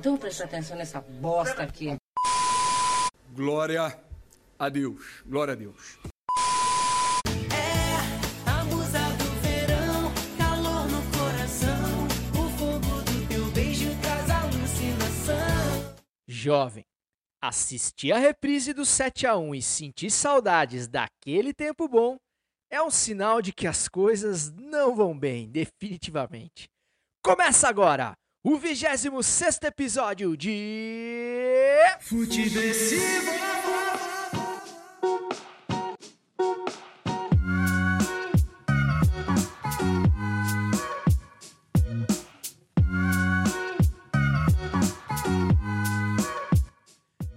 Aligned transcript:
Então 0.00 0.16
presta 0.16 0.44
atenção 0.44 0.78
nessa 0.78 0.98
bosta 0.98 1.62
aqui. 1.62 1.94
Glória 3.34 4.02
a 4.58 4.68
Deus. 4.70 5.22
Glória 5.26 5.52
a 5.52 5.54
Deus. 5.54 5.98
É 7.52 8.48
a 8.50 8.64
musa 8.64 8.98
do 9.18 9.30
verão, 9.42 10.10
calor 10.38 10.88
no 10.88 11.02
coração. 11.18 12.08
O 12.32 12.48
fogo 12.56 13.02
do 13.02 13.28
teu 13.28 13.44
beijo 13.50 13.90
traz 14.00 14.30
alucinação. 14.30 15.94
Jovem, 16.26 16.86
assistir 17.38 18.12
a 18.12 18.18
reprise 18.18 18.72
do 18.72 18.86
7 18.86 19.26
a 19.26 19.36
1 19.36 19.54
e 19.54 19.60
sentir 19.60 20.10
saudades 20.10 20.88
daquele 20.88 21.52
tempo 21.52 21.86
bom 21.86 22.16
é 22.70 22.80
um 22.80 22.90
sinal 22.90 23.42
de 23.42 23.52
que 23.52 23.66
as 23.66 23.86
coisas 23.86 24.50
não 24.50 24.96
vão 24.96 25.18
bem, 25.18 25.46
definitivamente. 25.46 26.70
Começa 27.22 27.68
agora 27.68 28.14
o 28.42 28.56
26 28.56 29.60
episódio 29.64 30.36
de. 30.36 31.84
Futeversivo. 32.00 33.30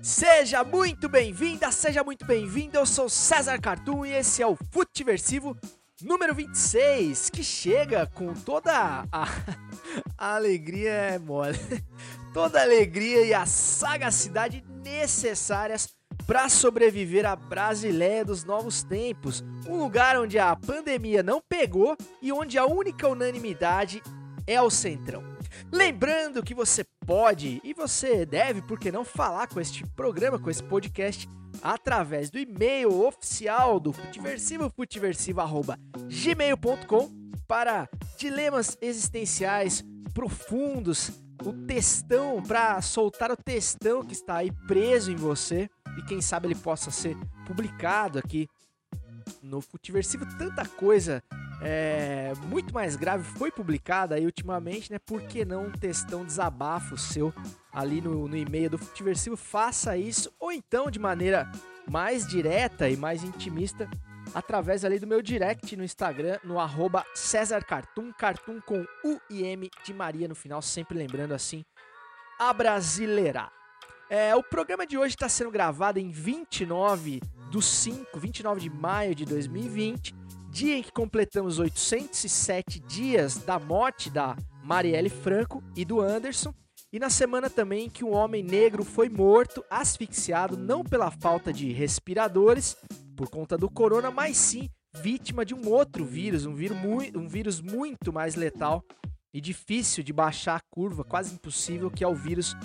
Seja 0.02 0.64
muito 0.64 1.10
bem-vinda, 1.10 1.72
seja 1.72 2.04
muito 2.04 2.26
bem-vindo. 2.26 2.78
Eu 2.78 2.86
sou 2.86 3.10
César 3.10 3.60
Cartoon 3.60 4.06
e 4.06 4.14
esse 4.14 4.42
é 4.42 4.48
o 4.48 4.58
Futeversivo 4.72 5.58
número 6.04 6.36
26, 6.36 7.30
que 7.30 7.44
chega 7.44 8.06
com 8.06 8.34
toda 8.34 9.06
a, 9.12 9.28
a 10.18 10.36
alegria 10.36 10.92
é 10.92 11.20
mole. 11.20 11.58
Toda 12.34 12.60
a 12.60 12.64
alegria 12.64 13.26
e 13.26 13.34
a 13.34 13.46
sagacidade 13.46 14.64
necessárias 14.84 15.90
para 16.26 16.50
sobreviver 16.50 17.26
à 17.26 17.36
Brasileia 17.36 18.26
dos 18.26 18.44
novos 18.44 18.84
tempos, 18.84 19.44
um 19.68 19.78
lugar 19.78 20.20
onde 20.20 20.40
a 20.40 20.56
pandemia 20.56 21.22
não 21.22 21.42
pegou 21.48 21.96
e 22.22 22.32
onde 22.32 22.58
a 22.58 22.66
única 22.66 23.08
unanimidade 23.08 24.02
é 24.48 24.62
o 24.62 24.70
Centrão. 24.70 25.33
Lembrando 25.72 26.44
que 26.44 26.54
você 26.54 26.84
pode 27.06 27.62
e 27.64 27.74
você 27.74 28.26
deve, 28.26 28.62
por 28.62 28.78
que 28.80 28.92
não, 28.92 29.06
falar 29.06 29.48
com 29.48 29.60
este 29.60 29.86
programa, 29.96 30.40
com 30.40 30.50
esse 30.50 30.64
podcast, 30.64 31.28
através 31.62 32.30
do 32.30 32.40
e-mail 32.40 33.06
oficial 33.06 33.80
do 33.80 33.94
Futiversivo, 33.94 34.70
futiversivo.gmail.com 34.70 37.24
para 37.48 37.88
dilemas 38.18 38.78
existenciais 38.82 39.84
profundos, 40.14 41.12
o 41.44 41.54
textão, 41.66 42.42
para 42.42 42.82
soltar 42.82 43.32
o 43.32 43.38
textão 43.38 44.04
que 44.04 44.14
está 44.14 44.38
aí 44.38 44.52
preso 44.68 45.12
em 45.12 45.16
você 45.16 45.70
e 45.98 46.02
quem 46.04 46.22
sabe 46.22 46.48
ele 46.48 46.56
possa 46.56 46.92
ser 46.92 47.18
publicado 47.46 48.18
aqui 48.18 48.48
no 49.42 49.62
Futiversivo. 49.62 50.26
Tanta 50.38 50.66
coisa 50.66 51.22
é, 51.66 52.34
muito 52.48 52.74
mais 52.74 52.96
grave 52.96 53.24
foi 53.24 53.50
publicada 53.50 54.16
aí 54.16 54.26
ultimamente, 54.26 54.92
né? 54.92 55.00
Por 55.00 55.22
que 55.22 55.46
não 55.46 55.68
um 55.68 55.72
textão 55.72 56.26
desabafo 56.26 56.98
seu 56.98 57.34
ali 57.72 58.02
no, 58.02 58.28
no 58.28 58.36
e-mail 58.36 58.70
do 58.70 58.78
Futiversivo? 58.78 59.38
Faça 59.38 59.96
isso, 59.98 60.32
ou 60.40 60.52
então 60.52 60.92
de 60.92 61.00
maneira 61.00 61.50
mais 61.90 62.28
direta 62.28 62.90
e 62.90 62.98
mais 62.98 63.24
intimista, 63.24 63.90
através 64.34 64.84
ali 64.84 65.00
do 65.00 65.08
meu 65.08 65.22
direct 65.22 65.76
no 65.76 65.84
Instagram, 65.84 66.38
no 66.44 66.60
arroba 66.60 67.06
César 67.16 67.64
Cartoon, 67.64 68.12
Cartoon 68.12 68.60
com 68.62 68.86
U 69.04 69.20
e 69.30 69.44
M 69.44 69.70
de 69.86 69.94
Maria 69.94 70.28
no 70.28 70.36
final, 70.36 70.62
sempre 70.62 70.98
lembrando 70.98 71.34
assim, 71.34 71.64
a 72.40 72.52
brasileira. 72.54 73.50
É, 74.10 74.36
o 74.36 74.44
programa 74.44 74.86
de 74.86 74.98
hoje 74.98 75.16
está 75.16 75.30
sendo 75.30 75.50
gravado 75.50 75.98
em 75.98 76.12
29 76.12 77.22
do 77.50 77.62
5, 77.62 78.20
29 78.20 78.62
de 78.62 78.70
maio 78.70 79.16
de 79.16 79.26
2020, 79.26 80.14
dia 80.54 80.78
em 80.78 80.84
que 80.84 80.92
completamos 80.92 81.58
807 81.58 82.80
dias 82.82 83.38
da 83.38 83.58
morte 83.58 84.12
da 84.12 84.38
Marielle 84.64 85.10
Franco 85.10 85.64
e 85.76 85.84
do 85.84 86.00
Anderson, 86.00 86.54
e 86.92 87.00
na 87.00 87.10
semana 87.10 87.50
também 87.50 87.90
que 87.90 88.06
um 88.06 88.14
homem 88.14 88.44
negro 88.44 88.84
foi 88.84 89.10
morto, 89.10 89.66
asfixiado, 89.68 90.56
não 90.56 90.84
pela 90.84 91.10
falta 91.10 91.52
de 91.52 91.74
respiradores, 91.74 92.78
por 93.18 93.32
conta 93.32 93.58
do 93.58 93.68
corona, 93.68 94.12
mas 94.12 94.38
sim 94.38 94.70
vítima 95.02 95.44
de 95.44 95.56
um 95.56 95.68
outro 95.68 96.06
vírus, 96.06 96.46
um 96.46 96.54
vírus, 96.54 96.78
um 97.16 97.28
vírus 97.28 97.60
muito 97.60 98.14
mais 98.14 98.36
letal 98.36 98.84
e 99.34 99.42
difícil 99.42 100.04
de 100.04 100.14
baixar 100.14 100.58
a 100.58 100.62
curva, 100.70 101.04
quase 101.04 101.34
impossível, 101.34 101.90
que 101.90 102.04
é 102.04 102.08
o 102.08 102.14
vírus 102.14 102.56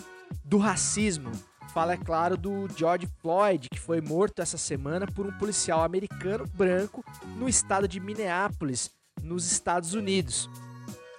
do 0.44 0.58
racismo. 0.58 1.32
Fala, 1.72 1.92
é 1.92 1.96
claro, 1.96 2.36
do 2.36 2.66
George 2.74 3.06
Floyd, 3.20 3.68
que 3.70 3.78
foi 3.78 4.00
morto 4.00 4.40
essa 4.40 4.56
semana 4.56 5.06
por 5.06 5.26
um 5.26 5.32
policial 5.38 5.84
americano 5.84 6.46
branco 6.54 7.04
no 7.36 7.48
estado 7.48 7.86
de 7.86 8.00
Minneapolis, 8.00 8.90
nos 9.22 9.50
Estados 9.50 9.92
Unidos. 9.92 10.48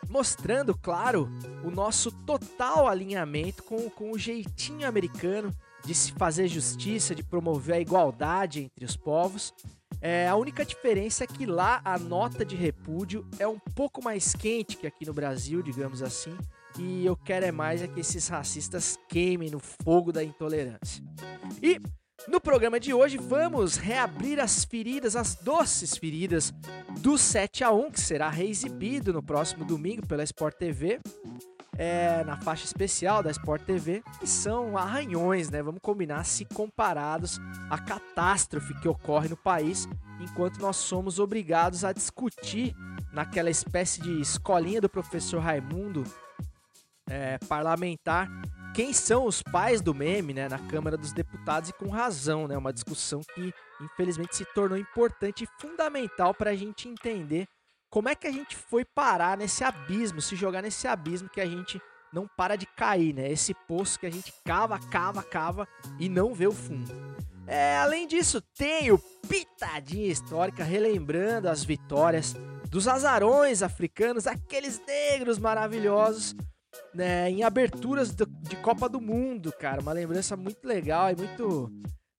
Mostrando, 0.10 0.76
claro, 0.76 1.30
o 1.64 1.70
nosso 1.70 2.12
total 2.12 2.88
alinhamento 2.88 3.64
com, 3.64 3.90
com 3.92 4.12
o 4.12 4.18
jeitinho 4.18 4.88
americano 4.88 5.54
de 5.86 5.94
se 5.94 6.12
fazer 6.14 6.48
justiça, 6.48 7.14
de 7.14 7.24
promover 7.24 7.76
a 7.76 7.80
igualdade 7.80 8.62
entre 8.62 8.86
os 8.86 8.96
povos. 8.96 9.54
É, 10.02 10.28
a 10.28 10.36
única 10.36 10.66
diferença 10.66 11.26
é 11.26 11.28
que 11.28 11.46
lá 11.46 11.80
a 11.86 12.00
nota 12.00 12.44
de 12.44 12.56
repúdio 12.56 13.26
é 13.38 13.48
um 13.48 13.60
pouco 13.60 14.04
mais 14.04 14.34
quente 14.34 14.78
que 14.78 14.88
aqui 14.88 15.06
no 15.06 15.14
Brasil, 15.14 15.62
digamos 15.62 16.02
assim, 16.02 16.36
e 16.78 17.06
eu 17.06 17.16
quero 17.16 17.46
é 17.46 17.52
mais 17.52 17.82
é 17.82 17.88
que 17.88 18.00
esses 18.00 18.28
racistas 18.28 18.98
queimem 19.08 19.50
no 19.50 19.60
fogo 19.60 20.12
da 20.12 20.24
intolerância. 20.24 21.04
E 21.62 21.80
no 22.28 22.40
programa 22.40 22.80
de 22.80 22.94
hoje 22.94 23.18
vamos 23.18 23.78
reabrir 23.78 24.40
as 24.40 24.64
feridas, 24.64 25.16
as 25.16 25.36
doces 25.36 25.98
feridas 25.98 26.54
do 27.00 27.18
7 27.18 27.64
a 27.64 27.72
1 27.72 27.92
que 27.92 28.02
será 28.02 28.30
reexibido 28.30 29.14
no 29.14 29.24
próximo 29.24 29.66
domingo 29.66 30.06
pela 30.06 30.24
Sport 30.24 30.56
TV. 30.58 31.00
É, 31.78 32.26
na 32.26 32.36
faixa 32.42 32.66
especial 32.66 33.24
da 33.24 33.32
Sport 33.32 33.62
TV, 33.62 34.04
que 34.20 34.28
são 34.28 34.78
arranhões, 34.78 35.50
né? 35.50 35.64
Vamos 35.64 35.80
combinar 35.82 36.26
se 36.26 36.44
comparados 36.44 37.40
à 37.70 37.78
catástrofe 37.78 38.74
que 38.82 38.88
ocorre 38.90 39.30
no 39.30 39.38
país, 39.38 39.88
enquanto 40.20 40.60
nós 40.60 40.76
somos 40.76 41.20
obrigados 41.20 41.86
a 41.86 41.94
discutir 41.94 42.76
naquela 43.14 43.50
espécie 43.50 44.02
de 44.02 44.20
escolinha 44.20 44.82
do 44.82 44.90
professor 44.90 45.40
Raimundo 45.40 46.04
é, 47.10 47.38
parlamentar 47.48 48.30
quem 48.74 48.94
são 48.94 49.26
os 49.26 49.42
pais 49.42 49.82
do 49.82 49.94
meme 49.94 50.34
né, 50.34 50.48
na 50.48 50.60
Câmara 50.60 50.96
dos 50.96 51.12
Deputados 51.12 51.70
e 51.70 51.74
com 51.74 51.90
razão, 51.90 52.48
né? 52.48 52.58
Uma 52.58 52.72
discussão 52.72 53.22
que 53.34 53.54
infelizmente 53.82 54.36
se 54.36 54.46
tornou 54.54 54.78
importante 54.78 55.44
e 55.44 55.48
fundamental 55.60 56.34
para 56.34 56.52
a 56.52 56.56
gente 56.56 56.88
entender 56.88 57.48
como 57.90 58.08
é 58.08 58.16
que 58.16 58.28
a 58.28 58.32
gente 58.32 58.56
foi 58.56 58.86
parar 58.86 59.38
nesse 59.38 59.64
abismo, 59.64 60.22
se 60.22 60.36
jogar 60.36 60.62
nesse 60.62 60.88
abismo 60.88 61.28
que 61.28 61.42
a 61.42 61.46
gente 61.46 61.82
não 62.14 62.28
para 62.38 62.56
de 62.56 62.66
cair, 62.66 63.14
né? 63.14 63.32
Esse 63.32 63.54
poço 63.68 64.00
que 64.00 64.06
a 64.06 64.12
gente 64.12 64.34
cava, 64.46 64.80
cava, 64.80 65.24
cava 65.24 65.68
e 66.00 66.08
não 66.08 66.34
vê 66.34 66.48
o 66.48 66.52
fundo. 66.52 66.92
É, 67.48 67.78
além 67.78 68.08
disso, 68.08 68.40
tem 68.56 68.92
o 68.92 69.00
Pitadinha 69.28 70.12
Histórica 70.12 70.64
relembrando 70.64 71.50
as 71.50 71.64
vitórias 71.64 72.36
dos 72.70 72.88
azarões 72.88 73.64
africanos, 73.64 74.28
aqueles 74.28 74.80
negros 74.86 75.40
maravilhosos 75.40 76.36
né, 76.94 77.30
em 77.30 77.44
aberturas 77.44 78.14
do, 78.14 78.26
de 78.26 78.56
Copa 78.58 78.90
do 78.90 79.00
Mundo, 79.00 79.52
cara. 79.52 79.82
Uma 79.82 79.94
lembrança 79.94 80.36
muito 80.36 80.66
legal 80.68 81.12
e 81.12 81.16
muito, 81.16 81.72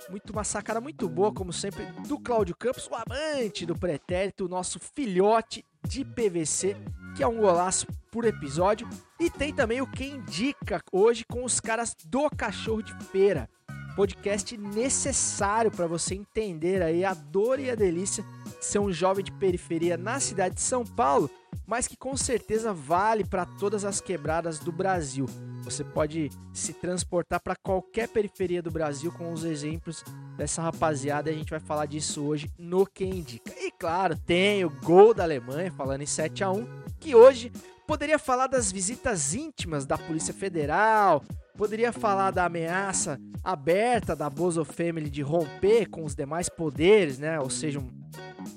muito 0.09 0.33
uma 0.33 0.45
sacada 0.45 0.81
muito 0.81 1.09
boa, 1.09 1.33
como 1.33 1.53
sempre, 1.53 1.85
do 2.07 2.19
Cláudio 2.19 2.57
Campos, 2.57 2.89
o 2.89 2.95
amante 2.95 3.67
do 3.67 3.77
pretérito, 3.77 4.47
o 4.47 4.49
nosso 4.49 4.79
filhote 4.79 5.65
de 5.87 6.05
PVC, 6.05 6.77
que 7.17 7.23
é 7.23 7.27
um 7.27 7.39
golaço 7.39 7.87
por 8.11 8.25
episódio. 8.25 8.89
E 9.19 9.31
tem 9.31 9.53
também 9.53 9.81
o 9.81 9.91
Quem 9.91 10.17
Indica 10.17 10.81
hoje 10.93 11.25
com 11.25 11.45
os 11.45 11.61
caras 11.61 11.95
do 12.07 12.29
Cachorro 12.31 12.83
de 12.83 12.95
Feira. 13.05 13.49
Podcast 13.97 14.57
necessário 14.57 15.71
para 15.71 15.87
você 15.87 16.15
entender 16.15 16.81
aí 16.81 17.05
a 17.05 17.13
dor 17.13 17.59
e 17.59 17.71
a 17.71 17.75
delícia 17.75 18.25
de 18.40 18.40
ser 18.61 18.79
um 18.79 18.93
jovem 18.93 19.25
de 19.25 19.33
periferia 19.33 19.97
na 19.97 20.21
cidade 20.21 20.57
de 20.57 20.61
São 20.61 20.85
Paulo 20.85 21.31
mas 21.71 21.87
que 21.87 21.97
com 21.97 22.17
certeza 22.17 22.73
vale 22.73 23.25
para 23.25 23.47
todas 23.47 23.85
as 23.85 24.01
quebradas 24.01 24.59
do 24.59 24.73
Brasil. 24.73 25.27
Você 25.63 25.85
pode 25.85 26.29
se 26.53 26.73
transportar 26.73 27.41
para 27.41 27.55
qualquer 27.55 28.09
periferia 28.09 28.61
do 28.61 28.73
Brasil 28.73 29.13
com 29.13 29.33
os 29.33 29.45
exemplos 29.45 30.03
dessa 30.37 30.63
rapaziada 30.63 31.31
e 31.31 31.35
a 31.35 31.37
gente 31.37 31.51
vai 31.51 31.61
falar 31.61 31.87
disso 31.87 32.25
hoje 32.25 32.51
no 32.59 32.85
Quem 32.85 33.19
Indica. 33.19 33.53
E 33.57 33.71
claro, 33.71 34.19
tem 34.19 34.65
o 34.65 34.71
gol 34.83 35.15
da 35.15 35.23
Alemanha, 35.23 35.71
falando 35.71 36.03
em 36.03 36.07
7 36.07 36.43
a 36.43 36.51
1 36.51 36.67
que 36.99 37.15
hoje 37.15 37.53
poderia 37.87 38.19
falar 38.19 38.49
das 38.49 38.73
visitas 38.73 39.33
íntimas 39.33 39.87
da 39.87 39.97
Polícia 39.97 40.35
Federal, 40.35 41.23
poderia 41.57 41.93
falar 41.93 42.33
da 42.33 42.47
ameaça 42.47 43.17
aberta 43.45 44.17
da 44.17 44.29
Bozo 44.29 44.65
Family 44.65 45.09
de 45.09 45.23
romper 45.23 45.89
com 45.89 46.05
os 46.05 46.17
demais 46.17 46.49
poderes, 46.49 47.19
né? 47.19 47.39
Ou 47.39 47.49
seja, 47.49 47.81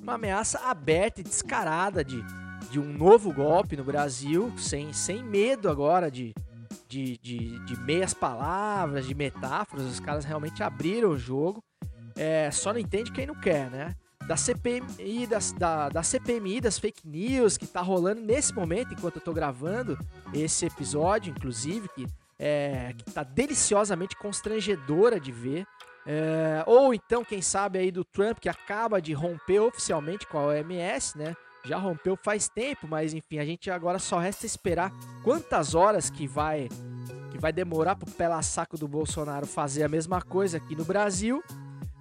uma 0.02 0.14
ameaça 0.14 0.60
aberta 0.60 1.22
e 1.22 1.24
descarada 1.24 2.04
de 2.04 2.24
de 2.74 2.80
um 2.80 2.92
novo 2.92 3.32
golpe 3.32 3.78
no 3.78 3.84
Brasil, 3.84 4.52
sem, 4.58 4.92
sem 4.94 5.24
medo 5.24 5.70
agora 5.70 6.10
de, 6.10 6.34
de, 6.88 7.20
de, 7.20 7.60
de 7.66 7.80
meias 7.82 8.16
palavras, 8.16 9.06
de 9.06 9.14
metáforas, 9.14 9.86
os 9.86 10.00
caras 10.00 10.26
realmente 10.26 10.64
abriram 10.64 11.12
o 11.12 11.18
jogo. 11.18 11.64
É, 12.16 12.50
só 12.50 12.74
não 12.74 12.80
entende 12.80 13.12
quem 13.12 13.28
não 13.28 13.36
quer, 13.36 13.70
né? 13.70 13.94
Da 14.28 14.36
CPMI, 14.36 15.28
das, 15.28 15.52
da, 15.52 15.90
da 15.90 16.02
CPMI, 16.02 16.62
das 16.62 16.80
fake 16.80 17.08
news 17.08 17.58
que 17.58 17.68
tá 17.68 17.80
rolando 17.80 18.22
nesse 18.22 18.56
momento, 18.56 18.92
enquanto 18.92 19.18
eu 19.18 19.22
tô 19.22 19.34
gravando 19.34 19.96
esse 20.34 20.66
episódio, 20.66 21.30
inclusive, 21.30 21.88
que, 21.90 22.08
é, 22.40 22.94
que 22.98 23.04
tá 23.04 23.22
deliciosamente 23.22 24.16
constrangedora 24.18 25.20
de 25.20 25.32
ver. 25.32 25.64
É, 26.06 26.64
ou 26.68 26.94
então, 26.94 27.24
quem 27.24 27.42
sabe 27.42 27.80
aí 27.80 27.92
do 27.92 28.04
Trump, 28.04 28.40
que 28.40 28.50
acaba 28.50 29.02
de 29.02 29.14
romper 29.14 29.60
oficialmente 29.60 30.28
com 30.28 30.38
a 30.38 30.48
OMS, 30.48 31.18
né? 31.18 31.36
Já 31.66 31.78
rompeu 31.78 32.18
faz 32.18 32.50
tempo, 32.50 32.88
mas 32.90 33.14
enfim, 33.14 33.40
a 33.40 33.46
gente 33.46 33.72
agora 33.72 33.98
só 33.98 34.20
resta 34.20 34.46
esperar 34.46 34.92
quantas 35.24 35.74
horas 35.74 36.10
que 36.10 36.28
vai 36.28 36.68
que 37.32 37.38
vai 37.40 37.54
demorar 37.54 37.96
pro 37.96 38.12
pela 38.12 38.42
saco 38.42 38.78
do 38.78 38.88
Bolsonaro 38.88 39.48
fazer 39.48 39.84
a 39.84 39.88
mesma 39.88 40.22
coisa 40.22 40.58
aqui 40.58 40.76
no 40.76 40.84
Brasil. 40.84 41.42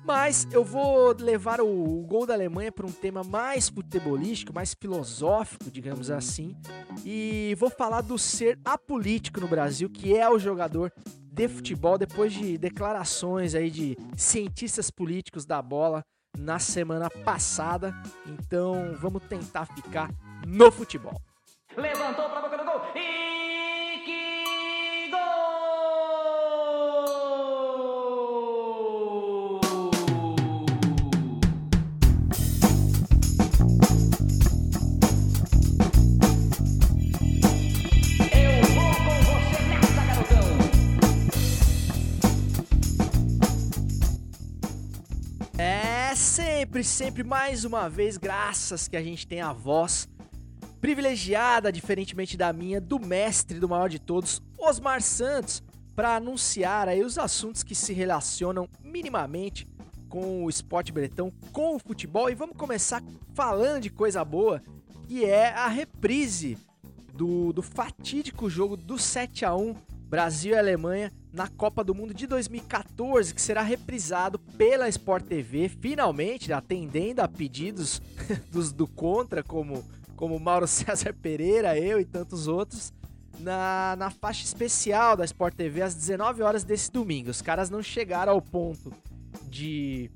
Mas 0.04 0.48
eu 0.50 0.64
vou 0.64 1.14
levar 1.16 1.60
o, 1.60 2.00
o 2.00 2.04
gol 2.04 2.26
da 2.26 2.34
Alemanha 2.34 2.72
para 2.72 2.84
um 2.84 2.90
tema 2.90 3.22
mais 3.22 3.68
futebolístico, 3.68 4.52
mais 4.52 4.74
filosófico, 4.74 5.70
digamos 5.70 6.10
assim. 6.10 6.56
E 7.04 7.54
vou 7.56 7.70
falar 7.70 8.00
do 8.00 8.18
ser 8.18 8.58
apolítico 8.64 9.40
no 9.40 9.46
Brasil, 9.46 9.88
que 9.88 10.16
é 10.16 10.28
o 10.28 10.40
jogador 10.40 10.92
de 11.32 11.48
futebol, 11.48 11.96
depois 11.96 12.32
de 12.32 12.58
declarações 12.58 13.54
aí 13.54 13.70
de 13.70 13.96
cientistas 14.16 14.90
políticos 14.90 15.46
da 15.46 15.62
bola 15.62 16.02
na 16.38 16.58
semana 16.58 17.08
passada. 17.08 17.94
Então 18.26 18.94
vamos 19.00 19.22
tentar 19.24 19.64
ficar 19.64 20.10
no 20.46 20.70
futebol. 20.70 21.18
Levantou 21.74 22.28
pra 22.28 22.42
boca 22.42 22.58
do 22.58 22.64
gol 22.64 22.71
sempre, 46.72 46.84
sempre 46.84 47.22
mais 47.22 47.66
uma 47.66 47.86
vez, 47.86 48.16
graças 48.16 48.88
que 48.88 48.96
a 48.96 49.02
gente 49.02 49.26
tem 49.26 49.42
a 49.42 49.52
voz 49.52 50.08
privilegiada, 50.80 51.70
diferentemente 51.70 52.34
da 52.34 52.50
minha, 52.50 52.80
do 52.80 52.98
mestre 52.98 53.60
do 53.60 53.68
maior 53.68 53.90
de 53.90 53.98
todos, 53.98 54.40
Osmar 54.56 55.02
Santos, 55.02 55.62
para 55.94 56.16
anunciar 56.16 56.88
aí 56.88 57.04
os 57.04 57.18
assuntos 57.18 57.62
que 57.62 57.74
se 57.74 57.92
relacionam 57.92 58.66
minimamente 58.82 59.68
com 60.08 60.44
o 60.44 60.48
esporte 60.48 60.92
bretão, 60.92 61.30
com 61.52 61.76
o 61.76 61.78
futebol. 61.78 62.30
E 62.30 62.34
vamos 62.34 62.56
começar 62.56 63.02
falando 63.34 63.82
de 63.82 63.90
coisa 63.90 64.24
boa, 64.24 64.62
que 65.06 65.26
é 65.26 65.52
a 65.52 65.68
reprise 65.68 66.56
do, 67.12 67.52
do 67.52 67.60
fatídico 67.60 68.48
jogo 68.48 68.78
do 68.78 68.98
7 68.98 69.44
a 69.44 69.54
1 69.54 69.74
Brasil 70.08 70.54
e 70.54 70.58
Alemanha 70.58 71.12
na 71.32 71.48
Copa 71.48 71.82
do 71.82 71.94
Mundo 71.94 72.12
de 72.12 72.26
2014, 72.26 73.34
que 73.34 73.40
será 73.40 73.62
reprisado 73.62 74.38
pela 74.38 74.88
Sport 74.88 75.24
TV, 75.24 75.68
finalmente 75.68 76.52
atendendo 76.52 77.22
a 77.22 77.28
pedidos 77.28 78.02
dos 78.52 78.72
do 78.72 78.86
contra, 78.86 79.42
como 79.42 79.82
como 80.22 80.38
Mauro 80.38 80.68
César 80.68 81.12
Pereira, 81.12 81.76
eu 81.76 81.98
e 81.98 82.04
tantos 82.04 82.46
outros, 82.46 82.92
na, 83.40 83.96
na 83.98 84.08
faixa 84.08 84.44
especial 84.44 85.16
da 85.16 85.24
Sport 85.24 85.54
TV 85.56 85.82
às 85.82 85.96
19 85.96 86.42
horas 86.42 86.62
desse 86.62 86.92
domingo. 86.92 87.28
Os 87.28 87.42
caras 87.42 87.68
não 87.68 87.82
chegaram 87.82 88.32
ao 88.32 88.40
ponto 88.40 88.92
de 89.48 90.08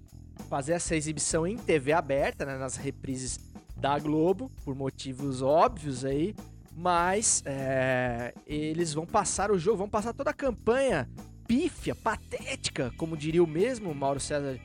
fazer 0.49 0.75
essa 0.75 0.95
exibição 0.95 1.45
em 1.45 1.57
TV 1.57 1.93
aberta, 1.93 2.45
né, 2.45 2.57
nas 2.57 2.77
reprises 2.77 3.41
da 3.77 3.99
Globo, 3.99 4.49
por 4.65 4.77
motivos 4.77 5.43
óbvios 5.43 6.05
aí, 6.05 6.37
mas 6.77 7.43
é, 7.47 8.35
eles 8.47 8.93
vão 8.93 9.07
passar 9.07 9.51
o 9.51 9.59
jogo, 9.59 9.79
vão 9.79 9.89
passar 9.89 10.13
toda 10.13 10.29
a 10.31 10.35
campanha 10.35 11.09
pífia, 11.49 11.95
patética, 11.95 12.93
como 12.99 13.17
diria 13.17 13.43
o 13.43 13.47
mesmo 13.47 13.95
Mauro 13.95 14.21
César, 14.21 14.59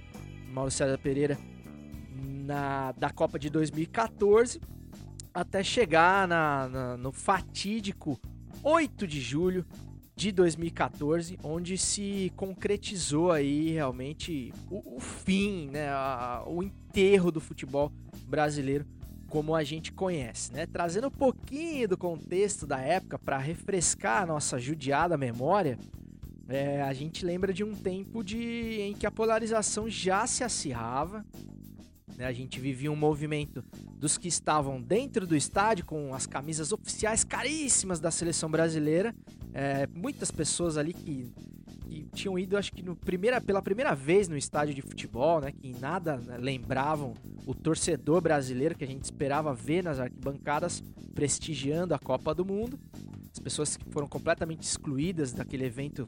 Mauro 0.52 0.70
César 0.72 0.98
Pereira, 0.98 1.38
na, 2.46 2.92
da 2.94 3.10
Copa 3.10 3.40
de 3.40 3.50
2014 3.50 4.60
até 5.34 5.64
chegar 5.64 6.28
na, 6.28 6.68
na- 6.68 6.98
no 6.98 7.12
fatídico 7.14 8.20
8 8.62 9.08
de 9.08 9.22
julho 9.22 9.66
de 10.14 10.32
2014, 10.34 11.40
onde 11.42 11.78
se 11.78 12.32
concretizou 12.36 13.32
aí 13.32 13.72
realmente 13.72 14.52
o, 14.70 14.98
o 14.98 15.00
fim, 15.00 15.70
né, 15.72 15.88
a- 15.90 16.44
o 16.46 16.62
enterro 16.62 17.32
do 17.32 17.40
futebol 17.40 17.90
brasileiro 18.28 18.86
como 19.32 19.56
a 19.56 19.64
gente 19.64 19.94
conhece, 19.94 20.52
né? 20.52 20.66
Trazendo 20.66 21.08
um 21.08 21.12
pouquinho 21.12 21.88
do 21.88 21.98
contexto 21.98 22.68
da 22.68 22.82
época 22.82 23.18
para 23.18 23.38
refrescar 23.38 24.24
a 24.24 24.26
nossa 24.26 24.60
judiada 24.60 25.18
memória, 25.18 25.80
é, 26.50 26.82
a 26.82 26.92
gente 26.92 27.26
lembra 27.26 27.54
de 27.54 27.64
um 27.64 27.74
tempo 27.74 28.26
de, 28.26 28.82
em 28.82 28.94
que 28.94 29.08
a 29.08 29.12
polarização 29.12 29.90
já 29.90 30.28
se 30.28 30.44
acirrava, 30.44 31.26
né? 32.18 32.26
A 32.26 32.34
gente 32.34 32.60
vivia 32.60 32.92
um 32.92 32.96
movimento 32.96 33.64
dos 33.96 34.18
que 34.18 34.28
estavam 34.28 34.82
dentro 34.82 35.26
do 35.26 35.34
estádio 35.34 35.86
com 35.86 36.14
as 36.14 36.28
camisas 36.28 36.74
oficiais 36.74 37.24
caríssimas 37.24 38.02
da 38.02 38.12
seleção 38.12 38.52
brasileira. 38.52 39.16
É, 39.54 39.88
muitas 39.96 40.30
pessoas 40.30 40.76
ali 40.76 40.94
que, 40.94 41.32
que 41.92 42.08
tinham 42.14 42.40
ido, 42.40 42.56
acho 42.56 42.72
que 42.72 42.82
no 42.82 42.96
primeira, 42.96 43.42
pela 43.42 43.62
primeira 43.62 43.94
vez 43.94 44.30
no 44.30 44.38
estádio 44.38 44.74
de 44.74 44.82
futebol, 44.82 45.42
né? 45.42 45.52
Que 45.52 45.68
em 45.68 45.74
nada 45.78 46.16
né, 46.16 46.38
lembravam 46.38 47.14
o 47.46 47.54
torcedor 47.54 48.22
brasileiro 48.22 48.76
que 48.76 48.86
a 48.86 48.88
gente 48.88 49.04
esperava 49.04 49.54
ver 49.54 49.84
nas 49.84 50.00
arquibancadas 50.00 50.82
prestigiando 51.14 51.94
a 51.94 52.00
Copa 52.00 52.34
do 52.34 52.46
Mundo. 52.46 52.80
As 53.30 53.40
pessoas 53.40 53.76
que 53.76 53.84
foram 53.90 54.08
completamente 54.08 54.64
excluídas 54.64 55.34
daquele 55.34 55.66
evento 55.66 56.08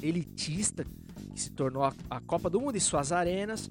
elitista 0.00 0.84
que 0.84 1.40
se 1.40 1.50
tornou 1.50 1.82
a, 1.82 1.92
a 2.08 2.20
Copa 2.20 2.48
do 2.48 2.60
Mundo 2.60 2.76
e 2.76 2.80
suas 2.80 3.10
arenas. 3.10 3.68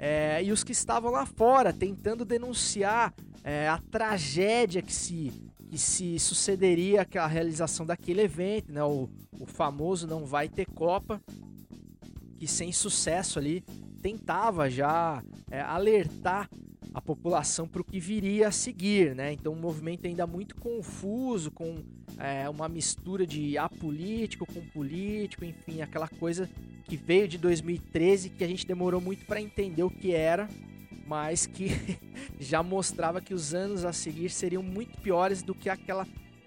É, 0.00 0.42
e 0.42 0.50
os 0.50 0.64
que 0.64 0.72
estavam 0.72 1.12
lá 1.12 1.24
fora 1.24 1.72
tentando 1.72 2.24
denunciar 2.24 3.14
é, 3.44 3.68
a 3.68 3.78
tragédia 3.78 4.82
que 4.82 4.92
se, 4.92 5.32
que 5.70 5.78
se 5.78 6.18
sucederia 6.18 7.06
à 7.14 7.26
realização 7.26 7.84
daquele 7.84 8.22
evento, 8.22 8.72
né? 8.72 8.82
O, 8.82 9.08
o 9.40 9.46
famoso 9.46 10.06
não 10.06 10.24
vai 10.24 10.48
ter 10.48 10.66
Copa, 10.66 11.20
que 12.38 12.46
sem 12.46 12.72
sucesso 12.72 13.38
ali 13.38 13.62
tentava 14.00 14.70
já 14.70 15.22
é, 15.50 15.60
alertar 15.60 16.48
a 16.94 17.00
população 17.00 17.68
para 17.68 17.82
o 17.82 17.84
que 17.84 18.00
viria 18.00 18.48
a 18.48 18.50
seguir, 18.52 19.14
né? 19.14 19.32
Então 19.32 19.52
um 19.52 19.60
movimento 19.60 20.06
ainda 20.06 20.26
muito 20.26 20.56
confuso, 20.56 21.50
com 21.50 21.82
é, 22.18 22.48
uma 22.48 22.68
mistura 22.68 23.26
de 23.26 23.58
apolítico 23.58 24.46
com 24.46 24.60
político, 24.68 25.44
enfim, 25.44 25.82
aquela 25.82 26.08
coisa 26.08 26.48
que 26.84 26.96
veio 26.96 27.28
de 27.28 27.36
2013 27.36 28.30
que 28.30 28.44
a 28.44 28.46
gente 28.46 28.66
demorou 28.66 29.00
muito 29.00 29.26
para 29.26 29.40
entender 29.40 29.82
o 29.82 29.90
que 29.90 30.12
era, 30.12 30.48
mas 31.06 31.46
que 31.46 31.98
já 32.38 32.62
mostrava 32.62 33.20
que 33.20 33.32
os 33.32 33.54
anos 33.54 33.84
a 33.84 33.92
seguir 33.92 34.28
seriam 34.30 34.62
muito 34.62 34.98
piores 35.00 35.42
do 35.42 35.54
que 35.54 35.70
aquela 35.70 36.06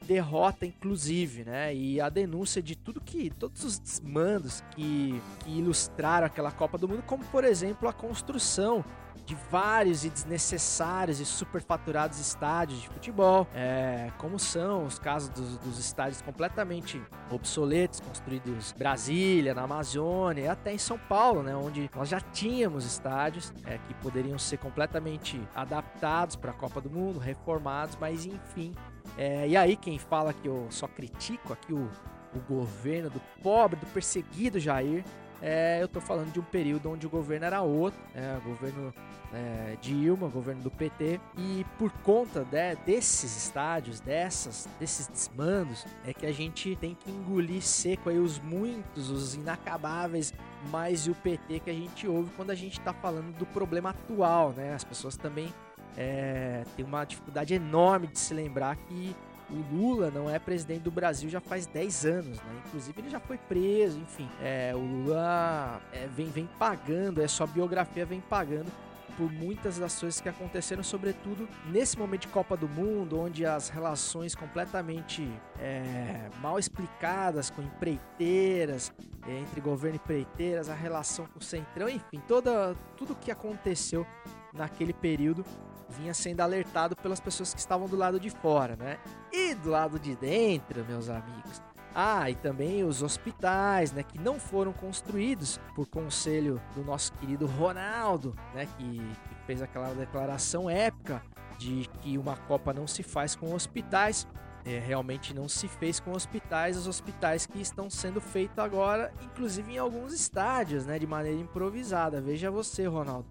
derrota, 0.09 0.65
inclusive, 0.65 1.43
né? 1.43 1.73
E 1.73 2.01
a 2.01 2.09
denúncia 2.09 2.61
de 2.61 2.75
tudo 2.75 2.99
que. 2.99 3.29
todos 3.29 3.63
os 3.63 3.77
desmandos 3.77 4.63
que, 4.71 5.21
que 5.39 5.51
ilustraram 5.51 6.25
aquela 6.25 6.51
Copa 6.51 6.77
do 6.77 6.87
Mundo, 6.87 7.03
como 7.03 7.23
por 7.25 7.43
exemplo 7.43 7.87
a 7.87 7.93
construção 7.93 8.83
de 9.29 9.35
vários 9.51 10.03
e 10.03 10.09
desnecessários 10.09 11.19
e 11.19 11.25
superfaturados 11.25 12.19
estádios 12.19 12.81
de 12.81 12.87
futebol, 12.87 13.47
é, 13.53 14.11
como 14.17 14.39
são 14.39 14.85
os 14.85 14.97
casos 14.97 15.29
dos, 15.29 15.55
dos 15.59 15.77
estádios 15.77 16.19
completamente 16.19 16.99
obsoletos, 17.29 17.99
construídos 17.99 18.73
em 18.73 18.79
Brasília, 18.79 19.53
na 19.53 19.61
Amazônia 19.61 20.41
e 20.41 20.47
até 20.47 20.73
em 20.73 20.79
São 20.79 20.97
Paulo, 20.97 21.43
né, 21.43 21.55
onde 21.55 21.91
nós 21.95 22.09
já 22.09 22.19
tínhamos 22.19 22.85
estádios 22.85 23.53
é, 23.67 23.77
que 23.77 23.93
poderiam 24.01 24.39
ser 24.39 24.57
completamente 24.57 25.39
adaptados 25.53 26.35
para 26.35 26.49
a 26.49 26.53
Copa 26.55 26.81
do 26.81 26.89
Mundo, 26.89 27.19
reformados, 27.19 27.95
mas 28.01 28.25
enfim. 28.25 28.73
É, 29.15 29.47
e 29.47 29.55
aí 29.55 29.75
quem 29.75 29.99
fala 29.99 30.33
que 30.33 30.47
eu 30.47 30.65
só 30.71 30.87
critico 30.87 31.53
aqui 31.53 31.71
o, 31.71 31.87
o 32.33 32.39
governo 32.47 33.11
do 33.11 33.21
pobre, 33.43 33.79
do 33.79 33.85
perseguido 33.85 34.59
Jair, 34.59 35.03
é, 35.41 35.81
eu 35.81 35.87
tô 35.87 36.01
falando 36.01 36.31
de 36.31 36.39
um 36.39 36.43
período 36.43 36.89
onde 36.91 37.05
o 37.07 37.09
governo 37.09 37.45
era 37.45 37.61
outro, 37.61 37.99
é, 38.13 38.37
governo 38.43 38.93
é, 39.33 39.77
Dilma, 39.81 40.27
governo 40.27 40.61
do 40.61 40.71
PT, 40.71 41.19
e 41.37 41.65
por 41.77 41.91
conta 42.03 42.43
de- 42.43 42.75
desses 42.85 43.37
estádios, 43.37 43.99
dessas, 43.99 44.67
desses 44.79 45.07
desmandos, 45.07 45.85
é 46.05 46.13
que 46.13 46.25
a 46.25 46.31
gente 46.31 46.75
tem 46.77 46.95
que 46.95 47.11
engolir 47.11 47.61
seco 47.61 48.09
aí 48.09 48.17
os 48.17 48.39
muitos, 48.39 49.09
os 49.09 49.35
inacabáveis, 49.35 50.33
mais 50.71 51.05
e 51.07 51.11
o 51.11 51.15
PT 51.15 51.59
que 51.59 51.69
a 51.69 51.73
gente 51.73 52.07
ouve 52.07 52.31
quando 52.35 52.49
a 52.49 52.55
gente 52.55 52.79
tá 52.81 52.93
falando 52.93 53.31
do 53.37 53.45
problema 53.45 53.91
atual, 53.91 54.51
né? 54.51 54.73
As 54.73 54.83
pessoas 54.83 55.15
também 55.15 55.53
é, 55.95 56.63
têm 56.75 56.83
uma 56.83 57.05
dificuldade 57.05 57.53
enorme 57.53 58.07
de 58.07 58.19
se 58.19 58.33
lembrar 58.33 58.75
que 58.75 59.15
o 59.51 59.75
Lula 59.75 60.11
não 60.11 60.29
é 60.29 60.37
presidente 60.37 60.81
do 60.81 60.91
Brasil 60.91 61.29
já 61.29 61.39
faz 61.39 61.65
10 61.65 62.05
anos, 62.05 62.37
né? 62.37 62.61
Inclusive 62.67 63.01
ele 63.01 63.09
já 63.09 63.19
foi 63.19 63.37
preso, 63.37 63.99
enfim. 63.99 64.29
É, 64.41 64.73
o 64.75 64.79
Lula 64.79 65.81
é, 65.91 66.07
vem, 66.07 66.27
vem 66.27 66.47
pagando, 66.57 67.21
é 67.21 67.27
sua 67.27 67.47
biografia 67.47 68.05
vem 68.05 68.21
pagando 68.21 68.71
por 69.17 69.29
muitas 69.29 69.77
das 69.77 69.99
coisas 69.99 70.21
que 70.21 70.29
aconteceram, 70.29 70.81
sobretudo 70.81 71.45
nesse 71.65 71.99
momento 71.99 72.21
de 72.21 72.27
Copa 72.29 72.55
do 72.55 72.69
Mundo, 72.69 73.19
onde 73.19 73.45
as 73.45 73.67
relações 73.67 74.33
completamente 74.33 75.29
é, 75.59 76.29
mal 76.39 76.57
explicadas 76.57 77.49
com 77.49 77.61
empreiteiras, 77.61 78.93
é, 79.27 79.39
entre 79.39 79.59
governo 79.59 79.97
e 79.97 79.99
empreiteiras, 80.01 80.69
a 80.69 80.73
relação 80.73 81.25
com 81.25 81.39
o 81.39 81.43
Centrão, 81.43 81.89
enfim, 81.89 82.21
toda, 82.29 82.73
tudo 82.95 83.13
que 83.13 83.29
aconteceu 83.29 84.07
naquele 84.53 84.93
período 84.93 85.43
vinha 85.89 86.13
sendo 86.13 86.41
alertado 86.41 86.95
pelas 86.95 87.19
pessoas 87.19 87.53
que 87.53 87.59
estavam 87.59 87.87
do 87.87 87.95
lado 87.95 88.19
de 88.19 88.29
fora, 88.29 88.75
né? 88.75 88.97
E 89.31 89.55
do 89.55 89.69
lado 89.69 89.99
de 89.99 90.15
dentro, 90.15 90.85
meus 90.85 91.09
amigos, 91.09 91.61
ah, 91.93 92.29
e 92.29 92.35
também 92.35 92.83
os 92.83 93.01
hospitais, 93.01 93.91
né, 93.91 94.03
que 94.03 94.19
não 94.19 94.39
foram 94.39 94.71
construídos 94.71 95.59
por 95.75 95.87
conselho 95.87 96.61
do 96.75 96.83
nosso 96.83 97.11
querido 97.13 97.47
Ronaldo, 97.47 98.35
né, 98.53 98.67
que, 98.77 98.99
que 98.99 99.35
fez 99.45 99.61
aquela 99.61 99.93
declaração 99.93 100.69
épica 100.69 101.21
de 101.57 101.89
que 101.99 102.17
uma 102.17 102.37
Copa 102.37 102.73
não 102.73 102.87
se 102.87 103.03
faz 103.03 103.35
com 103.35 103.53
hospitais. 103.53 104.27
É, 104.65 104.77
realmente 104.77 105.33
não 105.33 105.47
se 105.47 105.69
fez 105.69 106.01
com 106.01 106.11
hospitais, 106.11 106.75
os 106.75 106.85
hospitais 106.85 107.45
que 107.45 107.61
estão 107.61 107.89
sendo 107.89 108.19
feitos 108.19 108.59
agora, 108.59 109.11
inclusive 109.23 109.73
em 109.73 109.77
alguns 109.77 110.13
estádios, 110.13 110.85
né, 110.85 110.99
de 110.99 111.07
maneira 111.07 111.39
improvisada. 111.39 112.21
Veja 112.21 112.51
você, 112.51 112.85
Ronaldo 112.85 113.25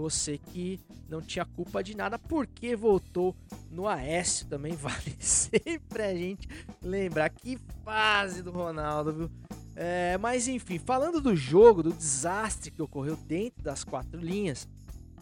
você 0.00 0.38
que 0.38 0.80
não 1.08 1.20
tinha 1.20 1.44
culpa 1.44 1.82
de 1.82 1.96
nada, 1.96 2.18
porque 2.18 2.74
voltou 2.74 3.36
no 3.70 3.86
Aécio 3.86 4.46
também. 4.46 4.72
Vale 4.76 5.16
sempre 5.18 6.02
a 6.02 6.14
gente 6.14 6.48
lembrar 6.82 7.30
que 7.30 7.58
fase 7.84 8.42
do 8.42 8.50
Ronaldo, 8.50 9.12
viu? 9.12 9.30
É, 9.76 10.18
mas 10.18 10.48
enfim, 10.48 10.78
falando 10.78 11.20
do 11.20 11.34
jogo, 11.34 11.82
do 11.82 11.92
desastre 11.92 12.70
que 12.70 12.82
ocorreu 12.82 13.16
dentro 13.16 13.62
das 13.62 13.84
quatro 13.84 14.20
linhas, 14.20 14.68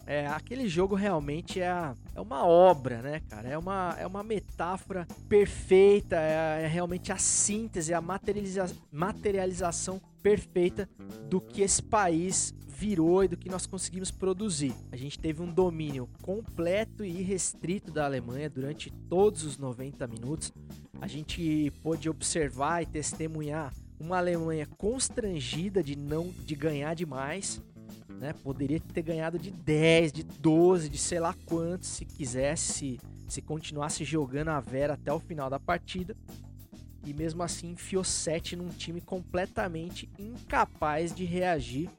é, 0.05 0.25
aquele 0.25 0.67
jogo 0.67 0.95
realmente 0.95 1.61
é, 1.61 1.93
é 2.15 2.19
uma 2.19 2.43
obra, 2.43 2.99
né, 2.99 3.21
cara? 3.29 3.47
É 3.47 3.55
uma, 3.55 3.95
é 3.99 4.07
uma 4.07 4.23
metáfora 4.23 5.07
perfeita, 5.29 6.15
é, 6.15 6.63
é 6.63 6.67
realmente 6.67 7.11
a 7.11 7.17
síntese, 7.17 7.93
a 7.93 8.01
materializa 8.01 8.65
materialização 8.91 10.01
perfeita 10.21 10.89
do 11.29 11.39
que 11.41 11.61
esse 11.61 11.81
país 11.81 12.53
virou 12.67 13.23
e 13.23 13.27
do 13.27 13.35
que 13.35 13.49
nós 13.49 13.65
conseguimos 13.65 14.09
produzir. 14.09 14.73
A 14.91 14.95
gente 14.95 15.19
teve 15.19 15.41
um 15.41 15.51
domínio 15.51 16.07
completo 16.21 17.03
e 17.03 17.19
irrestrito 17.19 17.91
da 17.91 18.05
Alemanha 18.05 18.49
durante 18.49 18.89
todos 19.09 19.43
os 19.43 19.57
90 19.57 20.07
minutos. 20.07 20.53
A 21.01 21.07
gente 21.07 21.71
pôde 21.83 22.09
observar 22.09 22.81
e 22.81 22.85
testemunhar 22.85 23.73
uma 23.99 24.17
Alemanha 24.17 24.65
constrangida 24.77 25.83
de 25.83 25.97
não 25.97 26.29
de 26.29 26.55
ganhar 26.55 26.93
demais, 26.93 27.61
né? 28.07 28.33
Poderia 28.43 28.79
ter 28.79 29.01
ganhado 29.01 29.37
de 29.37 29.51
10, 29.51 30.13
de 30.13 30.23
12, 30.23 30.89
de 30.89 30.97
sei 30.97 31.19
lá 31.19 31.35
quantos 31.45 31.89
se 31.89 32.05
quisesse, 32.05 32.73
se, 32.73 32.99
se 33.27 33.41
continuasse 33.41 34.05
jogando 34.05 34.49
a 34.49 34.59
Vera 34.61 34.93
até 34.93 35.11
o 35.11 35.19
final 35.19 35.49
da 35.49 35.59
partida. 35.59 36.15
E 37.05 37.13
mesmo 37.13 37.41
assim 37.43 37.71
enfiou 37.71 38.03
7 38.03 38.55
num 38.55 38.69
time 38.69 39.01
completamente 39.01 40.09
incapaz 40.17 41.13
de 41.13 41.23
reagir 41.23 41.89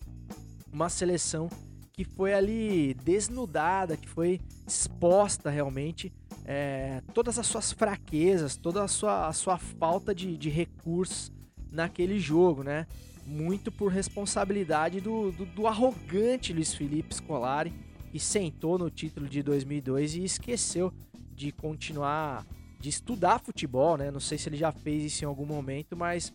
uma 0.73 0.89
seleção 0.89 1.49
que 1.93 2.05
foi 2.05 2.33
ali 2.33 2.95
desnudada, 2.95 3.97
que 3.97 4.09
foi 4.09 4.41
exposta 4.67 5.51
realmente 5.51 6.13
é, 6.45 7.03
todas 7.13 7.39
as 7.39 7.47
suas 7.47 7.73
fraquezas, 7.73 8.57
toda 8.57 8.83
a 8.83 8.89
sua, 8.89 9.29
a 9.29 9.33
sua 9.33 9.59
falta 9.59 10.15
de, 10.15 10.37
de 10.37 10.49
recursos 10.49 11.31
naquele 11.71 12.19
jogo, 12.19 12.63
né? 12.63 12.87
Muito 13.27 13.71
por 13.71 13.93
responsabilidade 13.93 15.01
do, 15.01 15.31
do, 15.31 15.45
do 15.45 15.67
arrogante 15.67 16.53
Luiz 16.53 16.75
Felipe 16.75 17.15
Scolari, 17.15 17.73
que 18.11 18.19
sentou 18.19 18.79
no 18.79 18.91
título 18.91 19.29
de 19.29 19.43
2002 19.43 20.15
e 20.15 20.25
esqueceu 20.25 20.93
de 21.35 21.53
continuar, 21.53 22.45
de 22.81 22.89
estudar 22.89 23.39
futebol, 23.41 23.97
né? 23.97 24.11
Não 24.11 24.21
sei 24.21 24.39
se 24.39 24.49
ele 24.49 24.57
já 24.57 24.73
fez 24.73 25.05
isso 25.05 25.25
em 25.25 25.29
algum 25.29 25.45
momento, 25.45 25.97
mas 25.97 26.33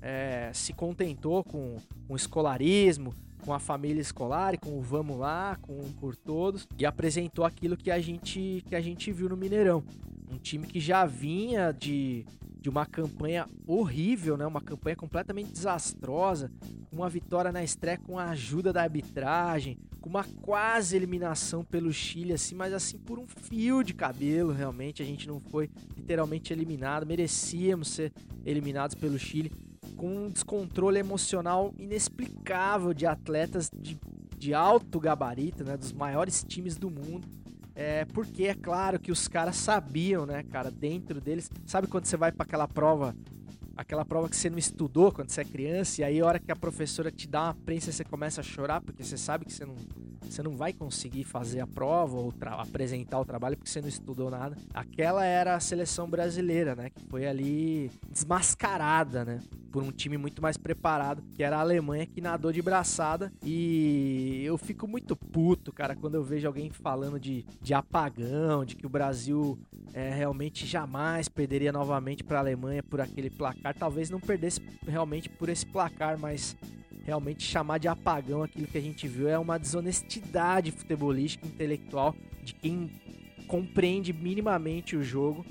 é, 0.00 0.50
se 0.54 0.72
contentou 0.72 1.44
com, 1.44 1.76
com 2.08 2.16
escolarismo, 2.16 3.14
com 3.44 3.52
a 3.52 3.58
família 3.58 4.00
escolar, 4.00 4.58
com 4.58 4.78
o 4.78 4.80
Vamos 4.80 5.18
Lá, 5.18 5.56
com 5.60 5.78
um 5.78 5.92
por 5.92 6.16
todos, 6.16 6.66
e 6.78 6.86
apresentou 6.86 7.44
aquilo 7.44 7.76
que 7.76 7.90
a 7.90 8.00
gente 8.00 8.64
que 8.66 8.74
a 8.74 8.80
gente 8.80 9.12
viu 9.12 9.28
no 9.28 9.36
Mineirão. 9.36 9.84
Um 10.30 10.38
time 10.38 10.66
que 10.66 10.80
já 10.80 11.04
vinha 11.04 11.72
de, 11.72 12.24
de 12.58 12.70
uma 12.70 12.86
campanha 12.86 13.46
horrível, 13.66 14.36
né? 14.36 14.46
Uma 14.46 14.62
campanha 14.62 14.96
completamente 14.96 15.52
desastrosa, 15.52 16.50
uma 16.90 17.10
vitória 17.10 17.52
na 17.52 17.62
estreia 17.62 17.98
com 17.98 18.18
a 18.18 18.30
ajuda 18.30 18.72
da 18.72 18.82
arbitragem, 18.82 19.76
com 20.02 20.10
uma 20.10 20.24
quase 20.42 20.96
eliminação 20.96 21.64
pelo 21.64 21.92
Chile, 21.92 22.32
assim, 22.32 22.56
mas 22.56 22.72
assim 22.74 22.98
por 22.98 23.20
um 23.20 23.26
fio 23.26 23.84
de 23.84 23.94
cabelo, 23.94 24.52
realmente. 24.52 25.00
A 25.00 25.06
gente 25.06 25.28
não 25.28 25.40
foi 25.40 25.70
literalmente 25.96 26.52
eliminado, 26.52 27.06
merecíamos 27.06 27.88
ser 27.88 28.12
eliminados 28.44 28.96
pelo 28.96 29.18
Chile 29.18 29.52
com 29.96 30.26
um 30.26 30.28
descontrole 30.28 30.98
emocional 30.98 31.72
inexplicável 31.78 32.92
de 32.92 33.06
atletas 33.06 33.70
de, 33.72 33.96
de 34.36 34.52
alto 34.52 34.98
gabarito, 34.98 35.62
né, 35.62 35.76
dos 35.76 35.92
maiores 35.92 36.44
times 36.44 36.76
do 36.76 36.90
mundo. 36.90 37.28
É, 37.74 38.04
porque 38.06 38.44
é 38.44 38.54
claro 38.54 38.98
que 38.98 39.12
os 39.12 39.28
caras 39.28 39.56
sabiam, 39.56 40.26
né, 40.26 40.42
cara, 40.42 40.70
dentro 40.70 41.20
deles. 41.20 41.48
Sabe 41.64 41.86
quando 41.86 42.06
você 42.06 42.16
vai 42.16 42.32
para 42.32 42.44
aquela 42.44 42.66
prova, 42.66 43.14
aquela 43.76 44.04
prova 44.04 44.28
que 44.28 44.36
você 44.36 44.50
não 44.50 44.58
estudou 44.58 45.12
quando 45.12 45.30
você 45.30 45.40
é 45.40 45.44
criança, 45.44 46.00
e 46.00 46.04
aí 46.04 46.20
a 46.20 46.26
hora 46.26 46.38
que 46.38 46.50
a 46.50 46.56
professora 46.56 47.10
te 47.10 47.28
dá 47.28 47.44
uma 47.44 47.54
prensa 47.54 47.92
você 47.92 48.04
começa 48.04 48.40
a 48.40 48.44
chorar 48.44 48.80
porque 48.80 49.02
você 49.02 49.16
sabe 49.16 49.44
que 49.44 49.52
você 49.52 49.64
não, 49.64 49.74
você 50.30 50.42
não 50.42 50.56
vai 50.56 50.72
conseguir 50.72 51.24
fazer 51.24 51.60
a 51.60 51.66
prova 51.66 52.16
ou 52.16 52.34
apresentar 52.58 53.20
o 53.20 53.24
trabalho 53.24 53.56
porque 53.56 53.70
você 53.70 53.80
não 53.80 53.88
estudou 53.88 54.30
nada. 54.30 54.56
Aquela 54.72 55.24
era 55.24 55.54
a 55.54 55.60
seleção 55.60 56.08
brasileira, 56.08 56.74
né, 56.74 56.90
que 56.90 57.04
foi 57.08 57.26
ali 57.26 57.90
desmascarada, 58.10 59.24
né? 59.24 59.40
por 59.72 59.82
um 59.82 59.90
time 59.90 60.18
muito 60.18 60.42
mais 60.42 60.58
preparado, 60.58 61.22
que 61.34 61.42
era 61.42 61.56
a 61.56 61.60
Alemanha, 61.60 62.06
que 62.06 62.20
nadou 62.20 62.52
de 62.52 62.60
braçada. 62.60 63.32
E 63.42 64.42
eu 64.44 64.58
fico 64.58 64.86
muito 64.86 65.16
puto, 65.16 65.72
cara, 65.72 65.96
quando 65.96 66.14
eu 66.14 66.22
vejo 66.22 66.46
alguém 66.46 66.70
falando 66.70 67.18
de, 67.18 67.44
de 67.60 67.72
apagão, 67.72 68.66
de 68.66 68.76
que 68.76 68.84
o 68.84 68.90
Brasil 68.90 69.58
é, 69.94 70.10
realmente 70.10 70.66
jamais 70.66 71.28
perderia 71.28 71.72
novamente 71.72 72.22
para 72.22 72.36
a 72.38 72.42
Alemanha 72.42 72.82
por 72.82 73.00
aquele 73.00 73.30
placar. 73.30 73.74
Talvez 73.74 74.10
não 74.10 74.20
perdesse 74.20 74.60
realmente 74.86 75.30
por 75.30 75.48
esse 75.48 75.64
placar, 75.64 76.18
mas 76.18 76.54
realmente 77.04 77.42
chamar 77.42 77.78
de 77.78 77.88
apagão 77.88 78.42
aquilo 78.42 78.66
que 78.66 78.78
a 78.78 78.82
gente 78.82 79.06
viu. 79.08 79.28
É 79.28 79.38
uma 79.38 79.58
desonestidade 79.58 80.70
futebolística, 80.70 81.46
intelectual 81.46 82.14
de 82.42 82.54
quem 82.54 82.90
compreende 83.46 84.12
minimamente 84.12 84.96
o 84.96 85.02
jogo 85.02 85.44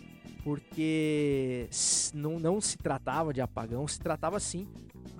porque 0.44 1.70
não, 2.14 2.40
não 2.40 2.60
se 2.60 2.78
tratava 2.78 3.34
de 3.34 3.42
apagão, 3.42 3.88
se 3.88 4.00
tratava 4.00 4.40
sim 4.40 4.68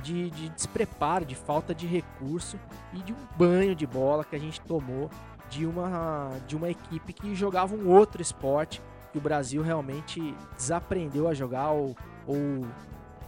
de, 0.02 0.30
de 0.32 0.50
despreparo, 0.50 1.26
de 1.26 1.36
falta 1.36 1.76
de 1.76 1.86
recurso 1.86 2.60
e 2.94 3.04
de 3.04 3.14
um 3.14 3.28
banho 3.38 3.76
de 3.76 3.86
bola 3.86 4.24
que 4.24 4.36
a 4.36 4.40
gente 4.40 4.60
tomou 4.62 5.10
de 5.50 5.66
uma, 5.66 6.40
de 6.48 6.56
uma 6.56 6.70
equipe 6.70 7.14
que 7.14 7.36
jogava 7.36 7.76
um 7.76 7.90
outro 7.90 8.22
esporte 8.22 8.82
que 9.12 9.18
o 9.18 9.22
Brasil 9.22 9.62
realmente 9.62 10.34
desaprendeu 10.56 11.28
a 11.28 11.34
jogar 11.34 11.72
ou, 11.72 11.96
ou, 12.26 12.66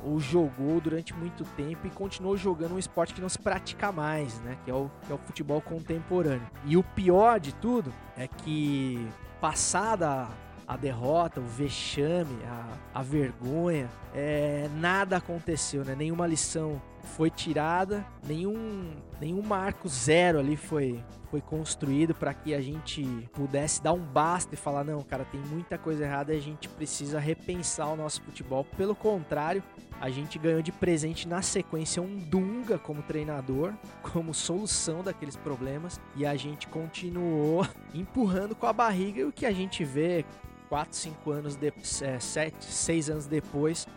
ou 0.06 0.20
jogou 0.20 0.80
durante 0.82 1.14
muito 1.14 1.44
tempo 1.56 1.88
e 1.88 1.90
continuou 1.90 2.36
jogando 2.38 2.76
um 2.76 2.80
esporte 2.80 3.14
que 3.14 3.22
não 3.22 3.30
se 3.30 3.40
pratica 3.40 3.92
mais, 3.92 4.40
né? 4.42 4.58
Que 4.64 4.72
é 4.72 4.74
o, 4.74 4.90
que 5.06 5.12
é 5.12 5.16
o 5.16 5.18
futebol 5.18 5.62
contemporâneo. 5.62 6.48
E 6.66 6.78
o 6.78 6.84
pior 6.84 7.40
de 7.40 7.54
tudo 7.56 7.94
é 8.18 8.28
que 8.28 9.08
passada 9.40 10.28
a 10.68 10.78
derrota, 10.78 11.40
o 11.40 11.46
vexame, 11.46 12.38
a, 12.46 13.00
a 13.00 13.04
vergonha, 13.04 13.90
é, 14.14 14.70
nada 14.76 15.18
aconteceu, 15.18 15.84
né? 15.84 15.96
Nenhuma 15.96 16.26
lição 16.26 16.82
foi 17.04 17.30
tirada, 17.30 18.06
nenhum, 18.26 18.92
nenhum 19.20 19.42
marco 19.42 19.88
zero 19.88 20.40
ali 20.40 20.56
foi, 20.56 21.04
foi 21.30 21.42
construído 21.42 22.14
para 22.16 22.34
que 22.34 22.54
a 22.54 22.62
gente 22.62 23.04
pudesse 23.34 23.82
dar 23.82 23.94
um 23.94 24.04
basta 24.04 24.56
e 24.56 24.58
falar: 24.58 24.84
não, 24.84 25.02
cara, 25.02 25.26
tem 25.26 25.40
muita 25.42 25.78
coisa 25.78 26.04
errada 26.04 26.34
e 26.34 26.38
a 26.38 26.42
gente 26.42 26.68
precisa 26.70 27.20
repensar 27.20 27.88
o 27.92 27.96
nosso 27.96 28.22
futebol. 28.22 28.66
Pelo 28.78 28.96
contrário, 28.96 29.64
a 30.00 30.10
gente 30.10 30.38
ganhou 30.38 30.62
de 30.62 30.72
presente 30.72 31.28
na 31.28 31.42
sequência 31.42 32.02
um 32.02 32.18
Dunga 32.18 32.78
como 32.78 33.02
treinador, 33.04 33.74
como 34.02 34.34
solução 34.34 35.04
daqueles 35.04 35.36
problemas, 35.36 36.00
e 36.16 36.26
a 36.26 36.36
gente 36.36 36.68
continuou 36.68 37.66
empurrando 37.94 38.56
com 38.56 38.66
a 38.66 38.74
barriga 38.74 39.22
e 39.22 39.24
o 39.24 39.32
que 39.32 39.46
a 39.46 39.52
gente 39.52 39.84
vê 39.84 40.26
4, 40.70 40.98
5 40.98 41.32
anos, 41.32 41.56
de, 41.56 41.72
é, 42.02 42.20
7, 42.20 42.66
6 42.66 43.10
anos 43.10 43.28
depois, 43.28 43.88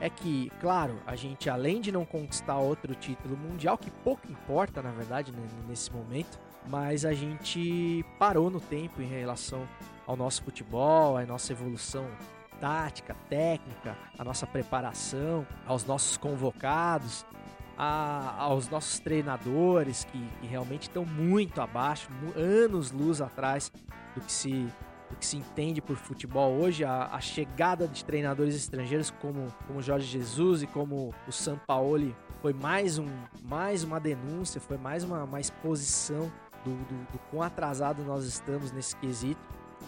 é 0.00 0.08
que, 0.08 0.50
claro, 0.60 0.98
a 1.06 1.14
gente 1.14 1.50
além 1.50 1.80
de 1.80 1.92
não 1.92 2.04
conquistar 2.04 2.56
outro 2.58 2.94
título 2.94 3.36
mundial, 3.36 3.76
que 3.76 3.90
pouco 3.90 4.30
importa 4.30 4.82
na 4.82 4.90
verdade 4.90 5.32
nesse 5.68 5.92
momento, 5.92 6.38
mas 6.68 7.04
a 7.04 7.12
gente 7.12 8.04
parou 8.18 8.50
no 8.50 8.60
tempo 8.60 9.00
em 9.02 9.06
relação 9.06 9.66
ao 10.06 10.16
nosso 10.16 10.42
futebol, 10.42 11.16
à 11.16 11.24
nossa 11.26 11.52
evolução 11.52 12.06
tática, 12.60 13.14
técnica, 13.28 13.96
a 14.18 14.24
nossa 14.24 14.46
preparação, 14.46 15.46
aos 15.66 15.84
nossos 15.84 16.16
convocados, 16.18 17.24
a- 17.78 18.34
aos 18.38 18.68
nossos 18.68 18.98
treinadores 18.98 20.04
que, 20.04 20.18
que 20.40 20.46
realmente 20.46 20.82
estão 20.82 21.04
muito 21.06 21.60
abaixo, 21.60 22.08
anos 22.36 22.90
luz 22.90 23.20
atrás 23.22 23.72
do 24.14 24.20
que 24.20 24.30
se 24.32 24.68
que 25.16 25.26
se 25.26 25.36
entende 25.36 25.80
por 25.80 25.96
futebol 25.96 26.52
hoje, 26.52 26.84
a, 26.84 27.06
a 27.12 27.20
chegada 27.20 27.86
de 27.86 28.04
treinadores 28.04 28.54
estrangeiros 28.54 29.10
como 29.10 29.46
como 29.66 29.82
Jorge 29.82 30.06
Jesus 30.06 30.62
e 30.62 30.66
como 30.66 31.14
o 31.26 31.32
Sampaoli 31.32 32.14
foi 32.40 32.52
mais 32.52 32.98
um 32.98 33.08
mais 33.42 33.84
uma 33.84 34.00
denúncia, 34.00 34.60
foi 34.60 34.78
mais 34.78 35.04
uma, 35.04 35.24
uma 35.24 35.40
exposição 35.40 36.30
do, 36.64 36.70
do, 36.70 37.12
do 37.12 37.18
quão 37.30 37.42
atrasado 37.42 38.02
nós 38.04 38.24
estamos 38.24 38.72
nesse 38.72 38.96
quesito. 38.96 39.40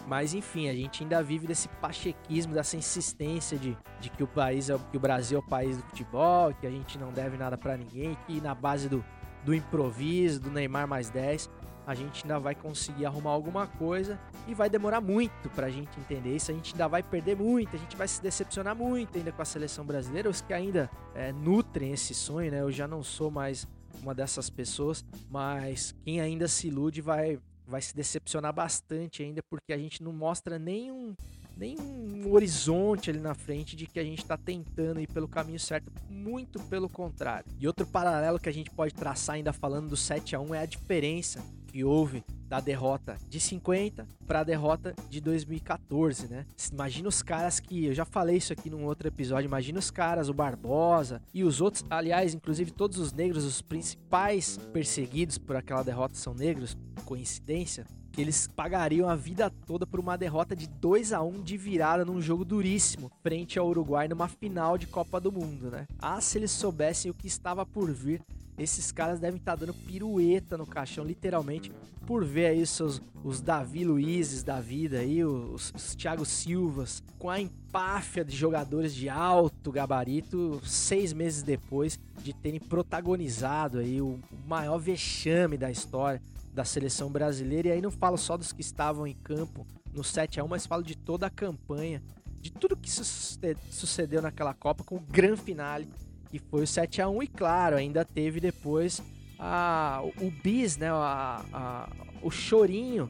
Mas 0.07 0.33
enfim, 0.33 0.69
a 0.69 0.73
gente 0.73 1.03
ainda 1.03 1.21
vive 1.21 1.47
desse 1.47 1.67
pachequismo, 1.67 2.53
dessa 2.53 2.75
insistência 2.75 3.57
de, 3.57 3.77
de 3.99 4.09
que 4.09 4.23
o 4.23 4.27
país 4.27 4.69
é 4.69 4.77
que 4.91 4.97
o 4.97 4.99
Brasil 4.99 5.37
é 5.37 5.39
o 5.39 5.47
país 5.47 5.77
do 5.77 5.83
futebol, 5.83 6.53
que 6.53 6.67
a 6.67 6.71
gente 6.71 6.97
não 6.97 7.11
deve 7.11 7.37
nada 7.37 7.57
pra 7.57 7.77
ninguém, 7.77 8.17
que 8.25 8.41
na 8.41 8.55
base 8.55 8.89
do, 8.89 9.05
do 9.45 9.53
improviso, 9.53 10.41
do 10.41 10.51
Neymar 10.51 10.87
mais 10.87 11.09
10, 11.09 11.49
a 11.85 11.93
gente 11.93 12.23
ainda 12.23 12.39
vai 12.39 12.55
conseguir 12.55 13.05
arrumar 13.05 13.31
alguma 13.31 13.67
coisa 13.67 14.19
e 14.47 14.53
vai 14.53 14.69
demorar 14.69 15.01
muito 15.01 15.49
pra 15.49 15.69
gente 15.69 15.99
entender 15.99 16.35
isso. 16.35 16.51
A 16.51 16.53
gente 16.53 16.73
ainda 16.73 16.87
vai 16.87 17.03
perder 17.03 17.35
muito, 17.35 17.75
a 17.75 17.79
gente 17.79 17.95
vai 17.95 18.07
se 18.07 18.21
decepcionar 18.21 18.75
muito 18.75 19.17
ainda 19.17 19.31
com 19.31 19.41
a 19.41 19.45
seleção 19.45 19.85
brasileira. 19.85 20.29
Os 20.29 20.41
que 20.41 20.53
ainda 20.53 20.89
é, 21.13 21.31
nutrem 21.33 21.91
esse 21.91 22.13
sonho, 22.13 22.51
né? 22.51 22.61
Eu 22.61 22.71
já 22.71 22.87
não 22.87 23.03
sou 23.03 23.29
mais 23.29 23.67
uma 24.01 24.15
dessas 24.15 24.49
pessoas, 24.49 25.03
mas 25.29 25.93
quem 26.03 26.21
ainda 26.21 26.47
se 26.47 26.67
ilude 26.67 27.01
vai, 27.01 27.39
vai 27.67 27.81
se 27.81 27.95
decepcionar 27.95 28.53
bastante 28.53 29.21
ainda, 29.21 29.41
porque 29.49 29.73
a 29.73 29.77
gente 29.77 30.01
não 30.01 30.11
mostra 30.11 30.57
nenhum, 30.57 31.15
nenhum 31.55 32.31
horizonte 32.31 33.09
ali 33.09 33.19
na 33.19 33.35
frente 33.35 33.75
de 33.75 33.87
que 33.87 33.99
a 33.99 34.03
gente 34.03 34.19
está 34.19 34.37
tentando 34.37 34.99
ir 34.99 35.07
pelo 35.07 35.27
caminho 35.27 35.59
certo, 35.59 35.91
muito 36.09 36.59
pelo 36.63 36.89
contrário. 36.89 37.45
E 37.59 37.67
outro 37.67 37.85
paralelo 37.85 38.39
que 38.39 38.49
a 38.49 38.53
gente 38.53 38.69
pode 38.71 38.93
traçar 38.93 39.35
ainda 39.35 39.53
falando 39.53 39.89
do 39.89 39.97
7 39.97 40.35
a 40.35 40.39
1 40.39 40.55
é 40.55 40.59
a 40.59 40.65
diferença 40.65 41.43
que 41.73 41.83
houve 41.83 42.23
da 42.47 42.59
derrota 42.59 43.17
de 43.27 43.39
50 43.39 44.07
para 44.27 44.41
a 44.41 44.43
derrota 44.43 44.93
de 45.09 45.19
2014, 45.19 46.27
né? 46.27 46.45
Imagina 46.71 47.09
os 47.09 47.23
caras 47.23 47.59
que 47.59 47.85
eu 47.85 47.93
já 47.95 48.05
falei 48.05 48.37
isso 48.37 48.53
aqui 48.53 48.69
num 48.69 48.85
outro 48.85 49.07
episódio, 49.07 49.47
imagina 49.47 49.79
os 49.79 49.89
caras, 49.89 50.29
o 50.29 50.35
Barbosa 50.35 51.19
e 51.33 51.43
os 51.43 51.61
outros, 51.61 51.83
aliás, 51.89 52.35
inclusive 52.35 52.69
todos 52.69 52.99
os 52.99 53.11
negros, 53.11 53.43
os 53.43 53.59
principais 53.59 54.59
perseguidos 54.71 55.39
por 55.39 55.55
aquela 55.55 55.81
derrota 55.81 56.13
são 56.13 56.35
negros, 56.35 56.77
coincidência? 57.05 57.87
Que 58.11 58.21
eles 58.21 58.45
pagariam 58.45 59.09
a 59.09 59.15
vida 59.15 59.49
toda 59.65 59.87
por 59.87 59.99
uma 59.99 60.15
derrota 60.15 60.55
de 60.55 60.67
2 60.67 61.11
a 61.11 61.23
1 61.23 61.41
de 61.41 61.57
virada 61.57 62.05
num 62.05 62.21
jogo 62.21 62.45
duríssimo 62.45 63.11
frente 63.23 63.57
ao 63.57 63.67
Uruguai 63.67 64.07
numa 64.07 64.27
final 64.27 64.77
de 64.77 64.85
Copa 64.85 65.19
do 65.19 65.31
Mundo, 65.31 65.71
né? 65.71 65.87
Ah, 65.97 66.21
se 66.21 66.37
eles 66.37 66.51
soubessem 66.51 67.09
o 67.09 67.15
que 67.15 67.25
estava 67.25 67.65
por 67.65 67.91
vir 67.91 68.21
esses 68.57 68.91
caras 68.91 69.19
devem 69.19 69.37
estar 69.37 69.55
dando 69.55 69.73
pirueta 69.73 70.57
no 70.57 70.65
caixão, 70.65 71.03
literalmente, 71.03 71.71
por 72.05 72.23
ver 72.25 72.47
aí 72.47 72.61
os 72.61 72.69
seus 72.69 73.01
os 73.23 73.39
Davi 73.39 73.85
Luizes 73.85 74.43
da 74.43 74.59
vida 74.59 74.99
aí, 74.99 75.23
os, 75.23 75.71
os 75.73 75.95
Thiago 75.95 76.25
Silvas, 76.25 77.01
com 77.17 77.29
a 77.29 77.39
empáfia 77.39 78.25
de 78.25 78.35
jogadores 78.35 78.93
de 78.93 79.07
alto 79.07 79.71
gabarito, 79.71 80.59
seis 80.65 81.13
meses 81.13 81.41
depois 81.41 81.97
de 82.21 82.33
terem 82.33 82.59
protagonizado 82.59 83.79
aí 83.79 84.01
o, 84.01 84.19
maior 84.45 84.77
vexame 84.77 85.57
da 85.57 85.71
história 85.71 86.21
da 86.53 86.65
seleção 86.65 87.09
brasileira. 87.09 87.69
E 87.69 87.71
aí 87.71 87.81
não 87.81 87.89
falo 87.91 88.17
só 88.17 88.35
dos 88.35 88.51
que 88.51 88.61
estavam 88.61 89.07
em 89.07 89.13
campo 89.13 89.65
no 89.93 90.03
7 90.03 90.41
a 90.41 90.43
1 90.43 90.47
mas 90.49 90.65
falo 90.65 90.83
de 90.83 90.97
toda 90.97 91.25
a 91.27 91.29
campanha, 91.29 92.03
de 92.41 92.51
tudo 92.51 92.75
que 92.75 92.91
suce- 92.91 93.39
sucedeu 93.71 94.21
naquela 94.21 94.53
Copa, 94.53 94.83
com 94.83 94.97
o 94.97 94.99
grande 94.99 95.41
finale 95.41 95.87
que 96.33 96.39
foi 96.39 96.63
o 96.63 96.67
7 96.67 96.99
a 96.99 97.07
1 97.07 97.21
e 97.21 97.27
claro, 97.27 97.75
ainda 97.75 98.03
teve 98.03 98.39
depois 98.39 99.03
a, 99.37 100.01
o 100.19 100.31
bis, 100.31 100.77
né, 100.77 100.89
a, 100.89 101.45
a- 101.53 101.89
o 102.23 102.31
chorinho 102.31 103.07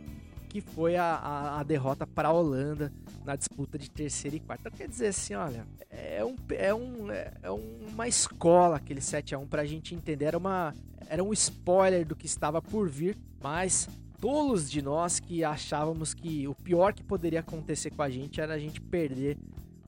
que 0.50 0.60
foi 0.60 0.98
a, 0.98 1.06
a, 1.16 1.60
a 1.62 1.64
derrota 1.64 2.06
para 2.06 2.28
a 2.28 2.34
Holanda 2.34 2.92
na 3.24 3.38
disputa 3.38 3.78
de 3.80 3.90
terceiro 3.90 4.36
e 4.36 4.40
quarto. 4.42 4.60
Então 4.68 4.78
quer 4.78 4.90
dizer 4.90 5.08
assim, 5.08 5.36
olha, 5.36 5.66
é, 5.90 6.24
um, 6.26 6.36
é, 6.50 6.74
um, 6.74 7.10
é 7.12 7.50
uma 7.50 8.08
escola 8.10 8.76
aquele 8.76 9.00
7 9.00 9.34
a 9.36 9.40
1 9.40 9.48
pra 9.48 9.64
gente 9.64 9.96
entender, 9.96 10.26
era, 10.26 10.38
uma, 10.38 10.74
era 11.08 11.24
um 11.24 11.32
spoiler 11.32 12.06
do 12.06 12.18
que 12.18 12.26
estava 12.26 12.62
por 12.62 12.90
vir, 12.90 13.18
mas 13.42 13.88
tolos 14.20 14.70
de 14.70 14.82
nós 14.82 15.18
que 15.22 15.46
achávamos 15.46 16.14
que 16.14 16.46
o 16.46 16.54
pior 16.54 16.94
que 16.94 17.04
poderia 17.04 17.40
acontecer 17.40 17.90
com 17.92 18.02
a 18.02 18.10
gente 18.10 18.42
era 18.42 18.54
a 18.56 18.60
gente 18.60 18.82
perder 18.82 19.38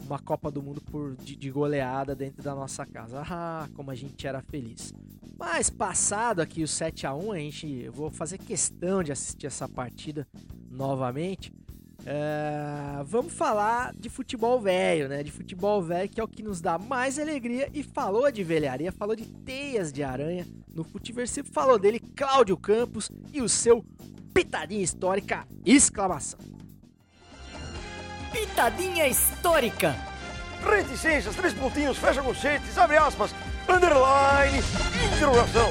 uma 0.06 0.20
Copa 0.20 0.52
do 0.52 0.62
Mundo 0.62 0.82
por, 0.82 1.16
de, 1.16 1.36
de 1.36 1.50
goleada 1.50 2.16
dentro 2.16 2.44
da 2.44 2.54
nossa 2.54 2.86
casa. 2.86 3.24
Ah, 3.28 3.68
como 3.74 3.92
a 3.92 3.96
gente 3.96 4.26
era 4.26 4.42
feliz. 4.42 4.94
Mas 5.38 5.70
passado 5.70 6.42
aqui 6.42 6.64
o 6.64 6.68
7 6.68 7.06
a 7.06 7.14
1 7.14 7.32
a 7.32 7.38
gente, 7.38 7.68
eu 7.84 7.92
vou 7.92 8.10
fazer 8.10 8.38
questão 8.38 9.04
de 9.04 9.12
assistir 9.12 9.48
essa 9.48 9.68
partida 9.68 10.28
novamente. 10.72 11.52
É, 12.08 13.04
vamos 13.06 13.34
falar 13.34 13.94
de 13.96 14.10
futebol 14.10 14.62
velho, 14.62 15.10
né? 15.10 15.24
De 15.24 15.32
futebol 15.32 15.82
velho 15.82 16.08
que 16.08 16.22
é 16.22 16.24
o 16.24 16.28
que 16.28 16.44
nos 16.44 16.62
dá 16.62 16.78
mais 16.78 17.18
alegria. 17.18 17.70
E 17.74 17.84
falou 17.84 18.32
de 18.32 18.44
velharia, 18.44 18.92
falou 18.92 19.16
de 19.16 19.26
teias 19.26 19.92
de 19.92 20.04
aranha 20.04 20.48
no 20.74 20.84
Futiversivo. 20.84 21.50
Falou 21.52 21.80
dele, 21.80 22.00
Cláudio 22.00 22.56
Campos 22.56 23.10
e 23.34 23.42
o 23.42 23.50
seu 23.50 23.84
pitadinha 24.34 24.84
histórica! 24.84 25.48
Exclamação! 25.66 26.55
Pitadinha 28.36 29.08
histórica. 29.08 29.96
Reticências, 30.62 31.34
três 31.38 31.54
pontinhos, 31.54 31.98
fecha 31.98 32.22
conchetes, 32.22 32.78
abre 32.78 32.98
aspas, 32.98 33.34
underline, 33.66 34.60
interrogação. 35.16 35.70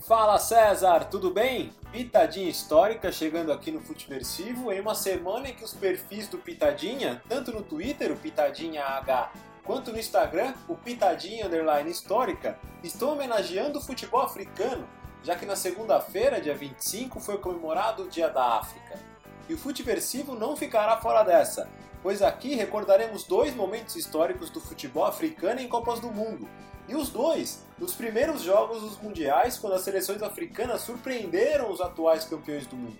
Fala 0.00 0.36
César, 0.36 1.04
tudo 1.04 1.30
bem? 1.30 1.72
Pitadinha 1.92 2.50
histórica 2.50 3.12
chegando 3.12 3.52
aqui 3.52 3.70
no 3.70 3.80
Futeversivo 3.80 4.72
em 4.72 4.80
uma 4.80 4.96
semana 4.96 5.48
em 5.48 5.54
que 5.54 5.62
os 5.62 5.74
perfis 5.74 6.26
do 6.26 6.38
Pitadinha, 6.38 7.22
tanto 7.28 7.52
no 7.52 7.62
Twitter, 7.62 8.10
o 8.10 8.16
Pitadinha 8.16 8.82
H, 8.82 9.30
quanto 9.62 9.92
no 9.92 9.98
Instagram, 10.00 10.54
o 10.66 10.74
Pitadinha 10.74 11.46
Underline 11.46 11.88
Histórica, 11.88 12.58
estão 12.82 13.12
homenageando 13.12 13.78
o 13.78 13.82
futebol 13.82 14.22
africano, 14.22 14.88
já 15.22 15.36
que 15.36 15.46
na 15.46 15.54
segunda-feira, 15.54 16.40
dia 16.40 16.56
25, 16.56 17.20
foi 17.20 17.38
comemorado 17.38 18.02
o 18.02 18.08
Dia 18.08 18.28
da 18.28 18.58
África. 18.58 19.09
E 19.50 19.54
o 19.54 19.58
Futeversivo 19.58 20.36
não 20.36 20.54
ficará 20.56 20.96
fora 20.98 21.24
dessa, 21.24 21.68
pois 22.04 22.22
aqui 22.22 22.54
recordaremos 22.54 23.24
dois 23.24 23.52
momentos 23.52 23.96
históricos 23.96 24.48
do 24.48 24.60
futebol 24.60 25.04
africano 25.04 25.60
em 25.60 25.66
Copas 25.66 25.98
do 25.98 26.06
Mundo, 26.06 26.48
e 26.86 26.94
os 26.94 27.08
dois 27.08 27.66
nos 27.76 27.92
primeiros 27.92 28.42
jogos 28.42 28.80
dos 28.80 28.96
mundiais, 29.02 29.58
quando 29.58 29.72
as 29.72 29.82
seleções 29.82 30.22
africanas 30.22 30.82
surpreenderam 30.82 31.68
os 31.68 31.80
atuais 31.80 32.24
campeões 32.24 32.64
do 32.68 32.76
mundo. 32.76 32.96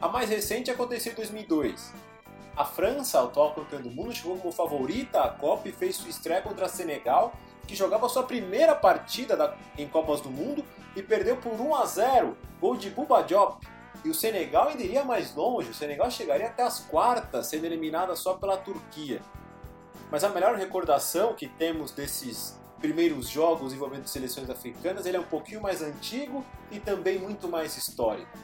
A 0.00 0.08
mais 0.08 0.28
recente 0.28 0.72
aconteceu 0.72 1.12
em 1.12 1.14
2002. 1.14 1.92
A 2.56 2.64
França, 2.64 3.22
atual 3.22 3.54
campeã 3.54 3.80
do 3.80 3.92
mundo, 3.92 4.12
chegou 4.12 4.36
como 4.38 4.50
favorita 4.52 5.20
à 5.22 5.28
Copa 5.28 5.68
e 5.68 5.72
fez 5.72 5.94
sua 5.94 6.10
estreia 6.10 6.42
contra 6.42 6.66
a 6.66 6.68
Senegal, 6.68 7.32
que 7.68 7.76
jogava 7.76 8.08
sua 8.08 8.24
primeira 8.24 8.74
partida 8.74 9.36
da- 9.36 9.56
em 9.78 9.86
Copas 9.86 10.20
do 10.20 10.30
Mundo 10.30 10.64
e 10.96 11.00
perdeu 11.02 11.36
por 11.36 11.52
1 11.52 11.76
a 11.76 11.86
0, 11.86 12.36
gol 12.60 12.76
de 12.76 12.90
Bouba 12.90 13.22
Diop. 13.22 13.64
E 14.04 14.08
o 14.08 14.14
Senegal 14.14 14.68
ainda 14.68 14.82
iria 14.82 15.04
mais 15.04 15.34
longe, 15.34 15.70
o 15.70 15.74
Senegal 15.74 16.10
chegaria 16.10 16.46
até 16.46 16.62
as 16.62 16.80
quartas, 16.80 17.46
sendo 17.48 17.66
eliminada 17.66 18.16
só 18.16 18.34
pela 18.34 18.56
Turquia. 18.56 19.20
Mas 20.10 20.24
a 20.24 20.30
melhor 20.30 20.56
recordação 20.56 21.34
que 21.34 21.46
temos 21.46 21.92
desses 21.92 22.58
primeiros 22.80 23.28
jogos 23.28 23.74
envolvendo 23.74 24.06
seleções 24.06 24.48
africanas, 24.48 25.04
ele 25.04 25.18
é 25.18 25.20
um 25.20 25.24
pouquinho 25.24 25.60
mais 25.60 25.82
antigo 25.82 26.44
e 26.70 26.80
também 26.80 27.18
muito 27.18 27.46
mais 27.46 27.76
histórico. 27.76 28.38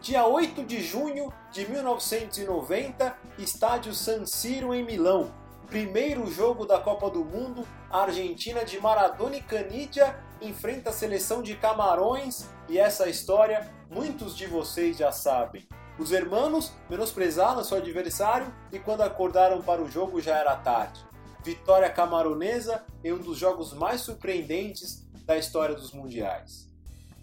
Dia 0.00 0.24
8 0.24 0.64
de 0.64 0.80
junho 0.80 1.32
de 1.50 1.68
1990, 1.68 3.16
estádio 3.38 3.92
San 3.92 4.24
Siro 4.24 4.72
em 4.72 4.84
Milão. 4.84 5.34
Primeiro 5.66 6.30
jogo 6.30 6.64
da 6.64 6.78
Copa 6.78 7.10
do 7.10 7.24
Mundo, 7.24 7.66
Argentina 7.90 8.64
de 8.64 8.78
Maradona 8.80 9.36
e 9.36 9.42
Canidia 9.42 10.16
enfrenta 10.40 10.90
a 10.90 10.92
seleção 10.92 11.42
de 11.42 11.56
Camarões 11.56 12.48
e 12.68 12.78
essa 12.78 13.08
história 13.08 13.70
muitos 13.90 14.36
de 14.36 14.46
vocês 14.46 14.96
já 14.96 15.10
sabem. 15.12 15.66
Os 15.98 16.12
hermanos 16.12 16.72
menosprezaram 16.90 17.64
seu 17.64 17.78
adversário 17.78 18.52
e 18.70 18.78
quando 18.78 19.00
acordaram 19.00 19.62
para 19.62 19.82
o 19.82 19.90
jogo 19.90 20.20
já 20.20 20.36
era 20.36 20.56
tarde. 20.56 21.04
Vitória 21.42 21.88
camaronesa 21.88 22.84
em 23.02 23.12
um 23.12 23.18
dos 23.18 23.38
jogos 23.38 23.72
mais 23.72 24.02
surpreendentes 24.02 25.06
da 25.24 25.38
história 25.38 25.74
dos 25.74 25.92
mundiais. 25.92 26.70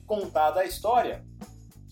Contada 0.07 0.61
a 0.61 0.65
história, 0.65 1.25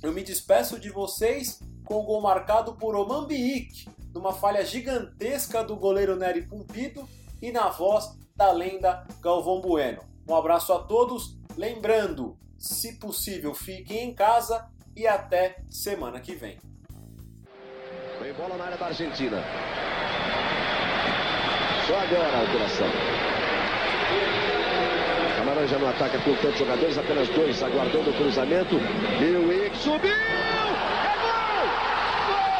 eu 0.01 0.11
me 0.11 0.23
despeço 0.23 0.79
de 0.79 0.89
vocês 0.89 1.59
com 1.85 1.99
o 1.99 2.03
gol 2.03 2.21
marcado 2.21 2.73
por 2.75 2.95
Oman 2.95 3.27
Biik, 3.27 3.87
numa 4.13 4.33
falha 4.33 4.65
gigantesca 4.65 5.63
do 5.63 5.75
goleiro 5.75 6.15
Nery 6.15 6.47
Pumpido 6.47 7.07
e 7.41 7.51
na 7.51 7.69
voz 7.69 8.17
da 8.35 8.51
lenda 8.51 9.05
Galvão 9.21 9.61
Bueno. 9.61 10.10
Um 10.31 10.35
abraço 10.37 10.71
a 10.71 10.79
todos, 10.79 11.37
lembrando, 11.57 12.37
se 12.57 12.97
possível, 12.97 13.53
fiquem 13.53 14.05
em 14.05 14.13
casa 14.15 14.65
e 14.95 15.05
até 15.05 15.57
semana 15.69 16.21
que 16.21 16.33
vem. 16.35 16.57
Vem 18.21 18.31
bola 18.35 18.55
na 18.55 18.63
área 18.63 18.77
da 18.77 18.85
Argentina. 18.85 19.43
Só 21.85 21.99
agora 21.99 22.37
a 22.37 22.39
alteração. 22.39 22.87
Camarões 25.35 25.69
já 25.69 25.77
não 25.77 25.89
ataca 25.89 26.17
com 26.19 26.33
tantos 26.35 26.59
jogadores, 26.59 26.97
apenas 26.97 27.27
dois 27.27 27.61
aguardando 27.61 28.09
o 28.09 28.13
cruzamento. 28.13 28.77
Lewis 29.19 29.77
subiu! 29.79 30.11
É 30.11 31.13
gol! 31.19 31.67
Gol! 32.27 32.51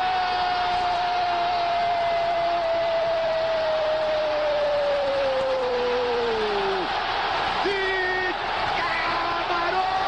De 7.64 8.34
Camarões! 8.76 10.02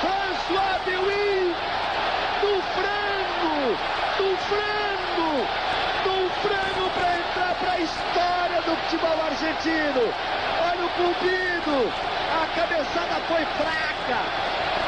François 0.00 0.78
Dewey 0.86 1.54
do 2.40 2.52
frango! 2.72 3.58
Do 4.16 4.28
frango! 4.46 5.32
Do 6.04 6.16
frango 6.40 6.86
para 6.94 7.10
entrar 7.18 7.54
para 7.58 7.72
a 7.72 7.80
história 7.80 8.60
do 8.62 8.76
futebol 8.76 9.18
argentino! 9.26 10.04
Olha 10.60 10.84
o 10.84 10.88
Pumpido! 10.90 11.78
A 12.30 12.46
cabeçada 12.54 13.16
foi 13.26 13.44
fraca! 13.56 14.20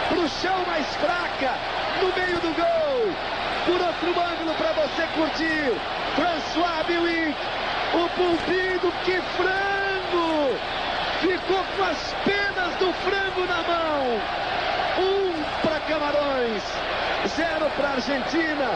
Pro 0.08 0.28
chão 0.28 0.64
mais 0.66 0.86
fraca! 0.96 1.52
No 2.00 2.08
meio 2.14 2.38
do 2.40 2.54
gol! 2.54 3.12
Por 3.66 3.80
outro 3.80 4.10
ângulo 4.20 4.54
para 4.54 4.72
você 4.72 5.06
curtir! 5.14 5.74
François 6.14 6.86
Dewey! 6.86 7.34
O 7.94 8.08
Pumpido, 8.10 8.92
que 9.04 9.20
frango! 9.36 10.54
Ficou 11.20 11.64
com 11.76 11.84
as 11.84 12.14
penas 12.24 12.74
do 12.76 12.92
frango 12.92 13.44
na 13.46 13.62
mão! 13.62 14.20
Um 14.98 15.42
para 15.62 15.80
Camarões, 15.80 16.62
zero 17.36 17.70
para 17.76 17.90
Argentina. 17.90 18.70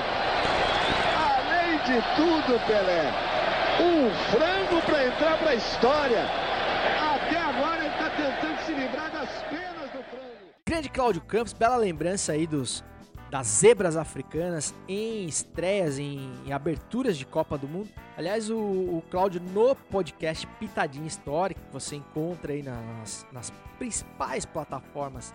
Além 1.37 1.79
de 1.79 2.03
Pelé, 2.61 3.13
um 3.81 4.11
frango 4.31 4.83
para 4.87 5.07
entrar 5.07 5.39
para 5.39 5.51
a 5.51 5.55
história. 5.55 6.25
Até 7.15 7.39
agora 7.39 7.85
ele 7.85 7.89
está 7.89 8.11
tentando 8.11 8.59
se 8.65 8.73
livrar 8.73 9.11
das 9.11 9.29
penas 9.51 9.91
do 9.91 10.03
frango. 10.05 10.55
Grande 10.67 10.89
Cláudio 10.89 11.23
Campos, 11.23 11.53
bela 11.53 11.77
lembrança 11.77 12.33
aí 12.33 12.47
dos 12.47 12.85
das 13.31 13.49
zebras 13.49 13.97
africanas 13.97 14.73
em 14.87 15.27
estreias, 15.27 15.99
em, 15.99 16.33
em 16.47 16.53
aberturas 16.53 17.17
de 17.17 17.27
Copa 17.27 17.59
do 17.59 17.67
Mundo. 17.67 17.89
Aliás, 18.17 18.49
o, 18.49 18.57
o 18.57 19.03
Cláudio 19.11 19.41
no 19.41 19.75
podcast 19.75 20.47
Pitadinha 20.61 21.07
Histórica, 21.07 21.61
que 21.61 21.73
você 21.73 21.97
encontra 21.97 22.53
aí 22.53 22.63
nas, 22.63 23.27
nas 23.33 23.53
principais 23.77 24.45
plataformas 24.45 25.35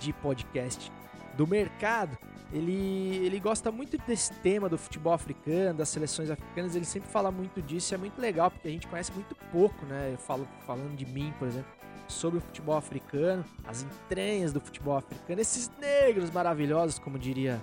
de 0.00 0.12
podcast 0.12 0.90
do 1.36 1.46
mercado, 1.46 2.16
ele, 2.52 3.20
ele 3.24 3.38
gosta 3.38 3.70
muito 3.70 3.98
desse 3.98 4.32
tema 4.34 4.68
do 4.68 4.78
futebol 4.78 5.12
africano, 5.12 5.78
das 5.78 5.88
seleções 5.90 6.30
africanas, 6.30 6.74
ele 6.74 6.84
sempre 6.84 7.08
fala 7.08 7.30
muito 7.30 7.60
disso, 7.60 7.94
é 7.94 7.98
muito 7.98 8.18
legal, 8.20 8.50
porque 8.50 8.68
a 8.68 8.70
gente 8.70 8.86
conhece 8.86 9.12
muito 9.12 9.34
pouco, 9.52 9.84
né? 9.86 10.12
Eu 10.14 10.18
falo 10.18 10.48
falando 10.66 10.96
de 10.96 11.04
mim, 11.04 11.32
por 11.38 11.46
exemplo, 11.46 11.70
sobre 12.06 12.38
o 12.38 12.40
futebol 12.40 12.76
africano, 12.76 13.44
as 13.66 13.82
entranhas 13.82 14.52
do 14.52 14.60
futebol 14.60 14.96
africano, 14.96 15.40
esses 15.40 15.70
negros 15.78 16.30
maravilhosos, 16.30 16.98
como 16.98 17.18
diria 17.18 17.62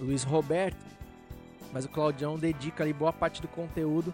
Luiz 0.00 0.24
Roberto. 0.24 0.84
Mas 1.72 1.84
o 1.84 1.88
Claudião 1.88 2.36
dedica 2.36 2.82
ali 2.82 2.92
boa 2.92 3.12
parte 3.12 3.40
do 3.40 3.48
conteúdo 3.48 4.12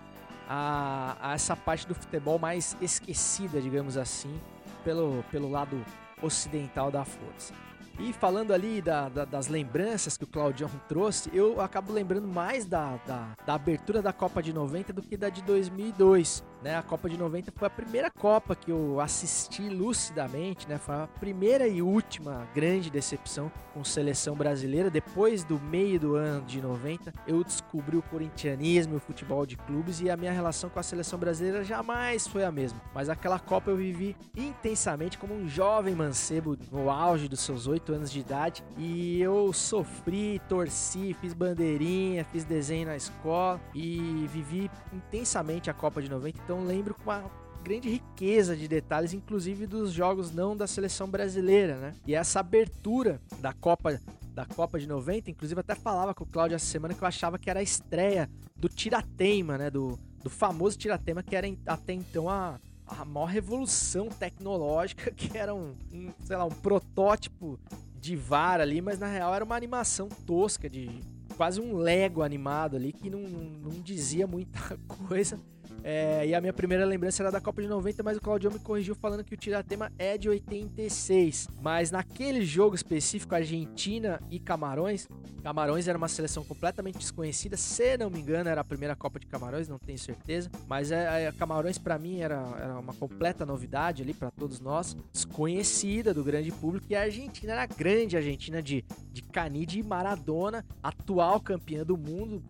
a, 0.48 1.16
a 1.20 1.34
essa 1.34 1.56
parte 1.56 1.86
do 1.86 1.94
futebol 1.94 2.38
mais 2.38 2.76
esquecida, 2.80 3.60
digamos 3.60 3.96
assim, 3.96 4.38
pelo, 4.84 5.24
pelo 5.30 5.50
lado 5.50 5.82
ocidental 6.20 6.90
da 6.90 7.04
força. 7.04 7.54
E 7.98 8.12
falando 8.12 8.52
ali 8.52 8.82
da- 8.82 9.08
da- 9.08 9.24
das 9.24 9.46
lembranças 9.48 10.16
que 10.16 10.24
o 10.24 10.26
Claudião 10.26 10.68
trouxe, 10.88 11.30
eu 11.32 11.60
acabo 11.60 11.92
lembrando 11.92 12.26
mais 12.26 12.64
da, 12.64 12.96
da, 13.06 13.28
da 13.46 13.54
abertura 13.54 14.02
da 14.02 14.12
Copa 14.12 14.42
de 14.42 14.52
90 14.52 14.92
do 14.92 15.00
que 15.00 15.16
da 15.16 15.28
de 15.28 15.42
2002. 15.42 16.42
Né? 16.64 16.78
A 16.78 16.82
Copa 16.82 17.10
de 17.10 17.18
90 17.18 17.52
foi 17.54 17.66
a 17.68 17.70
primeira 17.70 18.10
Copa 18.10 18.56
que 18.56 18.70
eu 18.70 18.98
assisti 18.98 19.68
lucidamente, 19.68 20.66
né? 20.66 20.78
foi 20.78 20.94
a 20.94 21.06
primeira 21.20 21.68
e 21.68 21.82
última 21.82 22.48
grande 22.54 22.88
decepção 22.90 23.52
com 23.74 23.84
seleção 23.84 24.34
brasileira. 24.34 24.88
Depois 24.88 25.44
do 25.44 25.60
meio 25.60 26.00
do 26.00 26.14
ano 26.14 26.46
de 26.46 26.62
90, 26.62 27.12
eu 27.26 27.44
descobri 27.44 27.98
o 27.98 28.02
corintianismo, 28.02 28.96
o 28.96 29.00
futebol 29.00 29.44
de 29.44 29.56
clubes 29.56 30.00
e 30.00 30.08
a 30.08 30.16
minha 30.16 30.32
relação 30.32 30.70
com 30.70 30.80
a 30.80 30.82
seleção 30.82 31.18
brasileira 31.18 31.62
jamais 31.62 32.26
foi 32.26 32.44
a 32.44 32.50
mesma. 32.50 32.80
Mas 32.94 33.10
aquela 33.10 33.38
Copa 33.38 33.70
eu 33.70 33.76
vivi 33.76 34.16
intensamente 34.34 35.18
como 35.18 35.34
um 35.34 35.46
jovem 35.46 35.94
mancebo 35.94 36.56
no 36.72 36.88
auge 36.88 37.28
dos 37.28 37.40
seus 37.40 37.66
oito 37.66 37.92
anos 37.92 38.10
de 38.10 38.20
idade 38.20 38.64
e 38.78 39.20
eu 39.20 39.52
sofri, 39.52 40.40
torci, 40.48 41.14
fiz 41.20 41.34
bandeirinha, 41.34 42.24
fiz 42.24 42.44
desenho 42.44 42.86
na 42.86 42.96
escola 42.96 43.60
e 43.74 44.26
vivi 44.32 44.70
intensamente 44.92 45.68
a 45.68 45.74
Copa 45.74 46.00
de 46.00 46.08
90. 46.08 46.38
Então 46.42 46.53
lembro 46.62 46.94
com 46.94 47.04
uma 47.04 47.24
grande 47.64 47.88
riqueza 47.88 48.54
de 48.54 48.68
detalhes, 48.68 49.14
inclusive 49.14 49.66
dos 49.66 49.90
jogos 49.90 50.30
não 50.30 50.54
da 50.54 50.66
seleção 50.66 51.08
brasileira, 51.08 51.76
né? 51.76 51.94
E 52.06 52.14
essa 52.14 52.40
abertura 52.40 53.20
da 53.40 53.54
Copa 53.54 53.98
da 54.34 54.44
Copa 54.44 54.80
de 54.80 54.88
90, 54.88 55.30
inclusive 55.30 55.60
até 55.60 55.76
falava 55.76 56.12
com 56.12 56.24
o 56.24 56.26
Cláudio 56.26 56.56
essa 56.56 56.66
semana 56.66 56.92
que 56.92 57.02
eu 57.02 57.06
achava 57.06 57.38
que 57.38 57.48
era 57.48 57.60
a 57.60 57.62
estreia 57.62 58.28
do 58.56 58.68
Tirateima, 58.68 59.56
né? 59.56 59.70
Do, 59.70 59.98
do 60.22 60.28
famoso 60.28 60.76
Tirateima, 60.76 61.22
que 61.22 61.36
era 61.36 61.46
até 61.66 61.92
então 61.92 62.28
a, 62.28 62.58
a 62.86 63.04
maior 63.04 63.26
revolução 63.26 64.08
tecnológica, 64.08 65.10
que 65.14 65.38
era 65.38 65.54
um, 65.54 65.74
um, 65.92 66.12
sei 66.24 66.36
lá, 66.36 66.44
um 66.44 66.50
protótipo 66.50 67.58
de 68.00 68.16
VAR 68.16 68.60
ali, 68.60 68.82
mas 68.82 68.98
na 68.98 69.06
real 69.06 69.34
era 69.34 69.44
uma 69.44 69.56
animação 69.56 70.08
tosca 70.26 70.68
de 70.68 71.00
quase 71.36 71.60
um 71.60 71.76
Lego 71.76 72.22
animado 72.22 72.76
ali 72.76 72.92
que 72.92 73.08
não, 73.08 73.20
não, 73.20 73.70
não 73.70 73.80
dizia 73.80 74.26
muita 74.26 74.78
coisa. 75.08 75.38
É, 75.86 76.26
e 76.26 76.34
a 76.34 76.40
minha 76.40 76.52
primeira 76.52 76.86
lembrança 76.86 77.22
era 77.22 77.30
da 77.30 77.42
Copa 77.42 77.60
de 77.60 77.68
90, 77.68 78.02
mas 78.02 78.16
o 78.16 78.20
Claudio 78.20 78.50
me 78.50 78.58
corrigiu 78.58 78.94
falando 78.94 79.22
que 79.22 79.34
o 79.34 79.36
Tiratema 79.36 79.92
é 79.98 80.16
de 80.16 80.30
86. 80.30 81.46
Mas 81.60 81.90
naquele 81.90 82.42
jogo 82.42 82.74
específico, 82.74 83.34
Argentina 83.34 84.18
e 84.30 84.40
Camarões, 84.40 85.06
Camarões 85.42 85.86
era 85.86 85.98
uma 85.98 86.08
seleção 86.08 86.42
completamente 86.42 86.96
desconhecida. 86.96 87.54
Se 87.58 87.98
não 87.98 88.08
me 88.08 88.18
engano, 88.18 88.48
era 88.48 88.62
a 88.62 88.64
primeira 88.64 88.96
Copa 88.96 89.20
de 89.20 89.26
Camarões, 89.26 89.68
não 89.68 89.78
tenho 89.78 89.98
certeza. 89.98 90.50
Mas 90.66 90.90
é, 90.90 91.26
é, 91.26 91.32
Camarões 91.32 91.76
para 91.76 91.98
mim 91.98 92.20
era, 92.20 92.42
era 92.58 92.78
uma 92.78 92.94
completa 92.94 93.44
novidade 93.44 94.02
ali 94.02 94.14
para 94.14 94.30
todos 94.30 94.60
nós, 94.60 94.96
desconhecida 95.12 96.14
do 96.14 96.24
grande 96.24 96.50
público. 96.50 96.86
E 96.88 96.96
a 96.96 97.02
Argentina 97.02 97.52
era 97.52 97.64
a 97.64 97.66
grande 97.66 98.16
Argentina 98.16 98.62
de, 98.62 98.82
de 99.12 99.20
Canide 99.20 99.80
e 99.80 99.82
Maradona, 99.82 100.64
atual 100.82 101.38
campeã 101.40 101.84
do 101.84 101.98
mundo, 101.98 102.42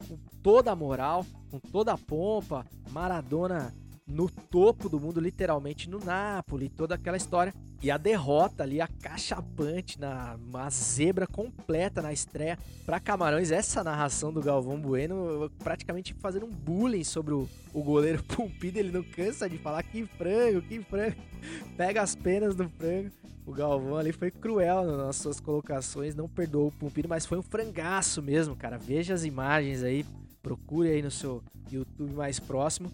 toda 0.44 0.70
a 0.70 0.76
moral, 0.76 1.26
com 1.50 1.58
toda 1.58 1.94
a 1.94 1.98
pompa. 1.98 2.66
Maradona 2.92 3.74
no 4.06 4.28
topo 4.28 4.90
do 4.90 5.00
mundo, 5.00 5.18
literalmente 5.18 5.88
no 5.88 5.98
Napoli, 5.98 6.68
toda 6.68 6.94
aquela 6.94 7.16
história. 7.16 7.52
E 7.82 7.90
a 7.90 7.96
derrota 7.96 8.62
ali, 8.62 8.78
a 8.78 8.86
cachapante, 8.86 9.98
na, 9.98 10.36
uma 10.36 10.68
zebra 10.68 11.26
completa 11.26 12.02
na 12.02 12.12
estreia 12.12 12.58
para 12.84 13.00
Camarões. 13.00 13.50
Essa 13.50 13.82
narração 13.82 14.30
do 14.32 14.42
Galvão 14.42 14.78
Bueno, 14.78 15.50
praticamente 15.62 16.12
fazendo 16.14 16.44
um 16.44 16.50
bullying 16.50 17.04
sobre 17.04 17.32
o, 17.32 17.48
o 17.72 17.82
goleiro 17.82 18.22
Pumpido. 18.28 18.78
Ele 18.78 18.92
não 18.92 19.02
cansa 19.02 19.48
de 19.48 19.56
falar 19.56 19.82
que 19.82 20.06
frango, 20.06 20.60
que 20.60 20.78
frango. 20.82 21.16
Pega 21.74 22.02
as 22.02 22.14
penas 22.14 22.54
do 22.54 22.68
frango. 22.68 23.10
O 23.46 23.52
Galvão 23.52 23.96
ali 23.96 24.12
foi 24.12 24.30
cruel 24.30 24.84
nas 24.84 25.16
suas 25.16 25.38
colocações, 25.38 26.14
não 26.14 26.26
perdoou 26.26 26.68
o 26.68 26.72
Pumpido, 26.72 27.08
mas 27.08 27.26
foi 27.26 27.38
um 27.38 27.42
frangaço 27.42 28.22
mesmo, 28.22 28.56
cara. 28.56 28.78
Veja 28.78 29.12
as 29.12 29.24
imagens 29.24 29.82
aí, 29.82 30.04
procure 30.44 30.90
aí 30.90 31.02
no 31.02 31.10
seu 31.10 31.42
YouTube 31.72 32.12
mais 32.12 32.38
próximo. 32.38 32.92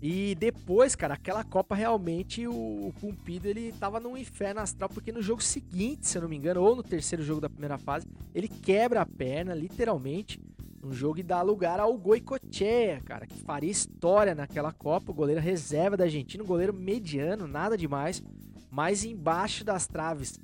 E 0.00 0.34
depois, 0.36 0.94
cara, 0.94 1.14
aquela 1.14 1.42
Copa 1.42 1.74
realmente 1.74 2.46
o, 2.46 2.52
o 2.52 2.94
Pumpido 3.00 3.48
ele 3.48 3.72
tava 3.72 3.98
num 3.98 4.16
inferno 4.16 4.60
astral, 4.60 4.88
porque 4.88 5.10
no 5.10 5.20
jogo 5.20 5.42
seguinte, 5.42 6.06
se 6.06 6.16
eu 6.16 6.22
não 6.22 6.28
me 6.28 6.36
engano, 6.36 6.62
ou 6.62 6.76
no 6.76 6.82
terceiro 6.82 7.24
jogo 7.24 7.40
da 7.40 7.48
primeira 7.48 7.78
fase, 7.78 8.06
ele 8.34 8.46
quebra 8.46 9.00
a 9.00 9.06
perna, 9.06 9.54
literalmente, 9.54 10.38
um 10.84 10.92
jogo 10.92 11.18
e 11.18 11.22
dá 11.22 11.40
lugar 11.40 11.80
ao 11.80 11.96
Goicoechea, 11.96 13.00
cara, 13.04 13.26
que 13.26 13.42
faria 13.42 13.70
história 13.70 14.34
naquela 14.34 14.72
Copa, 14.72 15.10
o 15.10 15.14
goleiro 15.14 15.40
reserva 15.40 15.96
da 15.96 16.04
Argentina, 16.04 16.44
um 16.44 16.46
goleiro 16.46 16.74
mediano, 16.74 17.46
nada 17.46 17.76
demais, 17.76 18.22
mas 18.70 19.04
embaixo 19.04 19.64
das 19.64 19.86
traves, 19.86 20.38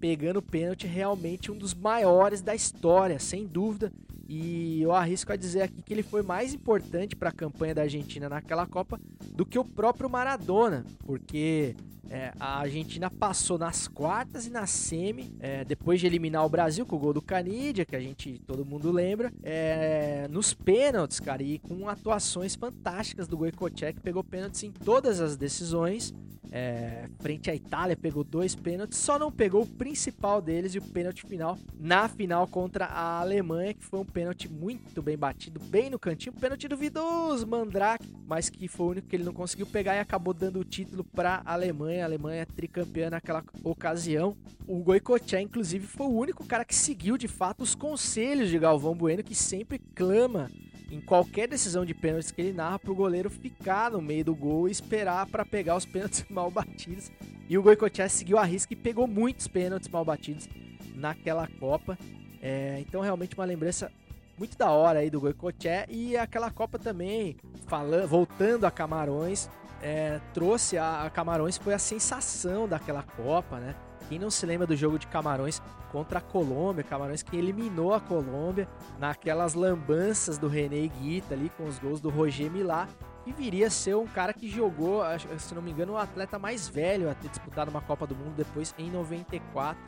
pegando 0.00 0.38
o 0.38 0.42
pênalti, 0.42 0.88
realmente 0.88 1.52
um 1.52 1.56
dos 1.56 1.72
maiores 1.72 2.42
da 2.42 2.54
história, 2.54 3.20
sem 3.20 3.46
dúvida. 3.46 3.92
E 4.28 4.82
eu 4.82 4.92
arrisco 4.92 5.32
a 5.32 5.36
dizer 5.36 5.62
aqui 5.62 5.82
que 5.82 5.92
ele 5.92 6.02
foi 6.02 6.22
mais 6.22 6.54
importante 6.54 7.14
para 7.16 7.28
a 7.28 7.32
campanha 7.32 7.74
da 7.74 7.82
Argentina 7.82 8.28
naquela 8.28 8.66
Copa 8.66 9.00
do 9.30 9.44
que 9.44 9.58
o 9.58 9.64
próprio 9.64 10.08
Maradona, 10.08 10.84
porque 11.00 11.76
é, 12.10 12.32
a 12.38 12.60
Argentina 12.60 13.10
passou 13.10 13.58
nas 13.58 13.88
quartas 13.88 14.46
e 14.46 14.50
na 14.50 14.66
semi, 14.66 15.34
é, 15.40 15.64
depois 15.64 16.00
de 16.00 16.06
eliminar 16.06 16.44
o 16.44 16.48
Brasil 16.48 16.84
com 16.84 16.96
o 16.96 16.98
gol 16.98 17.12
do 17.12 17.22
Canidia, 17.22 17.84
que 17.84 17.96
a 17.96 18.00
gente 18.00 18.40
todo 18.46 18.64
mundo 18.64 18.90
lembra, 18.90 19.32
é, 19.42 20.28
nos 20.30 20.52
pênaltis, 20.52 21.20
cara, 21.20 21.42
e 21.42 21.58
com 21.58 21.88
atuações 21.88 22.54
fantásticas 22.54 23.26
do 23.26 23.36
Goicoechea, 23.36 23.92
que 23.92 24.00
pegou 24.00 24.22
pênaltis 24.22 24.62
em 24.62 24.70
todas 24.70 25.20
as 25.20 25.36
decisões. 25.36 26.12
É, 26.56 27.08
frente 27.18 27.50
à 27.50 27.54
Itália, 27.54 27.96
pegou 27.96 28.22
dois 28.22 28.54
pênaltis, 28.54 28.98
só 28.98 29.18
não 29.18 29.32
pegou 29.32 29.62
o 29.62 29.66
principal 29.66 30.40
deles 30.40 30.72
e 30.76 30.78
o 30.78 30.82
pênalti 30.82 31.26
final 31.26 31.58
na 31.80 32.08
final 32.08 32.46
contra 32.46 32.84
a 32.84 33.18
Alemanha, 33.18 33.74
que 33.74 33.84
foi 33.84 33.98
um 33.98 34.04
pênalti 34.14 34.48
muito 34.48 35.02
bem 35.02 35.18
batido, 35.18 35.58
bem 35.58 35.90
no 35.90 35.98
cantinho, 35.98 36.32
pênalti 36.32 36.68
duvidoso, 36.68 37.44
Mandrake, 37.48 38.06
mas 38.28 38.48
que 38.48 38.68
foi 38.68 38.86
o 38.86 38.90
único 38.90 39.08
que 39.08 39.16
ele 39.16 39.24
não 39.24 39.32
conseguiu 39.32 39.66
pegar 39.66 39.96
e 39.96 39.98
acabou 39.98 40.32
dando 40.32 40.60
o 40.60 40.64
título 40.64 41.02
para 41.02 41.42
a 41.44 41.52
Alemanha. 41.52 42.04
A 42.04 42.06
Alemanha 42.06 42.42
é 42.42 42.44
tricampeã 42.44 43.10
naquela 43.10 43.42
ocasião. 43.64 44.36
O 44.68 44.78
Goicoechea, 44.78 45.40
inclusive, 45.40 45.84
foi 45.84 46.06
o 46.06 46.14
único 46.14 46.46
cara 46.46 46.64
que 46.64 46.74
seguiu 46.74 47.18
de 47.18 47.26
fato 47.26 47.64
os 47.64 47.74
conselhos 47.74 48.48
de 48.48 48.58
Galvão 48.58 48.94
Bueno, 48.94 49.24
que 49.24 49.34
sempre 49.34 49.80
clama 49.80 50.48
em 50.90 51.00
qualquer 51.00 51.48
decisão 51.48 51.84
de 51.84 51.92
pênaltis 51.92 52.30
que 52.30 52.40
ele 52.40 52.52
narra 52.52 52.78
pro 52.78 52.94
goleiro 52.94 53.28
ficar 53.28 53.90
no 53.90 54.00
meio 54.00 54.24
do 54.24 54.34
gol 54.34 54.68
e 54.68 54.70
esperar 54.70 55.26
para 55.26 55.44
pegar 55.44 55.74
os 55.76 55.84
pênaltis 55.84 56.24
mal 56.30 56.52
batidos. 56.52 57.10
E 57.48 57.58
o 57.58 57.62
Goicoechea 57.62 58.08
seguiu 58.08 58.38
a 58.38 58.44
risca 58.44 58.72
e 58.72 58.76
pegou 58.76 59.08
muitos 59.08 59.48
pênaltis 59.48 59.88
mal 59.88 60.04
batidos 60.04 60.48
naquela 60.94 61.48
Copa. 61.58 61.98
É, 62.46 62.78
então 62.80 63.00
realmente 63.00 63.34
uma 63.34 63.44
lembrança 63.46 63.90
muito 64.38 64.56
da 64.56 64.70
hora 64.70 65.00
aí 65.00 65.10
do 65.10 65.20
Goicoechea 65.20 65.86
e 65.88 66.16
aquela 66.16 66.50
Copa 66.50 66.78
também, 66.78 67.36
falando, 67.66 68.08
voltando 68.08 68.64
a 68.64 68.70
Camarões, 68.70 69.48
é, 69.82 70.20
trouxe 70.32 70.78
a, 70.78 71.04
a 71.04 71.10
Camarões 71.10 71.56
foi 71.56 71.74
a 71.74 71.78
sensação 71.78 72.66
daquela 72.66 73.02
Copa, 73.02 73.58
né? 73.58 73.74
Quem 74.08 74.18
não 74.18 74.30
se 74.30 74.44
lembra 74.44 74.66
do 74.66 74.76
jogo 74.76 74.98
de 74.98 75.06
Camarões 75.06 75.62
contra 75.90 76.18
a 76.18 76.22
Colômbia, 76.22 76.84
Camarões 76.84 77.22
que 77.22 77.36
eliminou 77.36 77.94
a 77.94 78.00
Colômbia 78.00 78.68
naquelas 78.98 79.54
lambanças 79.54 80.36
do 80.36 80.48
René 80.48 80.86
Guita 80.88 81.34
ali 81.34 81.50
com 81.56 81.64
os 81.64 81.78
gols 81.78 82.00
do 82.00 82.10
Roger 82.10 82.50
Milá, 82.50 82.88
que 83.24 83.32
viria 83.32 83.68
a 83.68 83.70
ser 83.70 83.96
um 83.96 84.06
cara 84.06 84.34
que 84.34 84.48
jogou, 84.48 85.02
se 85.38 85.54
não 85.54 85.62
me 85.62 85.70
engano, 85.70 85.94
o 85.94 85.96
atleta 85.96 86.38
mais 86.38 86.68
velho 86.68 87.10
a 87.10 87.14
ter 87.14 87.28
disputado 87.28 87.70
uma 87.70 87.80
Copa 87.80 88.06
do 88.06 88.14
Mundo 88.14 88.34
depois 88.36 88.74
em 88.78 88.90
94. 88.90 89.80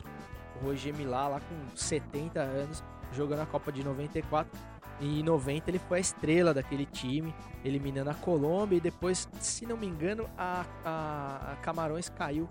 O 0.59 0.65
Roger 0.65 0.95
Milá 0.95 1.27
lá 1.27 1.39
com 1.39 1.75
70 1.75 2.39
anos 2.39 2.83
jogando 3.13 3.41
a 3.41 3.45
Copa 3.45 3.71
de 3.71 3.83
94. 3.83 4.59
E 4.99 5.19
em 5.19 5.23
90 5.23 5.69
ele 5.69 5.79
foi 5.79 5.99
a 5.99 6.01
estrela 6.01 6.53
daquele 6.53 6.85
time, 6.85 7.33
eliminando 7.63 8.09
a 8.09 8.15
Colômbia 8.15 8.77
e 8.77 8.81
depois, 8.81 9.27
se 9.39 9.65
não 9.65 9.77
me 9.77 9.85
engano, 9.85 10.27
a, 10.37 10.65
a, 10.83 11.55
Camarões 11.61 12.09
caiu 12.09 12.49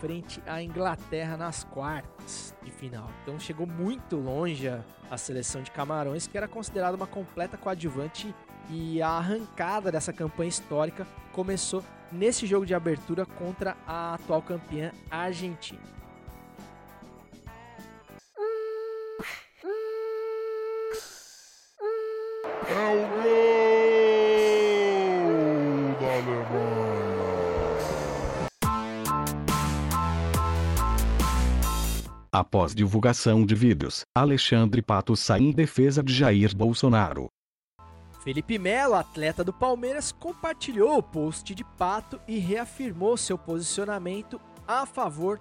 frente 0.00 0.40
à 0.46 0.62
Inglaterra 0.62 1.36
nas 1.36 1.64
quartas 1.64 2.54
de 2.62 2.70
final. 2.70 3.10
Então 3.22 3.38
chegou 3.38 3.66
muito 3.66 4.16
longe 4.16 4.68
a 5.10 5.16
seleção 5.16 5.60
de 5.62 5.72
Camarões, 5.72 6.26
que 6.26 6.36
era 6.36 6.46
considerada 6.46 6.96
uma 6.96 7.06
completa 7.06 7.56
coadjuvante 7.56 8.32
e 8.70 9.02
a 9.02 9.08
arrancada 9.08 9.90
dessa 9.90 10.12
campanha 10.12 10.48
histórica 10.48 11.06
começou 11.32 11.82
nesse 12.12 12.46
jogo 12.46 12.64
de 12.64 12.74
abertura 12.74 13.26
contra 13.26 13.76
a 13.86 14.14
atual 14.14 14.42
campeã 14.42 14.92
Argentina. 15.10 15.80
É 22.82 22.86
o 22.86 23.06
gol 23.06 23.22
da 26.00 26.06
Alemanha. 26.14 26.82
Após 32.32 32.74
divulgação 32.74 33.46
de 33.46 33.54
vídeos, 33.54 34.00
Alexandre 34.12 34.82
Pato 34.82 35.14
sai 35.14 35.42
em 35.42 35.52
defesa 35.52 36.02
de 36.02 36.12
Jair 36.12 36.56
Bolsonaro. 36.56 37.28
Felipe 38.24 38.58
Melo, 38.58 38.94
atleta 38.94 39.44
do 39.44 39.52
Palmeiras, 39.52 40.10
compartilhou 40.10 40.98
o 40.98 41.02
post 41.02 41.54
de 41.54 41.62
Pato 41.62 42.20
e 42.26 42.38
reafirmou 42.38 43.16
seu 43.16 43.38
posicionamento 43.38 44.40
a 44.66 44.84
favor 44.86 45.38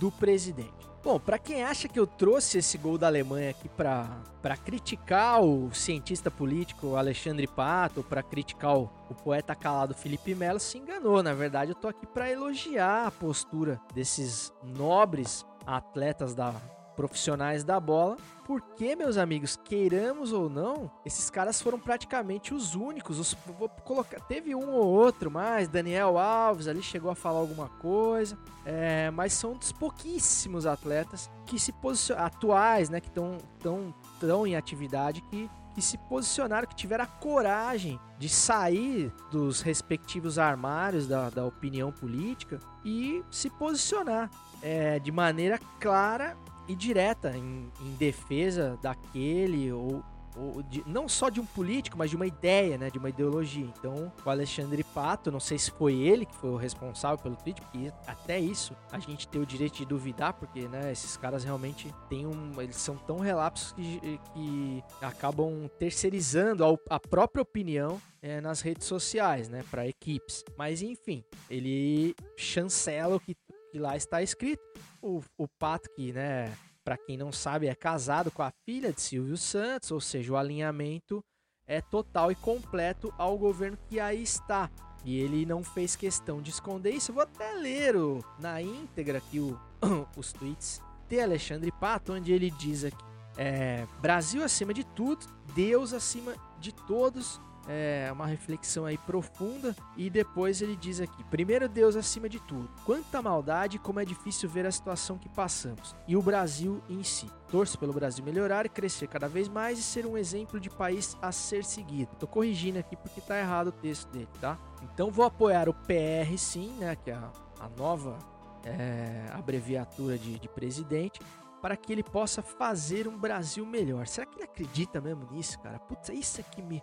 do 0.00 0.10
presidente. 0.10 0.91
Bom, 1.04 1.18
para 1.18 1.36
quem 1.36 1.64
acha 1.64 1.88
que 1.88 1.98
eu 1.98 2.06
trouxe 2.06 2.58
esse 2.58 2.78
gol 2.78 2.96
da 2.96 3.08
Alemanha 3.08 3.50
aqui 3.50 3.68
para 3.68 4.56
criticar 4.64 5.42
o 5.42 5.68
cientista 5.74 6.30
político 6.30 6.94
Alexandre 6.94 7.48
Pato, 7.48 8.04
para 8.04 8.22
criticar 8.22 8.78
o, 8.78 8.88
o, 9.10 9.14
poeta 9.14 9.52
calado 9.52 9.94
Felipe 9.94 10.32
Melo, 10.32 10.60
se 10.60 10.78
enganou. 10.78 11.20
Na 11.20 11.34
verdade, 11.34 11.72
eu 11.72 11.74
tô 11.74 11.88
aqui 11.88 12.06
para 12.06 12.30
elogiar 12.30 13.08
a 13.08 13.10
postura 13.10 13.80
desses 13.92 14.52
nobres 14.62 15.44
atletas 15.66 16.34
da 16.34 16.54
profissionais 16.94 17.64
da 17.64 17.80
bola, 17.80 18.16
porque, 18.44 18.96
meus 18.96 19.16
amigos, 19.16 19.56
queiramos 19.56 20.32
ou 20.32 20.50
não, 20.50 20.90
esses 21.04 21.30
caras 21.30 21.60
foram 21.62 21.78
praticamente 21.78 22.52
os 22.52 22.74
únicos. 22.74 23.18
Os, 23.18 23.36
vou 23.58 23.68
colocar, 23.68 24.20
teve 24.20 24.54
um 24.54 24.70
ou 24.70 24.86
outro 24.86 25.30
mais, 25.30 25.68
Daniel 25.68 26.18
Alves 26.18 26.66
ali 26.66 26.82
chegou 26.82 27.10
a 27.10 27.14
falar 27.14 27.38
alguma 27.38 27.68
coisa, 27.68 28.36
é, 28.64 29.10
mas 29.10 29.32
são 29.32 29.54
dos 29.54 29.72
pouquíssimos 29.72 30.66
atletas 30.66 31.30
que 31.46 31.58
se 31.58 31.72
posicionam, 31.72 32.24
atuais, 32.24 32.90
né, 32.90 33.00
que 33.00 33.08
estão 33.08 33.38
tão, 33.60 33.94
tão 34.18 34.46
em 34.46 34.56
atividade, 34.56 35.20
que 35.22 35.48
que 35.74 35.80
se 35.80 35.96
posicionaram, 35.96 36.68
que 36.68 36.74
tiveram 36.74 37.04
a 37.04 37.06
coragem 37.06 37.98
de 38.18 38.28
sair 38.28 39.12
dos 39.30 39.62
respectivos 39.62 40.38
armários 40.38 41.06
da, 41.06 41.30
da 41.30 41.44
opinião 41.44 41.90
política 41.90 42.60
e 42.84 43.24
se 43.30 43.48
posicionar 43.48 44.30
é, 44.62 44.98
de 44.98 45.10
maneira 45.10 45.58
clara 45.80 46.36
e 46.68 46.74
direta 46.74 47.36
em, 47.36 47.70
em 47.80 47.94
defesa 47.96 48.78
daquele 48.82 49.72
ou, 49.72 50.02
ou 50.36 50.62
de, 50.62 50.82
não 50.86 51.08
só 51.08 51.28
de 51.28 51.40
um 51.40 51.46
político, 51.46 51.96
mas 51.98 52.10
de 52.10 52.16
uma 52.16 52.26
ideia, 52.26 52.78
né, 52.78 52.90
de 52.90 52.98
uma 52.98 53.08
ideologia. 53.08 53.64
Então, 53.78 54.12
o 54.24 54.30
Alexandre 54.30 54.82
Pato, 54.82 55.30
não 55.30 55.40
sei 55.40 55.58
se 55.58 55.70
foi 55.70 55.94
ele 55.94 56.24
que 56.24 56.34
foi 56.34 56.50
o 56.50 56.56
responsável 56.56 57.18
pelo 57.18 57.36
tweet, 57.36 57.60
porque 57.60 57.92
até 58.06 58.38
isso 58.38 58.74
a 58.90 58.98
gente 58.98 59.28
tem 59.28 59.40
o 59.40 59.46
direito 59.46 59.76
de 59.76 59.84
duvidar, 59.84 60.34
porque, 60.34 60.68
né, 60.68 60.92
esses 60.92 61.16
caras 61.16 61.44
realmente 61.44 61.92
têm 62.08 62.26
um, 62.26 62.60
eles 62.60 62.76
são 62.76 62.96
tão 62.96 63.18
relapsos 63.18 63.72
que, 63.72 64.20
que 64.32 64.84
acabam 65.00 65.68
terceirizando 65.78 66.64
a, 66.64 66.96
a 66.96 67.00
própria 67.00 67.42
opinião 67.42 68.00
é, 68.22 68.40
nas 68.40 68.60
redes 68.60 68.86
sociais, 68.86 69.48
né, 69.48 69.64
para 69.70 69.86
equipes. 69.86 70.44
Mas 70.56 70.80
enfim, 70.80 71.24
ele 71.50 72.14
chancela 72.36 73.16
o 73.16 73.20
que 73.20 73.34
que 73.72 73.78
lá 73.78 73.96
está 73.96 74.22
escrito. 74.22 74.62
O, 75.00 75.22
o 75.36 75.48
Pato, 75.48 75.88
que, 75.96 76.12
né, 76.12 76.54
para 76.84 76.98
quem 76.98 77.16
não 77.16 77.32
sabe, 77.32 77.66
é 77.66 77.74
casado 77.74 78.30
com 78.30 78.42
a 78.42 78.52
filha 78.64 78.92
de 78.92 79.00
Silvio 79.00 79.36
Santos, 79.36 79.90
ou 79.90 80.00
seja, 80.00 80.32
o 80.32 80.36
alinhamento 80.36 81.24
é 81.66 81.80
total 81.80 82.30
e 82.30 82.34
completo 82.34 83.12
ao 83.16 83.38
governo 83.38 83.78
que 83.88 83.98
aí 83.98 84.22
está. 84.22 84.70
E 85.04 85.18
ele 85.18 85.46
não 85.46 85.64
fez 85.64 85.96
questão 85.96 86.40
de 86.40 86.50
esconder 86.50 86.90
isso. 86.90 87.10
Eu 87.10 87.14
vou 87.14 87.22
até 87.22 87.52
ler 87.54 87.96
o, 87.96 88.22
na 88.38 88.60
íntegra 88.60 89.18
aqui 89.18 89.40
o, 89.40 89.58
os 90.16 90.32
tweets 90.32 90.80
de 91.08 91.18
Alexandre 91.20 91.72
Pato, 91.72 92.12
onde 92.12 92.32
ele 92.32 92.50
diz 92.50 92.84
aqui: 92.84 93.04
é, 93.36 93.86
Brasil 94.00 94.44
acima 94.44 94.74
de 94.74 94.84
tudo, 94.84 95.26
Deus 95.54 95.92
acima 95.92 96.34
de 96.60 96.72
todos, 96.72 97.40
é 97.68 98.10
uma 98.12 98.26
reflexão 98.26 98.84
aí 98.84 98.98
profunda 98.98 99.74
e 99.96 100.10
depois 100.10 100.60
ele 100.60 100.76
diz 100.76 101.00
aqui: 101.00 101.22
primeiro 101.24 101.68
Deus 101.68 101.96
acima 101.96 102.28
de 102.28 102.40
tudo. 102.40 102.68
Quanta 102.84 103.22
maldade, 103.22 103.78
como 103.78 104.00
é 104.00 104.04
difícil 104.04 104.48
ver 104.48 104.66
a 104.66 104.72
situação 104.72 105.18
que 105.18 105.28
passamos 105.28 105.94
e 106.06 106.16
o 106.16 106.22
Brasil 106.22 106.82
em 106.88 107.02
si. 107.02 107.30
Torço 107.50 107.78
pelo 107.78 107.92
Brasil 107.92 108.24
melhorar 108.24 108.64
e 108.66 108.68
crescer 108.68 109.06
cada 109.06 109.28
vez 109.28 109.48
mais 109.48 109.78
e 109.78 109.82
ser 109.82 110.06
um 110.06 110.16
exemplo 110.16 110.58
de 110.58 110.70
país 110.70 111.16
a 111.20 111.30
ser 111.30 111.64
seguido. 111.64 112.16
Tô 112.18 112.26
corrigindo 112.26 112.78
aqui 112.78 112.96
porque 112.96 113.20
tá 113.20 113.38
errado 113.38 113.68
o 113.68 113.72
texto 113.72 114.08
dele, 114.10 114.28
tá? 114.40 114.58
Então 114.82 115.10
vou 115.10 115.24
apoiar 115.24 115.68
o 115.68 115.74
PR 115.74 116.36
sim, 116.36 116.72
né, 116.78 116.96
que 116.96 117.10
é 117.10 117.14
a, 117.14 117.30
a 117.60 117.68
nova 117.76 118.18
é, 118.64 119.26
abreviatura 119.32 120.18
de, 120.18 120.38
de 120.38 120.48
presidente 120.48 121.20
para 121.60 121.76
que 121.76 121.92
ele 121.92 122.02
possa 122.02 122.42
fazer 122.42 123.06
um 123.06 123.16
Brasil 123.16 123.64
melhor. 123.64 124.06
Será 124.08 124.26
que 124.26 124.36
ele 124.36 124.44
acredita 124.44 125.00
mesmo 125.00 125.28
nisso, 125.30 125.60
cara? 125.60 125.78
Putz, 125.78 126.08
isso 126.08 126.40
é 126.40 126.42
que 126.42 126.60
me, 126.60 126.82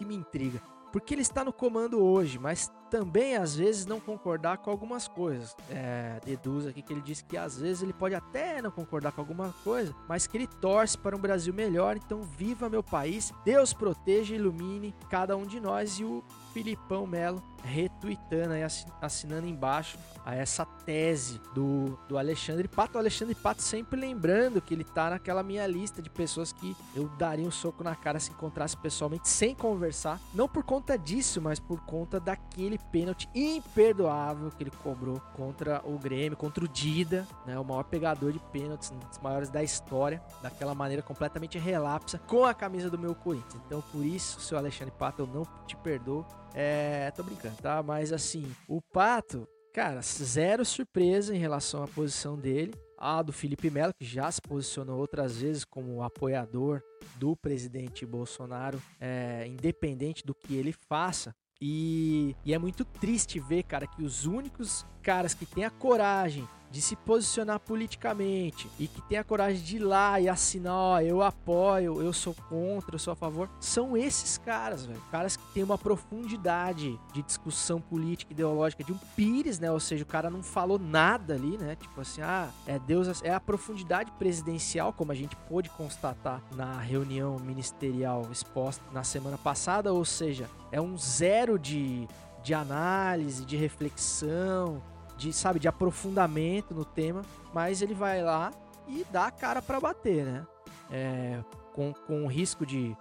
que 0.00 0.06
me 0.06 0.14
intriga. 0.14 0.62
porque 0.90 1.14
ele 1.14 1.22
está 1.22 1.44
no 1.44 1.52
comando 1.52 2.02
hoje, 2.02 2.38
mas 2.38 2.72
também 2.90 3.36
às 3.36 3.54
vezes 3.54 3.86
não 3.86 4.00
concordar 4.00 4.58
com 4.58 4.70
algumas 4.70 5.06
coisas. 5.06 5.56
É, 5.70 6.20
deduz 6.24 6.66
aqui 6.66 6.82
que 6.82 6.92
ele 6.92 7.00
disse 7.00 7.24
que 7.24 7.36
às 7.36 7.58
vezes 7.58 7.82
ele 7.82 7.92
pode 7.92 8.14
até 8.14 8.60
não 8.60 8.70
concordar 8.70 9.12
com 9.12 9.20
alguma 9.20 9.54
coisa, 9.64 9.94
mas 10.08 10.26
que 10.26 10.36
ele 10.36 10.46
torce 10.46 10.98
para 10.98 11.16
um 11.16 11.20
Brasil 11.20 11.54
melhor. 11.54 11.96
Então, 11.96 12.22
viva 12.22 12.68
meu 12.68 12.82
país, 12.82 13.32
Deus 13.44 13.72
proteja 13.72 14.34
e 14.34 14.38
ilumine 14.38 14.94
cada 15.08 15.36
um 15.36 15.46
de 15.46 15.60
nós. 15.60 16.00
E 16.00 16.04
o 16.04 16.24
Filipão 16.52 17.06
Melo 17.06 17.40
retweetando 17.62 18.54
assi- 18.64 18.86
assinando 19.00 19.46
embaixo 19.46 19.96
a 20.24 20.34
essa 20.34 20.64
tese 20.64 21.40
do, 21.54 21.96
do 22.08 22.18
Alexandre 22.18 22.66
Pato. 22.66 22.96
O 22.96 22.98
Alexandre 22.98 23.34
Pato 23.34 23.62
sempre 23.62 24.00
lembrando 24.00 24.60
que 24.60 24.74
ele 24.74 24.82
tá 24.82 25.10
naquela 25.10 25.42
minha 25.42 25.66
lista 25.66 26.02
de 26.02 26.10
pessoas 26.10 26.52
que 26.52 26.74
eu 26.96 27.06
daria 27.18 27.46
um 27.46 27.50
soco 27.50 27.84
na 27.84 27.94
cara 27.94 28.18
se 28.18 28.30
encontrasse 28.30 28.76
pessoalmente 28.76 29.28
sem 29.28 29.54
conversar. 29.54 30.18
Não 30.34 30.48
por 30.48 30.64
conta 30.64 30.98
disso, 30.98 31.40
mas 31.40 31.60
por 31.60 31.80
conta 31.82 32.18
daquele 32.18 32.78
pênalti 32.80 33.28
imperdoável 33.34 34.50
que 34.50 34.62
ele 34.62 34.70
cobrou 34.70 35.20
contra 35.34 35.80
o 35.84 35.98
Grêmio, 35.98 36.36
contra 36.36 36.64
o 36.64 36.68
Dida, 36.68 37.26
né, 37.46 37.58
o 37.58 37.64
maior 37.64 37.84
pegador 37.84 38.32
de 38.32 38.38
pênaltis, 38.52 38.90
um 38.90 38.98
dos 38.98 39.18
maiores 39.18 39.50
da 39.50 39.62
história, 39.62 40.22
daquela 40.42 40.74
maneira 40.74 41.02
completamente 41.02 41.58
relapsa, 41.58 42.18
com 42.18 42.44
a 42.44 42.54
camisa 42.54 42.90
do 42.90 42.98
meu 42.98 43.14
Corinthians. 43.14 43.62
Então, 43.66 43.82
por 43.92 44.04
isso, 44.04 44.40
seu 44.40 44.58
Alexandre 44.58 44.92
Pato, 44.96 45.22
eu 45.22 45.26
não 45.26 45.44
te 45.66 45.76
perdoo. 45.76 46.26
É, 46.54 47.10
tô 47.12 47.22
brincando, 47.22 47.56
tá? 47.56 47.82
Mas 47.82 48.12
assim, 48.12 48.50
o 48.68 48.80
Pato, 48.80 49.46
cara, 49.72 50.00
zero 50.02 50.64
surpresa 50.64 51.34
em 51.34 51.38
relação 51.38 51.82
à 51.82 51.88
posição 51.88 52.36
dele. 52.36 52.74
A 53.02 53.22
do 53.22 53.32
Felipe 53.32 53.70
Melo, 53.70 53.94
que 53.98 54.04
já 54.04 54.30
se 54.30 54.42
posicionou 54.42 54.98
outras 54.98 55.38
vezes 55.38 55.64
como 55.64 56.02
apoiador 56.02 56.82
do 57.16 57.34
presidente 57.34 58.04
Bolsonaro, 58.04 58.80
é, 59.00 59.46
independente 59.46 60.24
do 60.24 60.34
que 60.34 60.54
ele 60.54 60.72
faça. 60.72 61.34
E, 61.62 62.34
e 62.42 62.54
é 62.54 62.58
muito 62.58 62.84
triste 62.84 63.38
ver, 63.38 63.64
cara, 63.64 63.86
que 63.86 64.02
os 64.02 64.24
únicos 64.24 64.86
caras 65.02 65.34
que 65.34 65.44
têm 65.44 65.64
a 65.64 65.70
coragem 65.70 66.48
de 66.70 66.80
se 66.80 66.94
posicionar 66.94 67.58
politicamente 67.58 68.70
e 68.78 68.86
que 68.86 69.02
têm 69.02 69.18
a 69.18 69.24
coragem 69.24 69.62
de 69.62 69.76
ir 69.76 69.80
lá 69.80 70.20
e 70.20 70.28
assinar, 70.28 70.74
ó, 70.74 71.00
eu 71.00 71.22
apoio, 71.22 72.00
eu 72.00 72.12
sou 72.12 72.34
contra, 72.48 72.94
eu 72.94 72.98
sou 72.98 73.12
a 73.12 73.16
favor, 73.16 73.50
são 73.58 73.96
esses 73.96 74.38
caras, 74.38 74.86
velho. 74.86 75.02
Caras 75.10 75.36
que 75.36 75.42
têm 75.52 75.64
uma 75.64 75.76
profundidade 75.76 76.98
de 77.12 77.22
discussão 77.22 77.80
política, 77.80 78.32
ideológica 78.32 78.84
de 78.84 78.92
um 78.92 78.98
pires, 79.16 79.58
né? 79.58 79.70
Ou 79.70 79.80
seja, 79.80 80.04
o 80.04 80.06
cara 80.06 80.30
não 80.30 80.42
falou 80.42 80.78
nada 80.78 81.34
ali, 81.34 81.58
né? 81.58 81.74
Tipo 81.74 82.00
assim, 82.00 82.22
ah, 82.22 82.48
é 82.66 82.78
Deus, 82.78 83.22
é 83.22 83.32
a 83.32 83.40
profundidade 83.40 84.12
presidencial, 84.12 84.92
como 84.92 85.10
a 85.10 85.14
gente 85.14 85.34
pôde 85.48 85.68
constatar 85.70 86.40
na 86.54 86.78
reunião 86.78 87.36
ministerial 87.40 88.28
exposta 88.30 88.84
na 88.92 89.02
semana 89.02 89.36
passada, 89.36 89.92
ou 89.92 90.04
seja, 90.04 90.48
é 90.70 90.80
um 90.80 90.96
zero 90.96 91.58
de, 91.58 92.06
de 92.42 92.54
análise, 92.54 93.44
de 93.44 93.56
reflexão, 93.56 94.80
de, 95.20 95.34
sabe, 95.34 95.60
de 95.60 95.68
aprofundamento 95.68 96.74
no 96.74 96.84
tema, 96.84 97.20
mas 97.52 97.82
ele 97.82 97.92
vai 97.92 98.22
lá 98.22 98.50
e 98.88 99.04
dá 99.12 99.26
a 99.26 99.30
cara 99.30 99.60
para 99.60 99.78
bater, 99.78 100.24
né? 100.24 100.46
É, 100.90 101.44
com, 101.74 101.92
com 101.92 102.24
o 102.24 102.26
risco 102.26 102.64
de, 102.64 102.96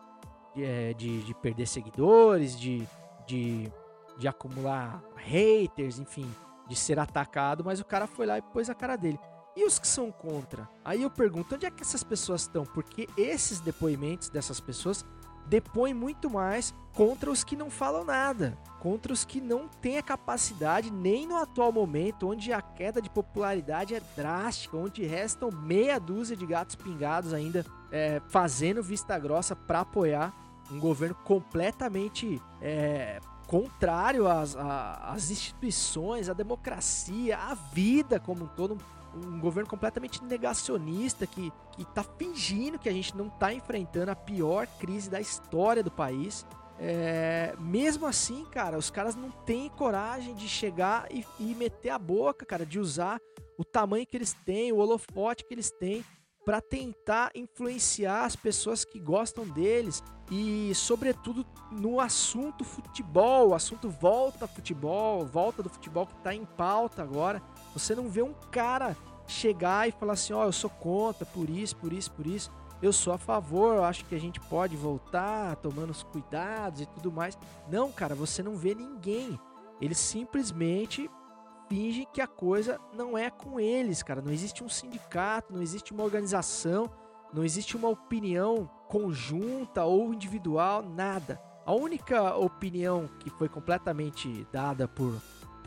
de, 0.53 0.63
é, 0.65 0.93
de, 0.93 1.21
de 1.23 1.33
perder 1.33 1.65
seguidores, 1.65 2.59
de, 2.59 2.85
de, 3.25 3.71
de 4.17 4.27
acumular 4.27 5.01
haters, 5.15 5.97
enfim, 5.97 6.29
de 6.67 6.75
ser 6.75 6.99
atacado, 6.99 7.63
mas 7.63 7.79
o 7.79 7.85
cara 7.85 8.05
foi 8.05 8.25
lá 8.25 8.37
e 8.37 8.41
pôs 8.41 8.69
a 8.69 8.75
cara 8.75 8.97
dele. 8.97 9.17
E 9.55 9.65
os 9.65 9.79
que 9.79 9.87
são 9.87 10.11
contra? 10.11 10.69
Aí 10.83 11.01
eu 11.01 11.09
pergunto, 11.09 11.55
onde 11.55 11.65
é 11.65 11.71
que 11.71 11.81
essas 11.81 12.03
pessoas 12.03 12.41
estão? 12.41 12.65
Porque 12.65 13.07
esses 13.17 13.61
depoimentos 13.61 14.29
dessas 14.29 14.59
pessoas 14.59 15.05
depõem 15.49 15.93
muito 15.93 16.29
mais 16.29 16.73
contra 16.93 17.31
os 17.31 17.43
que 17.43 17.55
não 17.55 17.69
falam 17.69 18.05
nada, 18.05 18.57
contra 18.79 19.11
os 19.11 19.25
que 19.25 19.41
não 19.41 19.67
têm 19.67 19.97
a 19.97 20.03
capacidade, 20.03 20.91
nem 20.91 21.27
no 21.27 21.35
atual 21.37 21.71
momento, 21.71 22.29
onde 22.29 22.53
a 22.53 22.61
queda 22.61 23.01
de 23.01 23.09
popularidade 23.09 23.95
é 23.95 24.01
drástica, 24.15 24.77
onde 24.77 25.05
restam 25.05 25.49
meia 25.51 25.99
dúzia 25.99 26.35
de 26.35 26.45
gatos 26.45 26.75
pingados 26.75 27.33
ainda 27.33 27.65
é, 27.91 28.21
fazendo 28.29 28.83
vista 28.83 29.17
grossa 29.17 29.55
para 29.55 29.81
apoiar 29.81 30.33
um 30.71 30.79
governo 30.79 31.15
completamente 31.23 32.39
é, 32.61 33.19
contrário 33.47 34.27
às, 34.27 34.55
às 34.55 35.31
instituições, 35.31 36.29
à 36.29 36.33
democracia, 36.33 37.37
à 37.37 37.55
vida 37.55 38.19
como 38.19 38.43
um 38.43 38.47
todo, 38.47 38.75
um 38.75 38.98
governo 39.39 39.69
completamente 39.69 40.23
negacionista 40.23 41.25
que, 41.25 41.51
que 41.71 41.85
tá 41.85 42.03
fingindo 42.03 42.79
que 42.79 42.89
a 42.89 42.93
gente 42.93 43.15
não 43.15 43.29
tá 43.29 43.53
enfrentando 43.53 44.11
a 44.11 44.15
pior 44.15 44.67
crise 44.79 45.09
da 45.09 45.19
história 45.19 45.83
do 45.83 45.91
país. 45.91 46.45
É, 46.79 47.53
mesmo 47.59 48.05
assim, 48.05 48.45
cara, 48.45 48.77
os 48.77 48.89
caras 48.89 49.15
não 49.15 49.29
têm 49.29 49.69
coragem 49.69 50.33
de 50.33 50.47
chegar 50.47 51.07
e, 51.11 51.25
e 51.39 51.53
meter 51.55 51.89
a 51.89 51.99
boca, 51.99 52.45
cara, 52.45 52.65
de 52.65 52.79
usar 52.79 53.19
o 53.57 53.65
tamanho 53.65 54.07
que 54.07 54.15
eles 54.15 54.33
têm, 54.45 54.71
o 54.71 54.77
holofote 54.77 55.43
que 55.43 55.53
eles 55.53 55.69
têm 55.69 56.05
para 56.45 56.61
tentar 56.61 57.31
influenciar 57.35 58.25
as 58.25 58.35
pessoas 58.35 58.85
que 58.85 58.99
gostam 58.99 59.45
deles 59.45 60.01
e, 60.31 60.73
sobretudo, 60.73 61.45
no 61.71 61.99
assunto 61.99 62.63
futebol. 62.63 63.49
O 63.49 63.53
assunto 63.53 63.89
volta 63.89 64.47
futebol, 64.47 65.25
volta 65.25 65.61
do 65.61 65.69
futebol 65.69 66.07
que 66.07 66.15
tá 66.23 66.33
em 66.33 66.45
pauta 66.45 67.03
agora. 67.03 67.41
Você 67.79 67.95
não 67.95 68.09
vê 68.09 68.21
um 68.21 68.33
cara 68.51 68.95
chegar 69.27 69.87
e 69.87 69.91
falar 69.91 70.13
assim: 70.13 70.33
Ó, 70.33 70.43
eu 70.43 70.51
sou 70.51 70.69
contra, 70.69 71.25
por 71.25 71.49
isso, 71.49 71.75
por 71.75 71.93
isso, 71.93 72.11
por 72.11 72.27
isso. 72.27 72.51
Eu 72.81 72.93
sou 72.93 73.11
a 73.11 73.17
favor, 73.17 73.75
eu 73.75 73.83
acho 73.83 74.05
que 74.05 74.15
a 74.15 74.19
gente 74.19 74.39
pode 74.39 74.75
voltar 74.77 75.57
tomando 75.57 75.89
os 75.89 76.01
cuidados 76.01 76.81
e 76.81 76.85
tudo 76.85 77.11
mais. 77.11 77.37
Não, 77.69 77.91
cara, 77.91 78.15
você 78.15 78.41
não 78.41 78.55
vê 78.55 78.73
ninguém. 78.73 79.37
Eles 79.81 79.97
simplesmente 79.97 81.09
fingem 81.67 82.07
que 82.11 82.21
a 82.21 82.27
coisa 82.27 82.79
não 82.93 83.17
é 83.17 83.29
com 83.29 83.59
eles, 83.59 84.01
cara. 84.01 84.21
Não 84.21 84.31
existe 84.31 84.63
um 84.63 84.69
sindicato, 84.69 85.53
não 85.53 85.61
existe 85.61 85.91
uma 85.91 86.03
organização, 86.03 86.89
não 87.33 87.43
existe 87.43 87.75
uma 87.75 87.89
opinião 87.89 88.69
conjunta 88.87 89.83
ou 89.83 90.13
individual, 90.13 90.81
nada. 90.81 91.39
A 91.65 91.73
única 91.73 92.35
opinião 92.35 93.07
que 93.19 93.29
foi 93.29 93.47
completamente 93.47 94.47
dada 94.51 94.87
por, 94.87 95.13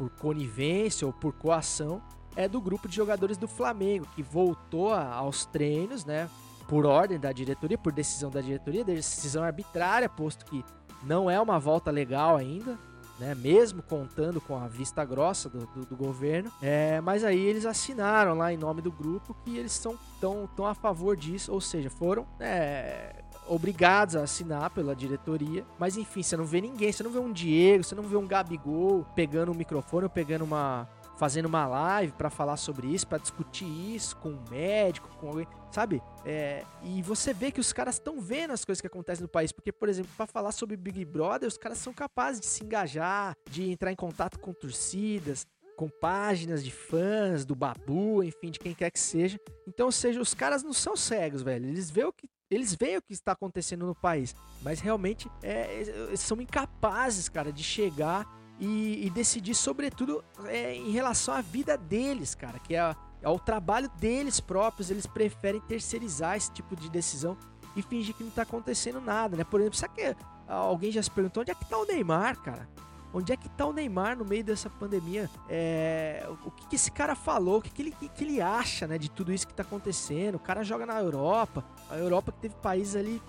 por 0.03 0.11
conivência 0.11 1.07
ou 1.07 1.12
por 1.12 1.33
coação 1.33 2.03
é 2.35 2.49
do 2.49 2.61
grupo 2.61 2.88
de 2.88 2.97
jogadores 2.97 3.37
do 3.37 3.47
Flamengo, 3.47 4.07
que 4.17 4.23
voltou 4.23 4.93
aos 4.93 5.45
treinos, 5.45 6.05
né? 6.05 6.29
Por 6.67 6.87
ordem 6.87 7.21
da 7.21 7.31
diretoria, 7.31 7.77
por 7.77 7.93
decisão 7.93 8.31
da 8.31 8.41
diretoria, 8.41 8.85
decisão 8.85 9.45
arbitrária, 9.45 10.09
posto 10.09 10.45
que 10.45 10.65
não 11.05 11.31
é 11.31 11.41
uma 11.41 11.59
volta 11.59 11.91
legal 11.91 12.37
ainda, 12.37 12.79
né? 13.19 13.35
Mesmo 13.35 13.83
contando 13.83 14.41
com 14.41 14.57
a 14.57 14.67
vista 14.67 15.05
grossa 15.05 15.49
do, 15.49 15.67
do, 15.67 15.87
do 15.87 15.97
governo. 15.97 16.51
É, 16.61 17.01
mas 17.01 17.23
aí 17.23 17.38
eles 17.38 17.67
assinaram 17.67 18.35
lá 18.35 18.53
em 18.53 18.57
nome 18.57 18.81
do 18.81 18.91
grupo 18.91 19.37
que 19.45 19.57
eles 19.57 19.73
são 19.73 19.97
tão, 20.21 20.49
tão 20.57 20.67
a 20.67 20.75
favor 20.75 21.17
disso, 21.17 21.53
ou 21.53 21.61
seja, 21.61 21.91
foram 21.91 22.27
é, 22.41 23.23
obrigados 23.46 24.16
a 24.16 24.22
assinar 24.22 24.70
pela 24.70 24.94
diretoria. 24.94 25.64
Mas 25.78 25.96
enfim, 25.96 26.22
você 26.22 26.37
não 26.37 26.44
vê 26.44 26.61
ninguém, 26.61 26.92
você 26.92 27.02
não 27.02 27.11
vê 27.11 27.18
um 27.18 27.33
Diego, 27.33 27.85
você 27.85 27.94
não 27.94 28.05
vê 28.05 28.16
um 28.16 28.26
Gabigol 28.26 29.07
pegando 29.14 29.52
um 29.52 29.55
microfone 29.55 30.05
ou 30.05 30.11
pegando 30.11 30.44
uma. 30.44 30.88
Fazendo 31.18 31.46
uma 31.46 31.68
live 31.68 32.12
pra 32.14 32.28
falar 32.28 32.57
sobre 32.57 32.88
isso, 32.88 33.07
pra 33.07 33.16
discutir 33.16 33.66
isso 33.66 34.16
com 34.16 34.31
um 34.31 34.44
médico, 34.50 35.09
com 35.20 35.28
alguém, 35.28 35.46
sabe? 35.70 36.02
É, 36.24 36.64
e 36.83 37.00
você 37.00 37.33
vê 37.33 37.52
que 37.52 37.61
os 37.61 37.72
caras 37.72 37.96
estão 37.96 38.20
vendo 38.20 38.50
as 38.50 38.64
coisas 38.64 38.81
que 38.81 38.88
acontecem 38.88 39.22
no 39.22 39.28
país, 39.28 39.52
porque, 39.52 39.70
por 39.70 39.88
exemplo, 39.88 40.11
pra 40.16 40.26
falar 40.26 40.50
sobre 40.50 40.76
Big 40.76 41.05
Brother, 41.05 41.46
os 41.46 41.57
caras 41.57 41.78
são 41.78 41.92
capazes 41.92 42.40
de 42.40 42.46
se 42.46 42.64
engajar, 42.64 43.37
de 43.48 43.70
entrar 43.70 43.92
em 43.92 43.94
contato 43.94 44.40
com 44.40 44.52
torcidas, 44.52 45.46
com 45.76 45.88
páginas 45.88 46.64
de 46.64 46.72
fãs, 46.72 47.44
do 47.44 47.55
Babu, 47.55 48.24
enfim, 48.24 48.50
de 48.50 48.59
quem 48.59 48.74
quer 48.74 48.90
que 48.90 48.98
seja. 48.98 49.38
Então, 49.68 49.87
ou 49.87 49.92
seja, 49.92 50.20
os 50.20 50.35
caras 50.35 50.64
não 50.64 50.72
são 50.72 50.96
cegos, 50.96 51.42
velho. 51.42 51.68
Eles 51.68 51.90
veem 51.90 52.07
o 52.07 52.12
que, 52.12 52.28
eles 52.55 52.75
veem 52.75 52.99
o 52.99 53.03
que 53.03 53.12
está 53.12 53.33
acontecendo 53.33 53.87
no 53.87 53.95
país, 53.95 54.35
mas 54.62 54.81
realmente 54.81 55.31
é, 55.43 56.12
são 56.17 56.41
incapazes, 56.41 57.29
cara, 57.29 57.53
de 57.53 57.62
chegar 57.62 58.27
e, 58.61 59.07
e 59.07 59.11
decidir, 59.11 59.55
sobretudo, 59.55 60.23
é, 60.47 60.75
em 60.75 60.91
relação 60.91 61.35
à 61.35 61.41
vida 61.41 61.77
deles, 61.77 62.35
cara, 62.35 62.59
que 62.59 62.77
é, 62.77 62.95
é 63.23 63.29
o 63.29 63.38
trabalho 63.38 63.88
deles 63.99 64.38
próprios. 64.38 64.91
Eles 64.91 65.07
preferem 65.07 65.61
terceirizar 65.62 66.37
esse 66.37 66.53
tipo 66.53 66.77
de 66.77 66.91
decisão 66.91 67.37
e 67.75 67.83
fingir 67.83 68.15
que 68.15 68.23
não 68.23 68.31
tá 68.31 68.43
acontecendo 68.43 69.01
nada, 69.01 69.37
né? 69.37 69.45
Por 69.45 69.61
exemplo, 69.61 69.79
sabe 69.79 69.95
que 69.95 70.17
alguém 70.47 70.93
já 70.93 71.03
se 71.03 71.11
perguntou 71.11 71.41
onde 71.41 71.51
é 71.51 71.55
que 71.55 71.65
tá 71.65 71.79
o 71.79 71.87
Neymar, 71.87 72.38
cara? 72.41 72.69
Onde 73.14 73.33
é 73.33 73.37
que 73.37 73.48
tá 73.48 73.66
o 73.66 73.72
Neymar 73.72 74.16
no 74.16 74.25
meio 74.25 74.42
dessa 74.42 74.70
pandemia? 74.70 75.29
É, 75.48 76.27
o 76.46 76.51
que, 76.51 76.66
que 76.68 76.77
esse 76.77 76.90
cara 76.90 77.14
falou? 77.14 77.59
O 77.59 77.62
que, 77.62 77.70
que, 77.70 77.83
ele, 77.83 77.90
que, 77.92 78.09
que 78.09 78.25
ele 78.25 78.40
acha, 78.40 78.87
né, 78.87 78.96
de 78.96 79.11
tudo 79.11 79.33
isso 79.33 79.46
que 79.46 79.53
tá 79.55 79.62
acontecendo? 79.62 80.37
O 80.37 80.40
cara 80.40 80.62
joga 80.64 80.87
na 80.87 80.98
Europa, 81.01 81.64
a 81.90 81.96
Europa 81.96 82.33
que 82.33 82.38
teve 82.38 82.55
países 82.57 82.96
ali 82.96 83.20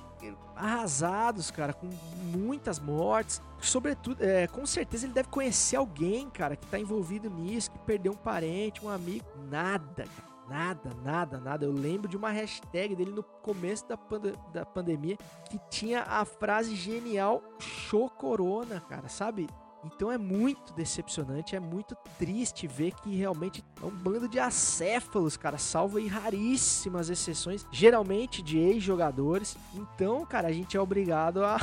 arrasados, 0.55 1.51
cara, 1.51 1.73
com 1.73 1.89
muitas 2.37 2.79
mortes. 2.79 3.41
Sobretudo, 3.59 4.23
é, 4.23 4.47
com 4.47 4.65
certeza 4.65 5.05
ele 5.05 5.13
deve 5.13 5.27
conhecer 5.29 5.75
alguém, 5.75 6.29
cara, 6.29 6.55
que 6.55 6.65
tá 6.67 6.79
envolvido 6.79 7.29
nisso, 7.29 7.71
que 7.71 7.79
perdeu 7.79 8.13
um 8.13 8.17
parente, 8.17 8.83
um 8.85 8.89
amigo. 8.89 9.25
Nada, 9.49 10.03
cara, 10.03 10.33
Nada, 10.47 10.89
nada, 11.03 11.39
nada. 11.39 11.65
Eu 11.65 11.71
lembro 11.71 12.07
de 12.07 12.17
uma 12.17 12.29
hashtag 12.29 12.95
dele 12.95 13.11
no 13.11 13.23
começo 13.23 13.87
da, 13.87 13.95
pande- 13.95 14.33
da 14.53 14.65
pandemia 14.65 15.17
que 15.49 15.57
tinha 15.69 16.03
a 16.03 16.25
frase 16.25 16.75
genial 16.75 17.41
show 17.59 18.09
corona, 18.09 18.81
cara, 18.81 19.07
sabe? 19.07 19.47
Então 19.83 20.11
é 20.11 20.17
muito 20.17 20.73
decepcionante, 20.73 21.55
é 21.55 21.59
muito 21.59 21.95
triste 22.17 22.67
ver 22.67 22.93
que 22.93 23.15
realmente 23.15 23.63
é 23.81 23.85
um 23.85 23.89
bando 23.89 24.27
de 24.27 24.39
acéfalos, 24.39 25.35
cara, 25.35 25.57
salvo 25.57 25.97
aí 25.97 26.07
raríssimas 26.07 27.09
exceções, 27.09 27.65
geralmente 27.71 28.41
de 28.41 28.57
ex-jogadores. 28.57 29.57
Então, 29.73 30.25
cara, 30.25 30.47
a 30.47 30.53
gente 30.53 30.77
é 30.77 30.79
obrigado 30.79 31.43
a, 31.43 31.57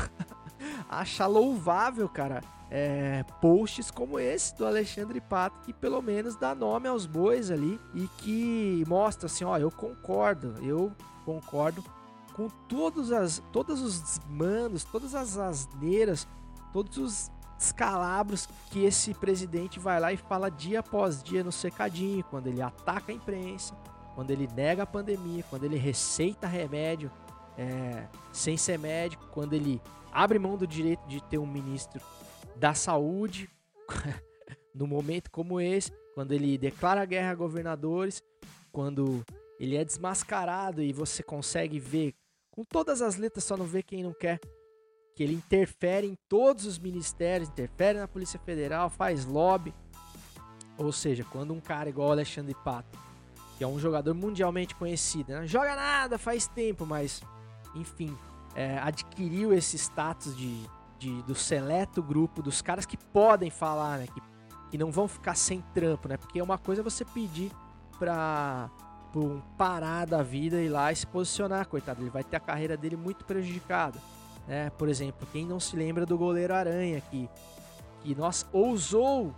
a 0.89 1.01
achar 1.01 1.27
louvável, 1.27 2.09
cara, 2.09 2.43
é, 2.71 3.25
posts 3.41 3.91
como 3.91 4.19
esse 4.19 4.55
do 4.57 4.67
Alexandre 4.67 5.21
Pato, 5.21 5.59
que 5.61 5.73
pelo 5.73 6.01
menos 6.01 6.37
dá 6.37 6.55
nome 6.55 6.89
aos 6.89 7.07
bois 7.07 7.51
ali 7.51 7.81
e 7.95 8.07
que 8.19 8.85
mostra 8.87 9.27
assim, 9.27 9.45
ó, 9.45 9.59
eu 9.59 9.71
concordo, 9.71 10.55
eu 10.63 10.93
concordo 11.25 11.83
com 12.35 12.49
todos, 12.69 13.11
as, 13.11 13.43
todos 13.53 13.83
os 13.83 14.01
desmandos, 14.01 14.85
todas 14.85 15.15
as 15.15 15.37
asneiras, 15.37 16.29
todos 16.73 16.97
os 16.97 17.31
descalabros 17.61 18.49
que 18.71 18.87
esse 18.87 19.13
presidente 19.13 19.79
vai 19.79 20.01
lá 20.01 20.11
e 20.11 20.17
fala 20.17 20.51
dia 20.51 20.81
após 20.81 21.23
dia 21.23 21.45
no 21.45 21.53
secadinho, 21.53 22.25
quando 22.25 22.47
ele 22.47 22.63
ataca 22.63 23.13
a 23.13 23.15
imprensa, 23.15 23.75
quando 24.15 24.31
ele 24.31 24.49
nega 24.57 24.85
a 24.85 24.87
pandemia, 24.87 25.45
quando 25.51 25.65
ele 25.65 25.77
receita 25.77 26.47
remédio 26.47 27.11
é, 27.59 28.07
sem 28.33 28.57
ser 28.57 28.79
médico, 28.79 29.29
quando 29.31 29.53
ele 29.53 29.79
abre 30.11 30.39
mão 30.39 30.57
do 30.57 30.67
direito 30.67 31.07
de 31.07 31.23
ter 31.25 31.37
um 31.37 31.47
ministro 31.47 32.01
da 32.57 32.73
saúde 32.73 33.51
no 34.75 34.87
momento 34.87 35.31
como 35.31 35.61
esse, 35.61 35.93
quando 36.15 36.33
ele 36.33 36.57
declara 36.57 37.05
guerra 37.05 37.33
a 37.33 37.35
governadores, 37.35 38.23
quando 38.73 39.23
ele 39.59 39.77
é 39.77 39.85
desmascarado 39.85 40.83
e 40.83 40.95
você 40.95 41.23
consegue 41.23 41.79
ver 41.79 42.15
com 42.51 42.65
todas 42.65 43.03
as 43.03 43.17
letras, 43.17 43.45
só 43.45 43.55
não 43.55 43.67
vê 43.67 43.83
quem 43.83 44.03
não 44.03 44.15
quer, 44.15 44.41
que 45.21 45.25
ele 45.25 45.35
interfere 45.35 46.07
em 46.07 46.17
todos 46.31 46.65
os 46.65 46.79
ministérios, 46.79 47.51
interfere 47.51 47.99
na 47.99 48.09
Polícia 48.09 48.41
Federal, 48.41 48.89
faz 48.89 49.27
lobby. 49.27 49.75
Ou 50.79 50.91
seja, 50.93 51.27
quando 51.31 51.53
um 51.53 51.61
cara 51.61 51.91
igual 51.91 52.09
o 52.09 52.13
Alexandre 52.13 52.55
Pato, 52.65 52.99
que 53.59 53.63
é 53.63 53.67
um 53.67 53.79
jogador 53.79 54.15
mundialmente 54.15 54.75
conhecido, 54.75 55.35
não 55.35 55.47
joga 55.47 55.77
nada 55.77 56.17
faz 56.17 56.47
tempo, 56.47 56.87
mas 56.87 57.21
enfim, 57.75 58.17
é, 58.55 58.79
adquiriu 58.79 59.53
esse 59.53 59.77
status 59.77 60.35
de, 60.35 60.59
de- 60.99 61.23
do 61.25 61.35
seleto 61.35 62.03
grupo 62.03 62.41
dos 62.41 62.63
caras 62.63 62.87
que 62.87 62.97
podem 62.97 63.51
falar, 63.51 63.99
né? 63.99 64.07
Que, 64.07 64.23
que 64.71 64.79
não 64.79 64.91
vão 64.91 65.07
ficar 65.07 65.35
sem 65.35 65.61
trampo, 65.75 66.09
né? 66.09 66.17
Porque 66.17 66.41
uma 66.41 66.57
coisa 66.57 66.81
é 66.81 66.83
você 66.83 67.05
pedir 67.05 67.53
pra 67.99 68.71
um 69.15 69.39
parar 69.59 70.07
da 70.07 70.23
vida 70.23 70.63
e 70.63 70.69
lá 70.71 70.91
e 70.91 70.97
se 70.97 71.07
posicionar, 71.07 71.69
coitado. 71.69 72.01
Ele 72.01 72.09
vai 72.09 72.25
ter 72.25 72.37
a 72.37 72.41
carreira 72.41 72.75
dele 72.75 72.97
muito 72.97 73.23
prejudicada. 73.27 73.99
Né? 74.51 74.69
Por 74.71 74.89
exemplo, 74.89 75.29
quem 75.31 75.47
não 75.47 75.61
se 75.61 75.77
lembra 75.77 76.05
do 76.05 76.19
goleiro 76.19 76.53
Aranha, 76.53 77.01
que, 77.01 77.31
que 78.03 78.17
nós 78.17 78.45
ousou 78.53 79.33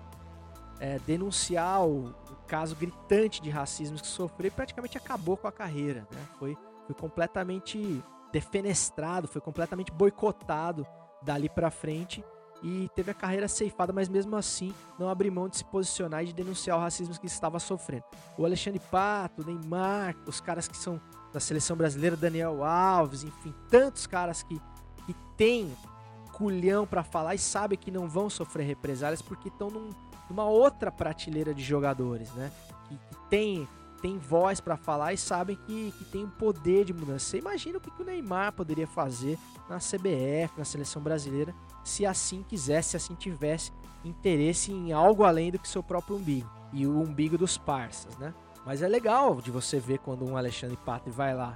é, 0.80 0.98
denunciar 1.00 1.84
o, 1.84 2.06
o 2.06 2.36
caso 2.46 2.74
gritante 2.74 3.42
de 3.42 3.50
racismo 3.50 3.98
que 3.98 4.06
sofreu 4.06 4.48
e 4.48 4.50
praticamente 4.50 4.96
acabou 4.96 5.36
com 5.36 5.46
a 5.46 5.52
carreira. 5.52 6.08
Né? 6.10 6.26
Foi, 6.38 6.56
foi 6.86 6.94
completamente 6.94 8.02
defenestrado, 8.32 9.28
foi 9.28 9.42
completamente 9.42 9.92
boicotado 9.92 10.86
dali 11.22 11.50
pra 11.50 11.70
frente 11.70 12.24
e 12.62 12.88
teve 12.94 13.10
a 13.10 13.14
carreira 13.14 13.48
ceifada, 13.48 13.92
mas 13.92 14.08
mesmo 14.08 14.34
assim 14.34 14.72
não 14.98 15.10
abriu 15.10 15.30
mão 15.30 15.46
de 15.46 15.58
se 15.58 15.64
posicionar 15.64 16.22
e 16.22 16.26
de 16.28 16.32
denunciar 16.32 16.78
o 16.78 16.80
racismo 16.80 17.18
que 17.20 17.26
estava 17.26 17.58
sofrendo. 17.58 18.04
O 18.38 18.46
Alexandre 18.46 18.80
Pato, 18.90 19.42
o 19.42 19.44
Neymar, 19.44 20.16
os 20.26 20.40
caras 20.40 20.66
que 20.66 20.76
são 20.76 20.98
da 21.32 21.40
seleção 21.40 21.76
brasileira, 21.76 22.16
Daniel 22.16 22.64
Alves, 22.64 23.24
enfim, 23.24 23.54
tantos 23.68 24.06
caras 24.06 24.42
que, 24.42 24.60
que 25.06 25.14
têm 25.36 25.72
culhão 26.32 26.86
pra 26.86 27.02
falar 27.02 27.34
e 27.34 27.38
sabem 27.38 27.78
que 27.78 27.90
não 27.90 28.08
vão 28.08 28.28
sofrer 28.30 28.66
represálias 28.66 29.22
porque 29.22 29.48
estão 29.48 29.70
num, 29.70 29.90
numa 30.28 30.44
outra 30.44 30.90
prateleira 30.90 31.54
de 31.54 31.62
jogadores, 31.62 32.32
né? 32.32 32.50
Que, 32.88 32.96
que 32.96 33.28
tem 33.28 33.68
tem 34.00 34.18
voz 34.18 34.60
pra 34.60 34.76
falar 34.76 35.12
e 35.12 35.16
sabem 35.16 35.54
que, 35.54 35.94
que 35.96 36.04
tem 36.06 36.24
um 36.24 36.28
poder 36.28 36.84
de 36.84 36.92
mudança. 36.92 37.24
Você 37.24 37.38
imagina 37.38 37.78
o 37.78 37.80
que, 37.80 37.88
que 37.88 38.02
o 38.02 38.04
Neymar 38.04 38.52
poderia 38.52 38.86
fazer 38.86 39.38
na 39.68 39.78
CBF, 39.78 40.58
na 40.58 40.64
seleção 40.64 41.00
brasileira, 41.00 41.54
se 41.84 42.04
assim 42.04 42.42
quisesse, 42.42 42.90
se 42.90 42.96
assim 42.96 43.14
tivesse 43.14 43.70
interesse 44.04 44.72
em 44.72 44.92
algo 44.92 45.22
além 45.22 45.52
do 45.52 45.58
que 45.58 45.68
seu 45.68 45.84
próprio 45.84 46.16
umbigo 46.16 46.50
e 46.72 46.84
o 46.84 47.00
umbigo 47.00 47.38
dos 47.38 47.56
parças, 47.56 48.18
né? 48.18 48.34
Mas 48.66 48.82
é 48.82 48.88
legal 48.88 49.40
de 49.40 49.52
você 49.52 49.78
ver 49.78 49.98
quando 49.98 50.28
um 50.28 50.36
Alexandre 50.36 50.76
Pato 50.76 51.10
vai 51.10 51.32
lá 51.32 51.54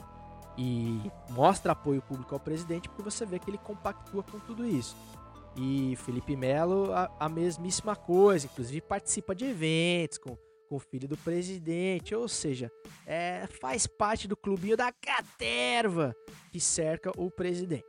e 0.57 1.11
mostra 1.31 1.73
apoio 1.73 2.01
público 2.03 2.35
ao 2.35 2.41
presidente, 2.41 2.89
porque 2.89 3.03
você 3.03 3.27
vê 3.27 3.39
que 3.39 3.51
ele 3.51 3.59
compactua 3.59 4.23
com 4.23 4.39
tudo 4.41 4.67
isso. 4.67 4.97
E 5.57 5.97
Felipe 5.97 6.37
Melo, 6.37 6.93
a, 6.93 7.11
a 7.19 7.29
mesmíssima 7.29 7.97
coisa, 7.97 8.47
inclusive 8.47 8.81
participa 8.81 9.35
de 9.35 9.47
eventos 9.47 10.19
com, 10.19 10.37
com 10.69 10.77
o 10.77 10.81
filho 10.81 11.09
do 11.09 11.17
presidente, 11.17 12.15
ou 12.15 12.29
seja, 12.29 12.71
é, 13.07 13.47
faz 13.61 13.87
parte 13.87 14.29
do 14.29 14.37
clubinho 14.37 14.77
da 14.77 14.93
caterva 14.93 16.15
que 16.51 16.61
cerca 16.61 17.11
o 17.17 17.31
presidente. 17.31 17.85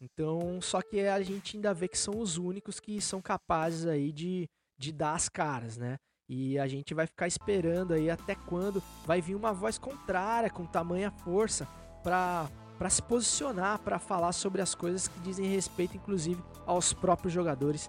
Então, 0.00 0.60
só 0.60 0.82
que 0.82 1.00
a 1.00 1.22
gente 1.22 1.56
ainda 1.56 1.72
vê 1.72 1.86
que 1.86 1.98
são 1.98 2.18
os 2.18 2.36
únicos 2.36 2.80
que 2.80 3.00
são 3.00 3.20
capazes 3.22 3.86
aí 3.86 4.10
de, 4.10 4.48
de 4.76 4.90
dar 4.90 5.14
as 5.14 5.28
caras, 5.28 5.76
né? 5.76 5.98
E 6.28 6.58
a 6.58 6.66
gente 6.66 6.94
vai 6.94 7.06
ficar 7.06 7.26
esperando 7.26 7.92
aí 7.92 8.08
até 8.08 8.34
quando 8.34 8.82
vai 9.04 9.20
vir 9.20 9.34
uma 9.34 9.52
voz 9.52 9.76
contrária 9.76 10.48
com 10.48 10.64
tamanha 10.64 11.10
força 11.10 11.68
para 12.02 12.48
para 12.78 12.90
se 12.90 13.00
posicionar, 13.00 13.78
para 13.78 13.96
falar 13.96 14.32
sobre 14.32 14.60
as 14.60 14.74
coisas 14.74 15.06
que 15.06 15.20
dizem 15.20 15.46
respeito, 15.46 15.96
inclusive, 15.96 16.42
aos 16.66 16.92
próprios 16.92 17.32
jogadores 17.32 17.88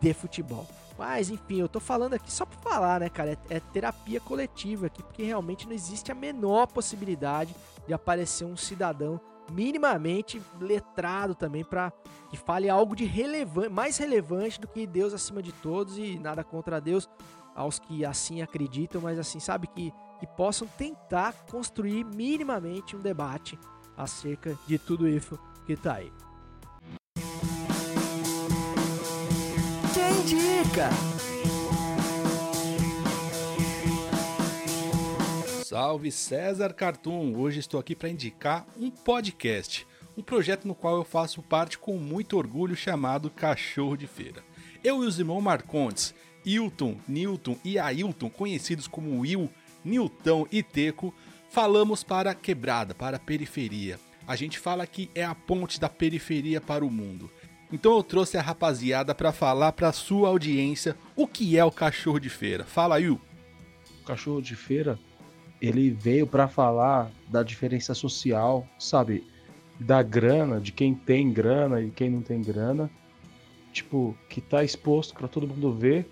de 0.00 0.14
futebol. 0.14 0.66
Mas, 0.98 1.28
enfim, 1.28 1.60
eu 1.60 1.68
tô 1.68 1.78
falando 1.78 2.14
aqui 2.14 2.32
só 2.32 2.46
pra 2.46 2.58
falar, 2.58 3.00
né, 3.00 3.10
cara? 3.10 3.32
É, 3.32 3.56
é 3.56 3.60
terapia 3.60 4.18
coletiva 4.18 4.86
aqui, 4.86 5.02
porque 5.02 5.22
realmente 5.22 5.66
não 5.66 5.74
existe 5.74 6.10
a 6.10 6.14
menor 6.14 6.68
possibilidade 6.68 7.54
de 7.86 7.92
aparecer 7.92 8.46
um 8.46 8.56
cidadão 8.56 9.20
minimamente 9.52 10.40
letrado 10.58 11.34
também 11.34 11.64
para 11.64 11.92
que 12.30 12.36
fale 12.36 12.68
algo 12.68 12.96
de 12.96 13.04
relevante, 13.04 13.68
mais 13.68 13.98
relevante 13.98 14.60
do 14.60 14.68
que 14.68 14.86
Deus 14.86 15.12
acima 15.12 15.42
de 15.42 15.52
todos 15.52 15.98
e 15.98 16.18
nada 16.18 16.42
contra 16.42 16.80
Deus 16.80 17.08
aos 17.54 17.78
que 17.78 18.04
assim 18.04 18.40
acreditam, 18.40 19.00
mas 19.00 19.18
assim, 19.18 19.40
sabe 19.40 19.66
que 19.66 19.92
que 20.20 20.26
possam 20.26 20.68
tentar 20.68 21.32
construir 21.50 22.04
minimamente 22.04 22.94
um 22.94 23.00
debate 23.00 23.58
acerca 23.96 24.56
de 24.66 24.78
tudo 24.78 25.08
isso 25.08 25.38
que 25.66 25.74
tá 25.74 25.94
aí. 25.94 26.12
Quem 29.94 30.20
indica? 30.20 30.90
Salve 35.64 36.12
César 36.12 36.74
Cartoon! 36.74 37.34
Hoje 37.38 37.60
estou 37.60 37.80
aqui 37.80 37.96
para 37.96 38.10
indicar 38.10 38.66
um 38.76 38.90
podcast, 38.90 39.86
um 40.18 40.22
projeto 40.22 40.68
no 40.68 40.74
qual 40.74 40.96
eu 40.96 41.04
faço 41.04 41.42
parte 41.42 41.78
com 41.78 41.96
muito 41.96 42.36
orgulho 42.36 42.76
chamado 42.76 43.30
Cachorro 43.30 43.96
de 43.96 44.06
Feira. 44.06 44.42
Eu 44.84 45.02
e 45.02 45.06
os 45.06 45.18
irmãos 45.18 45.40
Marcontes, 45.40 46.14
Hilton, 46.44 46.96
Newton 47.08 47.56
e 47.64 47.78
Ailton, 47.78 48.28
conhecidos 48.28 48.86
como 48.86 49.20
Will, 49.20 49.50
Nilton 49.84 50.46
e 50.50 50.62
Teco, 50.62 51.14
falamos 51.50 52.04
para 52.04 52.30
a 52.30 52.34
quebrada, 52.34 52.94
para 52.94 53.16
a 53.16 53.20
periferia. 53.20 53.98
A 54.26 54.36
gente 54.36 54.58
fala 54.58 54.86
que 54.86 55.10
é 55.14 55.24
a 55.24 55.34
ponte 55.34 55.80
da 55.80 55.88
periferia 55.88 56.60
para 56.60 56.84
o 56.84 56.90
mundo. 56.90 57.30
Então 57.72 57.96
eu 57.96 58.02
trouxe 58.02 58.36
a 58.36 58.42
rapaziada 58.42 59.14
para 59.14 59.32
falar 59.32 59.72
para 59.72 59.92
sua 59.92 60.28
audiência 60.28 60.96
o 61.16 61.26
que 61.26 61.56
é 61.56 61.64
o 61.64 61.70
cachorro 61.70 62.18
de 62.18 62.28
feira. 62.28 62.64
Fala, 62.64 62.96
Will. 62.96 63.20
O 64.02 64.04
cachorro 64.04 64.42
de 64.42 64.56
feira, 64.56 64.98
ele 65.60 65.90
veio 65.90 66.26
para 66.26 66.48
falar 66.48 67.10
da 67.28 67.42
diferença 67.42 67.94
social, 67.94 68.66
sabe? 68.78 69.24
Da 69.78 70.02
grana, 70.02 70.60
de 70.60 70.72
quem 70.72 70.94
tem 70.94 71.32
grana 71.32 71.80
e 71.80 71.90
quem 71.90 72.10
não 72.10 72.22
tem 72.22 72.42
grana. 72.42 72.90
Tipo, 73.72 74.16
que 74.28 74.40
tá 74.40 74.64
exposto 74.64 75.14
para 75.14 75.28
todo 75.28 75.46
mundo 75.46 75.72
ver, 75.72 76.10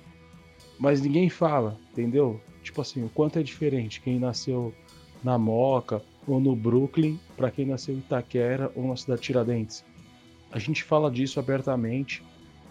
mas 0.79 1.01
ninguém 1.01 1.29
fala, 1.29 1.77
entendeu? 1.91 2.41
Tipo 2.69 2.83
assim, 2.83 3.03
o 3.03 3.09
quanto 3.09 3.39
é 3.39 3.43
diferente 3.43 3.99
quem 3.99 4.19
nasceu 4.19 4.75
na 5.25 5.39
Moca 5.39 6.03
ou 6.27 6.39
no 6.39 6.55
Brooklyn 6.55 7.19
para 7.35 7.51
quem 7.51 7.65
nasceu 7.65 7.95
em 7.95 7.99
Itaquera 7.99 8.71
ou 8.77 8.87
na 8.87 8.95
cidade 8.95 9.23
de 9.23 9.27
Tiradentes. 9.27 9.83
A 10.53 10.59
gente 10.59 10.85
fala 10.85 11.11
disso 11.11 11.41
abertamente, 11.41 12.23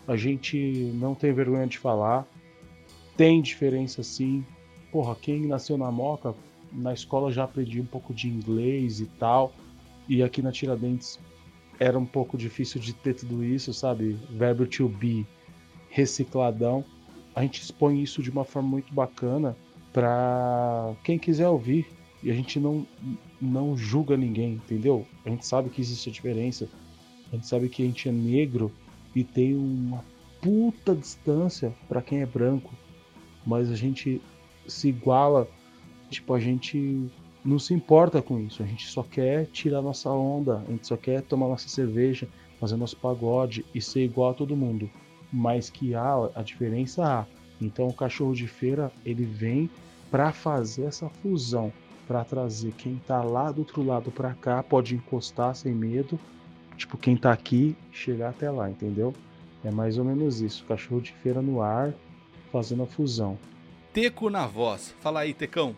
a 0.07 0.15
gente 0.15 0.55
não 0.93 1.15
tem 1.15 1.33
vergonha 1.33 1.65
de 1.65 1.79
falar. 1.79 2.27
Tem 3.17 3.41
diferença 3.41 4.03
sim. 4.03 4.45
Porra, 4.91 5.15
quem 5.15 5.47
nasceu 5.47 5.79
na 5.79 5.91
Moca, 5.91 6.35
na 6.71 6.93
escola 6.93 7.31
já 7.31 7.45
aprendi 7.45 7.81
um 7.81 7.85
pouco 7.85 8.13
de 8.13 8.27
inglês 8.27 8.99
e 8.99 9.07
tal. 9.07 9.51
E 10.07 10.21
aqui 10.21 10.43
na 10.43 10.51
Tiradentes 10.51 11.19
era 11.79 11.97
um 11.97 12.05
pouco 12.05 12.37
difícil 12.37 12.79
de 12.79 12.93
ter 12.93 13.15
tudo 13.15 13.43
isso, 13.43 13.73
sabe? 13.73 14.15
Verbo 14.29 14.67
to 14.67 14.87
be 14.87 15.25
recicladão. 15.89 16.85
A 17.33 17.41
gente 17.41 17.63
expõe 17.63 17.99
isso 17.99 18.21
de 18.21 18.29
uma 18.29 18.45
forma 18.45 18.69
muito 18.69 18.93
bacana 18.93 19.57
para 19.93 20.93
quem 21.03 21.17
quiser 21.17 21.47
ouvir, 21.47 21.87
e 22.21 22.31
a 22.31 22.33
gente 22.33 22.59
não, 22.59 22.85
não 23.41 23.77
julga 23.77 24.17
ninguém, 24.17 24.53
entendeu? 24.53 25.05
A 25.25 25.29
gente 25.29 25.45
sabe 25.45 25.69
que 25.69 25.81
existe 25.81 26.09
a 26.09 26.11
diferença. 26.11 26.67
A 27.31 27.35
gente 27.35 27.47
sabe 27.47 27.69
que 27.69 27.83
a 27.83 27.85
gente 27.85 28.09
é 28.09 28.11
negro 28.11 28.71
e 29.15 29.23
tem 29.23 29.55
uma 29.55 30.03
puta 30.41 30.95
distância 30.95 31.73
para 31.87 32.01
quem 32.01 32.21
é 32.21 32.25
branco, 32.25 32.73
mas 33.45 33.71
a 33.71 33.75
gente 33.75 34.21
se 34.67 34.89
iguala, 34.89 35.47
tipo, 36.09 36.33
a 36.33 36.39
gente 36.39 37.09
não 37.43 37.57
se 37.57 37.73
importa 37.73 38.21
com 38.21 38.39
isso, 38.39 38.61
a 38.61 38.65
gente 38.65 38.87
só 38.87 39.03
quer 39.03 39.45
tirar 39.47 39.81
nossa 39.81 40.09
onda, 40.09 40.63
a 40.67 40.71
gente 40.71 40.85
só 40.85 40.97
quer 40.97 41.21
tomar 41.21 41.47
nossa 41.47 41.69
cerveja, 41.69 42.27
fazer 42.59 42.75
nosso 42.75 42.97
pagode 42.97 43.65
e 43.73 43.81
ser 43.81 44.03
igual 44.03 44.31
a 44.31 44.33
todo 44.33 44.55
mundo. 44.55 44.89
Mas 45.31 45.69
que 45.69 45.93
há 45.93 46.29
a 46.35 46.41
diferença 46.41 47.05
há. 47.05 47.25
Então 47.61 47.87
o 47.87 47.93
cachorro 47.93 48.33
de 48.33 48.47
feira 48.47 48.91
ele 49.05 49.25
vem 49.25 49.69
para 50.11 50.31
fazer 50.31 50.85
essa 50.85 51.09
fusão, 51.09 51.71
para 52.07 52.23
trazer 52.23 52.71
quem 52.73 52.95
tá 53.05 53.21
lá 53.21 53.51
do 53.51 53.59
outro 53.59 53.83
lado 53.83 54.11
para 54.11 54.33
cá, 54.33 54.63
pode 54.63 54.95
encostar 54.95 55.55
sem 55.55 55.73
medo, 55.73 56.19
tipo 56.77 56.97
quem 56.97 57.17
tá 57.17 57.31
aqui 57.31 57.75
chegar 57.91 58.29
até 58.29 58.49
lá, 58.49 58.69
entendeu? 58.69 59.13
É 59.63 59.71
mais 59.71 59.97
ou 59.97 60.05
menos 60.05 60.39
isso, 60.39 60.63
cachorro 60.65 61.01
de 61.01 61.11
feira 61.11 61.41
no 61.41 61.61
ar, 61.61 61.93
fazendo 62.51 62.83
a 62.83 62.87
fusão. 62.87 63.37
Teco 63.91 64.29
na 64.29 64.45
voz. 64.45 64.95
Fala 64.99 65.21
aí, 65.21 65.33
Tecão. 65.33 65.75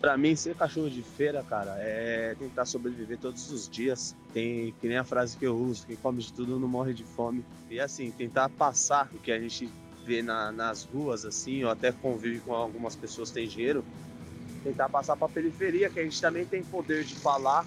Pra 0.00 0.16
mim, 0.16 0.34
ser 0.34 0.54
cachorro 0.54 0.88
de 0.88 1.02
feira, 1.02 1.42
cara, 1.42 1.76
é 1.78 2.34
tentar 2.38 2.64
sobreviver 2.64 3.18
todos 3.18 3.52
os 3.52 3.68
dias. 3.68 4.16
Tem 4.32 4.74
que 4.80 4.88
nem 4.88 4.96
a 4.96 5.04
frase 5.04 5.36
que 5.36 5.46
eu 5.46 5.54
uso: 5.54 5.86
quem 5.86 5.94
come 5.96 6.22
de 6.22 6.32
tudo 6.32 6.58
não 6.58 6.66
morre 6.66 6.94
de 6.94 7.04
fome. 7.04 7.44
E 7.68 7.78
assim, 7.78 8.10
tentar 8.10 8.48
passar 8.48 9.10
o 9.12 9.18
que 9.18 9.30
a 9.30 9.38
gente 9.38 9.70
vê 10.10 10.22
na, 10.22 10.50
nas 10.50 10.82
ruas, 10.82 11.24
assim, 11.24 11.62
ou 11.62 11.70
até 11.70 11.92
convive 11.92 12.40
com 12.40 12.52
algumas 12.52 12.96
pessoas 12.96 13.28
que 13.28 13.34
têm 13.34 13.46
dinheiro, 13.46 13.84
tentar 14.64 14.88
passar 14.88 15.14
pra 15.16 15.28
periferia, 15.28 15.88
que 15.88 16.00
a 16.00 16.02
gente 16.02 16.20
também 16.20 16.44
tem 16.44 16.64
poder 16.64 17.04
de 17.04 17.14
falar, 17.14 17.64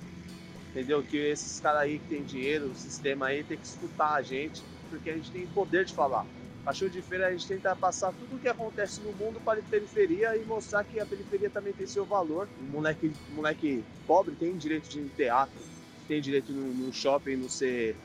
entendeu? 0.69 1.01
Que 1.01 1.15
esses 1.15 1.61
caras 1.61 1.83
aí 1.83 1.99
que 1.99 2.09
tem 2.09 2.21
dinheiro, 2.21 2.65
o 2.65 2.75
sistema 2.75 3.27
aí, 3.27 3.45
tem 3.45 3.57
que 3.57 3.65
escutar 3.65 4.15
a 4.15 4.21
gente, 4.21 4.61
porque 4.89 5.09
a 5.09 5.15
gente 5.15 5.31
tem 5.31 5.47
poder 5.47 5.85
de 5.85 5.93
falar. 5.93 6.27
Cachorro 6.65 6.91
de 6.91 7.01
feira 7.01 7.27
a 7.27 7.31
gente 7.31 7.47
tenta 7.47 7.73
passar 7.75 8.11
tudo 8.11 8.35
o 8.35 8.39
que 8.39 8.49
acontece 8.49 9.01
no 9.01 9.13
mundo 9.13 9.39
para 9.39 9.59
a 9.59 9.63
periferia 9.63 10.35
e 10.35 10.43
mostrar 10.43 10.83
que 10.83 10.99
a 10.99 11.05
periferia 11.05 11.49
também 11.49 11.73
tem 11.73 11.87
seu 11.87 12.05
valor. 12.05 12.49
O 12.59 12.63
moleque, 12.63 13.11
moleque 13.29 13.85
pobre 14.05 14.35
tem 14.35 14.55
direito 14.57 14.89
de 14.89 14.99
ir 14.99 15.03
no 15.03 15.09
teatro, 15.09 15.61
tem 16.07 16.21
direito 16.21 16.51
no, 16.53 16.73
no 16.73 16.91
shopping 16.91 17.37
não 17.37 17.49
ser 17.49 17.97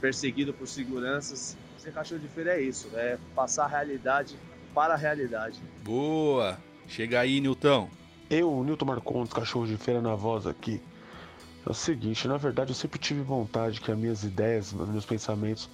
perseguido 0.00 0.52
por 0.52 0.66
seguranças. 0.68 1.56
Ser 1.84 1.92
cachorro 1.92 2.18
de 2.18 2.28
feira 2.28 2.56
é 2.56 2.62
isso, 2.62 2.88
é 2.94 3.18
passar 3.34 3.66
a 3.66 3.68
realidade 3.68 4.38
para 4.74 4.94
a 4.94 4.96
realidade. 4.96 5.60
Boa! 5.82 6.56
Chega 6.88 7.20
aí, 7.20 7.38
Nilton. 7.42 7.90
Eu, 8.30 8.64
Nilton 8.64 8.86
Marcondes, 8.86 9.34
cachorro 9.34 9.66
de 9.66 9.76
feira 9.76 10.00
na 10.00 10.14
voz 10.14 10.46
aqui. 10.46 10.80
É 11.66 11.70
o 11.70 11.74
seguinte, 11.74 12.26
na 12.26 12.38
verdade 12.38 12.70
eu 12.70 12.74
sempre 12.74 12.98
tive 12.98 13.20
vontade 13.20 13.82
que 13.82 13.92
as 13.92 13.98
minhas 13.98 14.24
ideias, 14.24 14.72
os 14.72 14.88
meus 14.88 15.04
pensamentos 15.04 15.68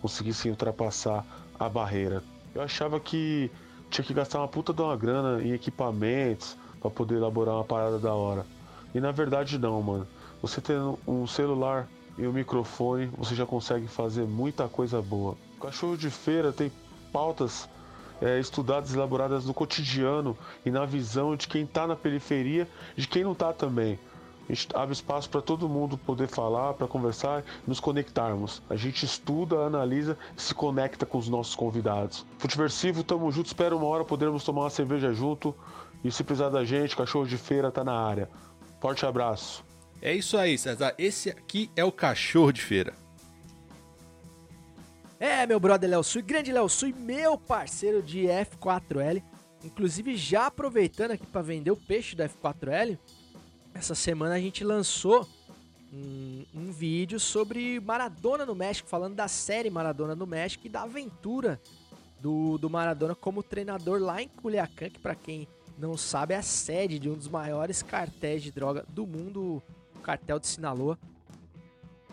conseguissem 0.00 0.52
ultrapassar 0.52 1.26
a 1.58 1.68
barreira. 1.68 2.22
Eu 2.54 2.62
achava 2.62 3.00
que 3.00 3.50
tinha 3.90 4.04
que 4.04 4.14
gastar 4.14 4.38
uma 4.38 4.48
puta 4.48 4.72
de 4.72 4.80
uma 4.80 4.96
grana 4.96 5.42
em 5.42 5.52
equipamentos 5.52 6.56
para 6.80 6.90
poder 6.90 7.16
elaborar 7.16 7.56
uma 7.56 7.64
parada 7.64 7.98
da 7.98 8.14
hora. 8.14 8.46
E 8.94 9.00
na 9.00 9.10
verdade 9.10 9.58
não, 9.58 9.82
mano. 9.82 10.06
Você 10.40 10.60
tendo 10.60 10.96
um 11.08 11.26
celular 11.26 11.88
e 12.16 12.24
um 12.24 12.32
microfone, 12.32 13.06
você 13.18 13.34
já 13.34 13.44
consegue 13.44 13.88
fazer 13.88 14.26
muita 14.26 14.68
coisa 14.68 15.02
boa. 15.02 15.36
O 15.56 15.60
cachorro 15.60 15.96
de 15.96 16.10
feira 16.10 16.52
tem 16.52 16.70
pautas 17.12 17.68
é, 18.20 18.38
estudadas, 18.38 18.94
elaboradas 18.94 19.46
no 19.46 19.54
cotidiano 19.54 20.36
e 20.64 20.70
na 20.70 20.84
visão 20.84 21.34
de 21.34 21.48
quem 21.48 21.64
está 21.64 21.86
na 21.86 21.96
periferia, 21.96 22.68
de 22.94 23.08
quem 23.08 23.24
não 23.24 23.32
está 23.32 23.52
também. 23.52 23.98
A 24.48 24.52
gente 24.52 24.68
abre 24.76 24.92
espaço 24.92 25.28
para 25.28 25.40
todo 25.42 25.68
mundo 25.68 25.98
poder 25.98 26.28
falar, 26.28 26.74
para 26.74 26.86
conversar, 26.86 27.42
nos 27.66 27.80
conectarmos. 27.80 28.62
A 28.70 28.76
gente 28.76 29.04
estuda, 29.04 29.56
analisa 29.66 30.16
se 30.36 30.54
conecta 30.54 31.04
com 31.04 31.18
os 31.18 31.28
nossos 31.28 31.56
convidados. 31.56 32.24
Futeversivo, 32.38 33.02
tamo 33.02 33.30
junto, 33.32 33.46
espero 33.46 33.76
uma 33.76 33.86
hora 33.86 34.04
podermos 34.04 34.44
tomar 34.44 34.62
uma 34.62 34.70
cerveja 34.70 35.12
junto. 35.12 35.54
E 36.04 36.12
se 36.12 36.22
precisar 36.22 36.50
da 36.50 36.64
gente, 36.64 36.94
cachorro 36.94 37.26
de 37.26 37.36
feira 37.36 37.72
tá 37.72 37.82
na 37.82 37.98
área. 37.98 38.30
Forte 38.80 39.04
abraço. 39.04 39.64
É 40.00 40.14
isso 40.14 40.36
aí, 40.36 40.56
César. 40.56 40.94
Esse 40.96 41.30
aqui 41.30 41.70
é 41.74 41.84
o 41.84 41.90
cachorro 41.90 42.52
de 42.52 42.60
feira. 42.60 43.05
É, 45.18 45.46
meu 45.46 45.58
brother 45.58 45.88
Léo 45.88 46.04
Sui, 46.04 46.20
grande 46.20 46.52
Léo 46.52 46.68
Sui, 46.68 46.92
meu 46.92 47.38
parceiro 47.38 48.02
de 48.02 48.24
F4L. 48.24 49.22
Inclusive, 49.64 50.14
já 50.14 50.46
aproveitando 50.46 51.12
aqui 51.12 51.26
para 51.26 51.40
vender 51.40 51.70
o 51.70 51.76
peixe 51.76 52.14
da 52.14 52.28
F4L, 52.28 52.98
essa 53.72 53.94
semana 53.94 54.34
a 54.34 54.38
gente 54.38 54.62
lançou 54.62 55.26
um, 55.90 56.44
um, 56.54 56.70
vídeo 56.70 57.18
sobre 57.18 57.80
Maradona 57.80 58.44
no 58.44 58.54
México, 58.54 58.88
falando 58.88 59.14
da 59.14 59.26
série 59.26 59.70
Maradona 59.70 60.14
no 60.14 60.26
México 60.26 60.66
e 60.66 60.70
da 60.70 60.82
aventura 60.82 61.58
do, 62.20 62.58
do 62.58 62.68
Maradona 62.68 63.14
como 63.14 63.42
treinador 63.42 63.98
lá 63.98 64.20
em 64.22 64.28
Culiacán, 64.28 64.90
que 64.90 64.98
para 64.98 65.14
quem 65.14 65.48
não 65.78 65.96
sabe 65.96 66.34
é 66.34 66.36
a 66.36 66.42
sede 66.42 66.98
de 66.98 67.08
um 67.08 67.14
dos 67.14 67.28
maiores 67.28 67.82
cartéis 67.82 68.42
de 68.42 68.52
droga 68.52 68.84
do 68.90 69.06
mundo, 69.06 69.62
o 69.94 70.00
cartel 70.00 70.38
de 70.38 70.46
Sinaloa. 70.46 70.98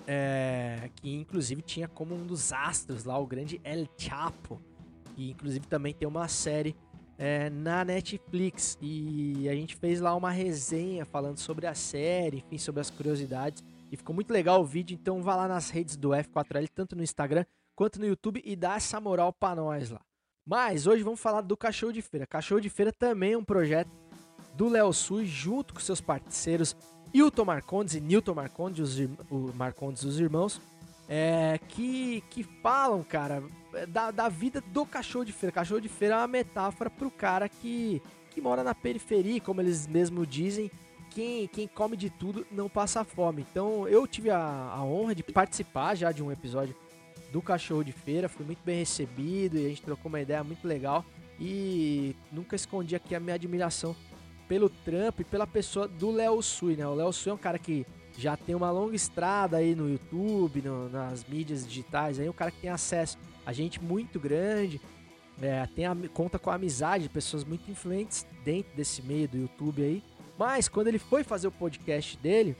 É, 0.06 0.90
que 0.96 1.14
inclusive 1.14 1.62
tinha 1.62 1.88
como 1.88 2.14
um 2.14 2.26
dos 2.26 2.52
astros 2.52 3.06
lá 3.06 3.18
o 3.18 3.26
grande 3.26 3.62
El 3.64 3.88
Chapo, 3.98 4.62
e 5.16 5.32
inclusive 5.32 5.66
também 5.68 5.94
tem 5.94 6.08
uma 6.08 6.28
série 6.28 6.76
é, 7.18 7.50
na 7.50 7.86
Netflix. 7.86 8.78
E 8.82 9.48
a 9.50 9.56
gente 9.56 9.76
fez 9.76 10.02
lá 10.02 10.16
uma 10.16 10.32
resenha 10.32 11.06
falando 11.06 11.38
sobre 11.38 11.68
a 11.68 11.74
série, 11.74 12.38
enfim, 12.38 12.58
sobre 12.58 12.82
as 12.82 12.90
curiosidades. 12.90 13.64
E 13.92 13.98
ficou 13.98 14.14
muito 14.14 14.32
legal 14.32 14.60
o 14.62 14.66
vídeo, 14.66 14.96
então 15.00 15.22
vá 15.22 15.36
lá 15.36 15.48
nas 15.48 15.70
redes 15.70 15.96
do 15.96 16.10
F4L, 16.10 16.68
tanto 16.74 16.96
no 16.96 17.04
Instagram 17.04 17.46
quanto 17.76 18.00
no 18.00 18.06
YouTube, 18.06 18.42
e 18.44 18.56
dá 18.56 18.76
essa 18.76 19.00
moral 19.00 19.32
pra 19.32 19.56
nós 19.56 19.90
lá. 19.90 20.02
Mas 20.46 20.88
hoje 20.88 21.04
vamos 21.04 21.20
falar 21.20 21.42
do 21.42 21.56
Cachorro 21.56 21.94
de 21.94 22.02
Feira. 22.02 22.28
Cachorro 22.28 22.60
de 22.60 22.70
Feira 22.70 22.92
também 22.92 23.34
é 23.34 23.38
um 23.38 23.44
projeto 23.44 23.90
do 24.56 24.68
Léo 24.68 24.92
Sul, 24.92 25.26
junto 25.26 25.74
com 25.74 25.80
seus 25.80 26.02
parceiros 26.02 26.76
Hilton 27.14 27.46
Marcondes 27.46 27.96
e 27.96 28.02
Newton 28.02 28.34
Marcondes, 28.34 28.80
os, 28.80 29.10
o 29.30 29.54
Marcondes, 29.56 30.04
os 30.04 30.20
irmãos, 30.20 30.60
é, 31.08 31.60
que, 31.68 32.24
que 32.30 32.44
falam, 32.44 33.04
cara, 33.04 33.44
da, 33.90 34.10
da 34.10 34.30
vida 34.30 34.62
do 34.62 34.86
cachorro 34.86 35.26
de 35.26 35.32
feira. 35.32 35.52
Cachorro 35.52 35.82
de 35.82 35.90
feira 35.90 36.16
é 36.16 36.18
uma 36.18 36.28
metáfora 36.28 36.90
pro 36.90 37.12
cara 37.12 37.48
que, 37.48 38.02
que 38.32 38.42
mora 38.42 38.64
na 38.64 38.74
periferia, 38.74 39.40
como 39.40 39.62
eles 39.62 39.86
mesmo 39.86 40.26
dizem, 40.26 40.72
quem, 41.12 41.48
quem 41.48 41.68
come 41.68 41.96
de 41.96 42.10
tudo 42.10 42.46
não 42.52 42.68
passa 42.68 43.04
fome. 43.04 43.46
Então 43.50 43.88
eu 43.88 44.08
tive 44.08 44.30
a, 44.30 44.40
a 44.40 44.84
honra 44.84 45.14
de 45.14 45.24
participar 45.24 45.96
já 45.96 46.12
de 46.12 46.24
um 46.24 46.32
episódio 46.32 46.76
do 47.32 47.42
Cachorro 47.42 47.84
de 47.84 47.92
Feira, 47.92 48.30
fui 48.30 48.46
muito 48.46 48.64
bem 48.64 48.80
recebido 48.80 49.58
e 49.58 49.66
a 49.66 49.70
gente 49.70 49.82
trocou 49.82 50.10
uma 50.10 50.22
ideia 50.22 50.44
muito 50.44 50.68
legal. 50.68 51.06
E 51.40 52.16
nunca 52.32 52.56
escondi 52.56 52.96
aqui 52.96 53.16
a 53.16 53.20
minha 53.20 53.36
admiração 53.36 53.96
pelo 54.48 54.70
trampo 54.70 55.22
e 55.22 55.26
pela 55.26 55.48
pessoa 55.48 55.88
do 55.88 56.12
Léo 56.12 56.42
Sui, 56.42 56.76
né? 56.76 56.88
O 56.88 56.94
Léo 56.94 57.12
Sui 57.14 57.32
é 57.32 57.34
um 57.34 57.38
cara 57.38 57.58
que 57.58 57.86
já 58.18 58.38
tem 58.38 58.54
uma 58.56 58.72
longa 58.72 58.96
estrada 58.96 59.58
aí 59.58 59.76
no 59.76 59.90
YouTube, 59.90 60.62
no, 60.62 60.90
nas 60.90 61.26
mídias 61.26 61.68
digitais, 61.68 62.20
aí 62.20 62.30
um 62.30 62.34
cara 62.34 62.52
que 62.52 62.62
tem 62.62 62.70
acesso 62.70 63.18
a 63.46 63.52
gente 63.52 63.82
muito 63.82 64.20
grande, 64.20 64.80
é, 65.42 65.68
tem 65.76 65.86
a, 65.86 65.96
conta 66.14 66.40
com 66.40 66.50
a 66.50 66.56
amizade 66.56 67.04
de 67.04 67.10
pessoas 67.10 67.44
muito 67.44 67.70
influentes 67.70 68.26
dentro 68.44 68.74
desse 68.76 69.02
meio 69.02 69.28
do 69.28 69.38
YouTube 69.38 69.82
aí. 69.82 70.04
Mas 70.38 70.68
quando 70.68 70.88
ele 70.88 71.00
foi 71.00 71.24
fazer 71.24 71.48
o 71.48 71.52
podcast 71.52 72.18
dele, 72.18 72.56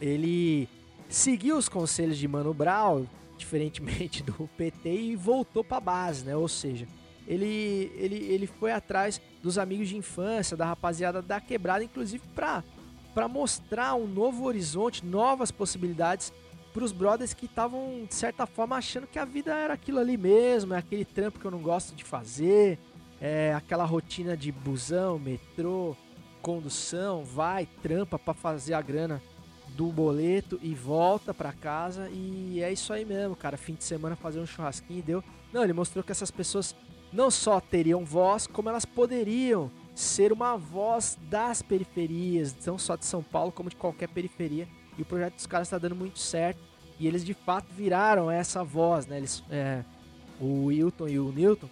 ele 0.00 0.68
seguiu 1.08 1.56
os 1.56 1.68
conselhos 1.68 2.18
de 2.18 2.26
Mano 2.26 2.52
Brown, 2.52 3.06
diferentemente 3.36 4.22
do 4.24 4.48
PT, 4.56 4.90
e 4.90 5.16
voltou 5.16 5.62
para 5.62 5.76
a 5.76 5.80
base, 5.80 6.24
né? 6.24 6.36
Ou 6.36 6.48
seja, 6.48 6.86
ele, 7.26 7.92
ele, 7.96 8.16
ele 8.16 8.46
foi 8.46 8.72
atrás 8.72 9.20
dos 9.42 9.58
amigos 9.58 9.88
de 9.88 9.96
infância, 9.96 10.56
da 10.56 10.66
rapaziada 10.66 11.22
da 11.22 11.40
quebrada, 11.40 11.84
inclusive 11.84 12.22
para 12.34 12.62
para 13.14 13.28
mostrar 13.28 13.94
um 13.94 14.08
novo 14.08 14.44
horizonte, 14.44 15.06
novas 15.06 15.52
possibilidades 15.52 16.32
para 16.72 16.82
os 16.82 16.90
brothers 16.90 17.32
que 17.32 17.46
estavam, 17.46 18.04
de 18.08 18.14
certa 18.14 18.44
forma, 18.44 18.76
achando 18.76 19.06
que 19.06 19.20
a 19.20 19.24
vida 19.24 19.54
era 19.54 19.72
aquilo 19.72 20.00
ali 20.00 20.16
mesmo, 20.16 20.74
é 20.74 20.78
aquele 20.78 21.04
trampo 21.04 21.38
que 21.38 21.44
eu 21.44 21.50
não 21.52 21.60
gosto 21.60 21.94
de 21.94 22.02
fazer, 22.02 22.76
é 23.20 23.54
aquela 23.54 23.84
rotina 23.84 24.36
de 24.36 24.50
busão, 24.50 25.16
metrô, 25.16 25.96
condução, 26.42 27.22
vai, 27.24 27.68
trampa 27.80 28.18
para 28.18 28.34
fazer 28.34 28.74
a 28.74 28.82
grana 28.82 29.22
do 29.68 29.86
boleto 29.86 30.58
e 30.62 30.74
volta 30.74 31.32
para 31.32 31.52
casa 31.52 32.08
e 32.10 32.60
é 32.60 32.72
isso 32.72 32.92
aí 32.92 33.04
mesmo, 33.04 33.34
cara. 33.34 33.56
Fim 33.56 33.74
de 33.74 33.84
semana 33.84 34.14
fazer 34.16 34.40
um 34.40 34.46
churrasquinho 34.46 35.02
deu. 35.02 35.24
Não, 35.52 35.62
ele 35.62 35.72
mostrou 35.72 36.02
que 36.02 36.12
essas 36.12 36.30
pessoas 36.30 36.74
não 37.14 37.30
só 37.30 37.60
teriam 37.60 38.04
voz, 38.04 38.46
como 38.46 38.68
elas 38.68 38.84
poderiam 38.84 39.70
ser 39.94 40.32
uma 40.32 40.56
voz 40.56 41.16
das 41.30 41.62
periferias, 41.62 42.54
não 42.66 42.76
só 42.76 42.96
de 42.96 43.06
São 43.06 43.22
Paulo, 43.22 43.52
como 43.52 43.70
de 43.70 43.76
qualquer 43.76 44.08
periferia. 44.08 44.68
E 44.98 45.02
o 45.02 45.04
projeto 45.04 45.36
dos 45.36 45.46
caras 45.46 45.68
está 45.68 45.78
dando 45.78 45.94
muito 45.94 46.18
certo. 46.18 46.60
E 46.98 47.06
eles 47.06 47.24
de 47.24 47.32
fato 47.32 47.72
viraram 47.72 48.28
essa 48.28 48.64
voz, 48.64 49.06
né? 49.06 49.18
Eles, 49.18 49.44
é, 49.48 49.84
o 50.40 50.66
Wilton 50.66 51.08
e 51.08 51.18
o 51.20 51.30
Newton, 51.30 51.68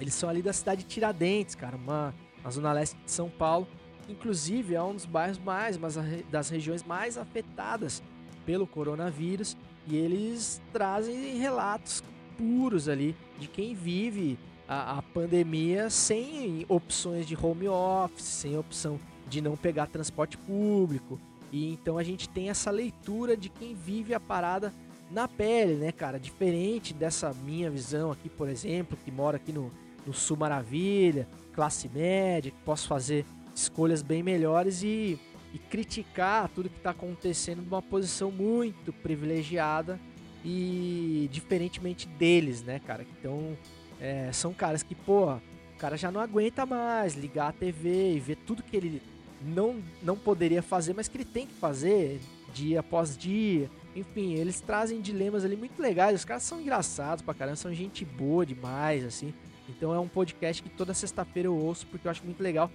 eles 0.00 0.14
são 0.14 0.28
ali 0.28 0.40
da 0.40 0.52
cidade 0.52 0.84
de 0.84 0.88
Tiradentes, 0.88 1.56
cara, 1.56 1.76
uma, 1.76 2.14
uma 2.40 2.50
zona 2.50 2.72
leste 2.72 2.96
de 3.04 3.10
São 3.10 3.28
Paulo. 3.28 3.66
inclusive 4.08 4.74
é 4.74 4.82
um 4.82 4.94
dos 4.94 5.04
bairros 5.04 5.38
mais, 5.38 5.76
mas 5.76 5.96
das 6.30 6.48
regiões 6.48 6.84
mais 6.84 7.18
afetadas 7.18 8.02
pelo 8.46 8.66
coronavírus, 8.66 9.56
e 9.86 9.96
eles 9.96 10.60
trazem 10.72 11.36
relatos 11.38 12.02
puros 12.36 12.88
ali 12.88 13.16
de 13.38 13.48
quem 13.48 13.74
vive 13.74 14.38
a, 14.70 14.98
a 14.98 15.02
pandemia 15.02 15.90
sem 15.90 16.64
opções 16.68 17.26
de 17.26 17.36
home 17.36 17.66
office, 17.66 18.24
sem 18.24 18.56
opção 18.56 19.00
de 19.28 19.40
não 19.40 19.56
pegar 19.56 19.88
transporte 19.88 20.38
público. 20.38 21.18
E 21.50 21.72
então 21.72 21.98
a 21.98 22.04
gente 22.04 22.28
tem 22.28 22.50
essa 22.50 22.70
leitura 22.70 23.36
de 23.36 23.48
quem 23.48 23.74
vive 23.74 24.14
a 24.14 24.20
parada 24.20 24.72
na 25.10 25.26
pele, 25.26 25.74
né, 25.74 25.90
cara? 25.90 26.20
Diferente 26.20 26.94
dessa 26.94 27.34
minha 27.34 27.68
visão 27.68 28.12
aqui, 28.12 28.28
por 28.28 28.48
exemplo, 28.48 28.96
que 29.04 29.10
mora 29.10 29.38
aqui 29.38 29.52
no, 29.52 29.72
no 30.06 30.14
Sul 30.14 30.36
Maravilha, 30.36 31.26
classe 31.52 31.88
média, 31.88 32.52
que 32.52 32.62
posso 32.64 32.86
fazer 32.86 33.26
escolhas 33.52 34.02
bem 34.02 34.22
melhores 34.22 34.84
e, 34.84 35.18
e 35.52 35.58
criticar 35.58 36.48
tudo 36.48 36.70
que 36.70 36.76
está 36.76 36.90
acontecendo 36.90 37.60
de 37.60 37.66
uma 37.66 37.82
posição 37.82 38.30
muito 38.30 38.92
privilegiada 38.92 39.98
e 40.44 41.28
diferentemente 41.32 42.06
deles, 42.06 42.62
né, 42.62 42.78
cara? 42.78 43.04
Então, 43.18 43.56
é, 44.00 44.30
são 44.32 44.52
caras 44.52 44.82
que, 44.82 44.94
pô, 44.94 45.34
o 45.34 45.78
cara 45.78 45.96
já 45.96 46.10
não 46.10 46.20
aguenta 46.20 46.64
mais 46.64 47.14
ligar 47.14 47.48
a 47.48 47.52
TV 47.52 48.14
e 48.14 48.20
ver 48.20 48.36
tudo 48.36 48.62
que 48.62 48.76
ele 48.76 49.02
não, 49.42 49.82
não 50.02 50.16
poderia 50.16 50.62
fazer, 50.62 50.94
mas 50.94 51.08
que 51.08 51.16
ele 51.16 51.24
tem 51.24 51.46
que 51.46 51.54
fazer 51.54 52.20
dia 52.52 52.80
após 52.80 53.16
dia. 53.16 53.70
Enfim, 53.94 54.34
eles 54.34 54.60
trazem 54.60 55.00
dilemas 55.00 55.44
ali 55.44 55.56
muito 55.56 55.80
legais. 55.80 56.16
Os 56.16 56.24
caras 56.24 56.42
são 56.42 56.60
engraçados 56.60 57.22
pra 57.22 57.34
caramba, 57.34 57.56
são 57.56 57.72
gente 57.74 58.04
boa 58.04 58.46
demais, 58.46 59.04
assim. 59.04 59.34
Então 59.68 59.94
é 59.94 59.98
um 59.98 60.08
podcast 60.08 60.62
que 60.62 60.68
toda 60.68 60.94
sexta-feira 60.94 61.48
eu 61.48 61.56
ouço 61.56 61.86
porque 61.86 62.06
eu 62.06 62.10
acho 62.10 62.24
muito 62.24 62.42
legal. 62.42 62.70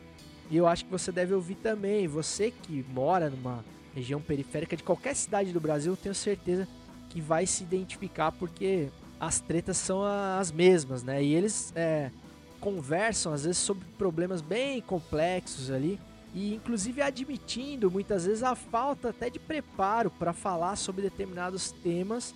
E 0.50 0.58
eu 0.58 0.68
acho 0.68 0.86
que 0.86 0.92
você 0.92 1.12
deve 1.12 1.34
ouvir 1.34 1.56
também. 1.56 2.08
Você 2.08 2.52
que 2.52 2.86
mora 2.90 3.30
numa 3.30 3.66
região 3.94 4.22
periférica 4.22 4.76
de 4.76 4.84
qualquer 4.84 5.16
cidade 5.16 5.52
do 5.52 5.60
Brasil, 5.60 5.94
eu 5.94 5.98
tenho 5.98 6.14
certeza 6.14 6.68
que 7.10 7.22
vai 7.22 7.46
se 7.46 7.64
identificar 7.64 8.32
porque 8.32 8.90
as 9.20 9.40
tretas 9.40 9.78
são 9.78 10.04
as 10.04 10.52
mesmas, 10.52 11.04
né? 11.04 11.24
E 11.24 11.34
eles 11.34 11.72
é, 11.76 12.12
conversam 12.60 13.34
às 13.34 13.46
vezes 13.46 13.58
sobre 13.58 13.86
problemas 13.98 14.42
bem 14.42 14.82
complexos 14.82 15.72
ali 15.72 16.00
e 16.34 16.54
inclusive 16.54 17.02
admitindo 17.02 17.90
muitas 17.90 18.26
vezes 18.26 18.44
a 18.44 18.56
falta 18.56 19.10
até 19.10 19.30
de 19.30 19.40
preparo 19.40 20.12
para 20.12 20.34
falar 20.34 20.76
sobre 20.76 21.02
determinados 21.02 21.72
temas 21.72 22.36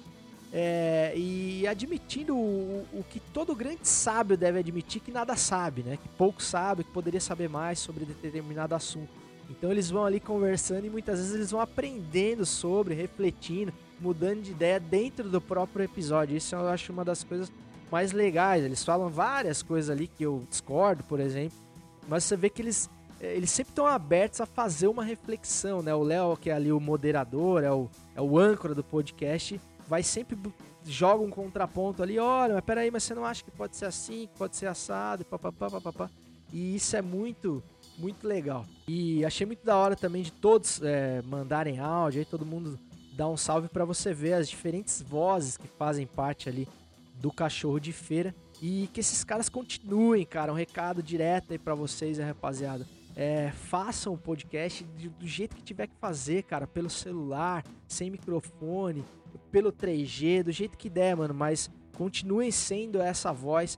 é, 0.52 1.14
e 1.16 1.68
admitindo 1.68 2.36
o, 2.36 2.86
o 2.94 3.04
que 3.10 3.20
todo 3.20 3.56
grande 3.56 3.88
sábio 3.88 4.38
deve 4.38 4.60
admitir 4.60 5.02
que 5.02 5.12
nada 5.12 5.36
sabe, 5.36 5.84
né? 5.84 5.98
Que 6.02 6.10
pouco 6.10 6.42
sabe, 6.42 6.84
que 6.84 6.92
poderia 6.92 7.22
saber 7.22 7.50
mais 7.50 7.80
sobre 7.80 8.06
determinado 8.06 8.74
assunto. 8.74 9.10
Então 9.50 9.72
eles 9.72 9.90
vão 9.90 10.06
ali 10.06 10.20
conversando 10.20 10.86
e 10.86 10.90
muitas 10.90 11.20
vezes 11.20 11.36
eles 11.36 11.52
vão 11.52 11.60
aprendendo 11.60 12.46
sobre, 12.46 12.94
refletindo, 12.94 13.74
mudando 14.00 14.42
de 14.42 14.52
ideia 14.52 14.80
dentro 14.80 15.30
do 15.30 15.42
próprio 15.42 15.84
episódio. 15.84 16.36
Isso 16.36 16.56
eu 16.56 16.68
acho 16.68 16.92
uma 16.92 17.06
das 17.06 17.24
coisas 17.24 17.52
mais 17.92 18.12
legais. 18.12 18.64
Eles 18.64 18.84
falam 18.84 19.10
várias 19.10 19.62
coisas 19.62 19.90
ali 19.90 20.08
que 20.08 20.24
eu 20.24 20.44
discordo, 20.50 21.04
por 21.04 21.20
exemplo, 21.20 21.58
mas 22.08 22.24
você 22.24 22.36
vê 22.36 22.50
que 22.50 22.62
eles 22.62 22.90
eh, 23.20 23.36
eles 23.36 23.52
sempre 23.52 23.72
estão 23.72 23.86
abertos 23.86 24.42
a 24.42 24.46
fazer 24.46 24.88
uma 24.88 25.04
reflexão, 25.04 25.82
né? 25.82 25.94
O 25.94 26.04
Léo, 26.04 26.38
que 26.38 26.50
é 26.50 26.54
ali 26.54 26.72
o 26.72 26.80
moderador, 26.80 27.64
é 27.64 27.72
o, 27.72 27.90
é 28.16 28.22
o 28.22 28.38
âncora 28.38 28.74
do 28.74 28.84
podcast, 28.84 29.60
vai 29.88 30.04
sempre 30.04 30.38
joga 30.86 31.24
um 31.24 31.30
contraponto 31.30 32.02
ali, 32.02 32.18
olha, 32.18 32.56
mas 32.56 32.64
peraí, 32.64 32.90
mas 32.90 33.04
você 33.04 33.14
não 33.14 33.26
acha 33.26 33.44
que 33.44 33.52
pode 33.52 33.76
ser 33.76 33.86
assim, 33.86 34.28
que 34.28 34.38
pode 34.38 34.56
ser 34.56 34.68
assado, 34.68 35.26
papapá, 35.26 35.70
papapá. 35.70 36.10
E 36.52 36.76
isso 36.76 36.96
é 36.96 37.02
muito, 37.02 37.62
muito 37.98 38.28
legal. 38.28 38.66
E 38.88 39.24
achei 39.24 39.46
muito 39.46 39.64
da 39.64 39.76
hora 39.76 39.96
também 39.96 40.24
de 40.24 40.32
todos 40.32 40.82
eh, 40.82 41.22
mandarem 41.26 41.80
áudio, 41.80 42.20
aí 42.20 42.26
todo 42.26 42.46
mundo 42.46 42.80
dá 43.20 43.28
um 43.28 43.36
salve 43.36 43.68
para 43.68 43.84
você 43.84 44.14
ver 44.14 44.32
as 44.32 44.48
diferentes 44.48 45.02
vozes 45.02 45.58
que 45.58 45.68
fazem 45.68 46.08
parte 46.08 46.48
ali 46.48 46.66
do 47.16 47.30
cachorro 47.30 47.78
de 47.78 47.92
feira. 47.92 48.34
E 48.62 48.90
que 48.94 49.02
esses 49.02 49.26
caras 49.26 49.50
continuem, 49.50 50.26
cara. 50.26 50.54
Um 50.54 50.56
recado 50.56 51.04
direto 51.04 51.52
aí 51.52 51.60
pra 51.60 51.76
vocês, 51.76 52.18
né, 52.18 52.24
rapaziada. 52.24 52.88
É, 53.18 53.52
façam 53.52 54.14
o 54.14 54.18
podcast 54.18 54.86
do 54.86 55.28
jeito 55.28 55.54
que 55.54 55.62
tiver 55.62 55.88
que 55.88 55.96
fazer, 55.98 56.44
cara. 56.44 56.66
Pelo 56.66 56.90
celular, 56.90 57.66
sem 57.90 58.10
microfone, 58.10 59.04
pelo 59.52 59.74
3G, 59.74 60.44
do 60.44 60.52
jeito 60.54 60.78
que 60.78 60.90
der, 60.90 61.18
mano. 61.18 61.34
Mas 61.34 61.70
continuem 61.98 62.52
sendo 62.52 63.02
essa 63.02 63.34
voz, 63.34 63.78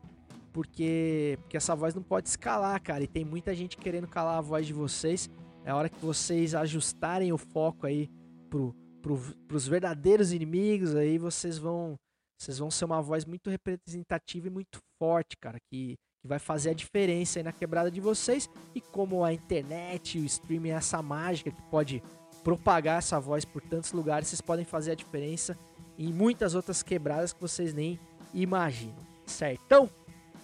porque, 0.54 1.40
porque 1.42 1.58
essa 1.58 1.76
voz 1.76 1.96
não 1.96 2.04
pode 2.04 2.30
escalar, 2.30 2.80
cara. 2.80 3.04
E 3.04 3.08
tem 3.08 3.26
muita 3.26 3.56
gente 3.56 3.76
querendo 3.76 4.08
calar 4.08 4.38
a 4.38 4.42
voz 4.42 4.68
de 4.68 4.74
vocês. 4.74 5.32
É 5.66 5.74
hora 5.74 5.90
que 5.90 6.00
vocês 6.00 6.54
ajustarem 6.54 7.34
o 7.34 7.40
foco 7.40 7.88
aí 7.88 8.08
pro, 8.48 8.76
pro, 9.02 9.18
pros 9.48 9.68
verdadeiros 9.68 10.32
inimigos, 10.32 10.96
aí 10.96 11.18
vocês 11.18 11.58
vão 11.58 11.96
vocês 12.42 12.58
vão 12.58 12.72
ser 12.72 12.86
uma 12.86 13.02
voz 13.04 13.24
muito 13.24 13.52
representativa 13.52 14.48
e 14.48 14.50
muito 14.50 14.80
forte, 14.98 15.38
cara, 15.38 15.60
que, 15.70 15.96
que 16.20 16.28
vai 16.28 16.40
fazer 16.40 16.72
a 16.72 16.74
diferença 16.74 17.38
aí 17.38 17.44
na 17.44 17.52
quebrada 17.52 17.92
de 17.92 18.02
vocês. 18.02 18.50
E 18.74 18.82
como 18.82 19.24
a 19.24 19.32
internet 19.32 20.18
o 20.18 20.26
streaming 20.26 20.70
é 20.70 20.74
essa 20.74 21.04
mágica 21.04 21.52
que 21.52 21.62
pode 21.70 22.02
propagar 22.44 22.98
essa 22.98 23.20
voz 23.20 23.46
por 23.46 23.62
tantos 23.62 23.92
lugares, 23.92 24.28
vocês 24.28 24.42
podem 24.42 24.66
fazer 24.66 24.94
a 24.94 24.96
diferença 24.96 25.56
em 26.00 26.12
muitas 26.12 26.56
outras 26.56 26.82
quebradas 26.82 27.32
que 27.32 27.40
vocês 27.40 27.76
nem 27.76 28.00
imaginam, 28.34 28.98
certão? 29.24 29.88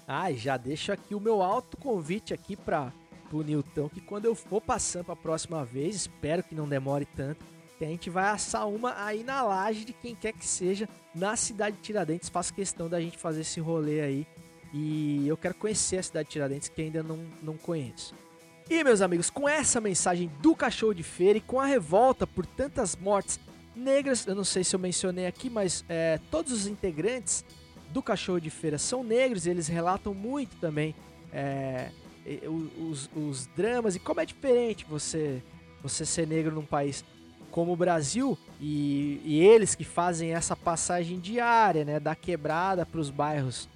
Ah, 0.07 0.31
já 0.31 0.55
deixo 0.55 0.91
aqui 0.91 1.15
o 1.15 1.19
meu 1.19 1.41
alto 1.41 1.77
convite 1.77 2.31
aqui 2.31 2.55
para 2.55 2.93
o 3.31 3.41
Nilton, 3.41 3.89
que 3.89 4.01
quando 4.01 4.25
eu 4.25 4.35
for 4.35 4.61
passando 4.61 5.05
para 5.05 5.13
a 5.13 5.17
próxima 5.17 5.65
vez, 5.65 5.95
espero 5.95 6.43
que 6.43 6.53
não 6.53 6.69
demore 6.69 7.05
tanto, 7.05 7.43
a 7.85 7.87
gente 7.87 8.09
vai 8.09 8.29
assar 8.29 8.67
uma 8.67 8.93
aí 9.03 9.23
na 9.23 9.43
laje 9.43 9.85
de 9.85 9.93
quem 9.93 10.15
quer 10.15 10.33
que 10.33 10.45
seja 10.45 10.87
na 11.13 11.35
cidade 11.35 11.75
de 11.77 11.81
Tiradentes. 11.81 12.29
Faço 12.29 12.53
questão 12.53 12.89
da 12.89 12.99
gente 12.99 13.17
fazer 13.17 13.41
esse 13.41 13.59
rolê 13.59 14.01
aí. 14.01 14.27
E 14.73 15.27
eu 15.27 15.37
quero 15.37 15.55
conhecer 15.55 15.97
a 15.97 16.03
cidade 16.03 16.27
de 16.27 16.33
Tiradentes 16.33 16.69
que 16.69 16.81
ainda 16.81 17.03
não, 17.03 17.19
não 17.41 17.57
conheço. 17.57 18.13
E 18.69 18.83
meus 18.83 19.01
amigos, 19.01 19.29
com 19.29 19.47
essa 19.47 19.79
mensagem 19.79 20.29
do 20.41 20.55
cachorro 20.55 20.93
de 20.93 21.03
feira 21.03 21.37
e 21.37 21.41
com 21.41 21.59
a 21.59 21.65
revolta 21.65 22.27
por 22.27 22.45
tantas 22.45 22.95
mortes 22.95 23.39
negras, 23.75 24.25
eu 24.27 24.35
não 24.35 24.43
sei 24.43 24.63
se 24.63 24.75
eu 24.75 24.79
mencionei 24.79 25.25
aqui, 25.25 25.49
mas 25.49 25.85
é, 25.87 26.19
todos 26.29 26.51
os 26.51 26.67
integrantes 26.67 27.45
do 27.91 28.01
cachorro 28.01 28.41
de 28.41 28.49
feira 28.49 28.77
são 28.77 29.03
negros 29.03 29.45
e 29.45 29.49
eles 29.49 29.67
relatam 29.67 30.13
muito 30.13 30.57
também 30.57 30.93
é, 31.31 31.89
os, 32.77 33.09
os 33.15 33.47
dramas 33.55 33.95
e 33.95 33.99
como 33.99 34.19
é 34.19 34.25
diferente 34.25 34.85
você, 34.89 35.41
você 35.81 36.05
ser 36.05 36.27
negro 36.27 36.53
num 36.53 36.65
país 36.65 37.05
como 37.57 37.73
o 37.73 37.75
Brasil 37.75 38.37
e, 38.61 39.19
e 39.25 39.39
eles 39.39 39.73
que 39.73 39.83
fazem 39.83 40.31
essa 40.31 40.55
passagem 40.55 41.19
diária, 41.19 41.83
né, 41.83 41.99
da 41.99 42.13
quebrada 42.13 42.85
para 42.85 42.99
os 42.99 43.09
bairros 43.09 43.67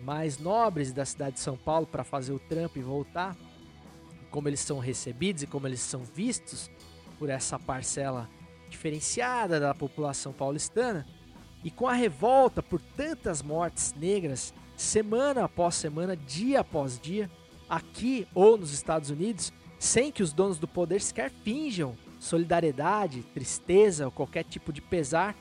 mais 0.00 0.36
nobres 0.36 0.92
da 0.92 1.04
cidade 1.04 1.34
de 1.34 1.40
São 1.40 1.56
Paulo 1.56 1.86
para 1.86 2.02
fazer 2.02 2.32
o 2.32 2.40
trampo 2.40 2.76
e 2.76 2.82
voltar, 2.82 3.36
como 4.32 4.48
eles 4.48 4.58
são 4.58 4.80
recebidos 4.80 5.44
e 5.44 5.46
como 5.46 5.68
eles 5.68 5.78
são 5.78 6.02
vistos 6.02 6.68
por 7.20 7.30
essa 7.30 7.56
parcela 7.56 8.28
diferenciada 8.68 9.60
da 9.60 9.72
população 9.72 10.32
paulistana, 10.32 11.06
e 11.62 11.70
com 11.70 11.86
a 11.86 11.92
revolta 11.92 12.60
por 12.60 12.80
tantas 12.80 13.42
mortes 13.42 13.94
negras, 13.94 14.52
semana 14.76 15.44
após 15.44 15.76
semana, 15.76 16.16
dia 16.16 16.62
após 16.62 16.98
dia, 16.98 17.30
aqui 17.68 18.26
ou 18.34 18.58
nos 18.58 18.72
Estados 18.72 19.08
Unidos, 19.08 19.52
sem 19.78 20.10
que 20.10 20.20
os 20.20 20.32
donos 20.32 20.58
do 20.58 20.66
poder 20.66 21.00
sequer 21.00 21.30
finjam 21.44 21.96
solidariedade, 22.20 23.22
tristeza 23.34 24.04
ou 24.04 24.12
qualquer 24.12 24.44
tipo 24.44 24.72
de 24.72 24.80
pesar, 24.80 25.34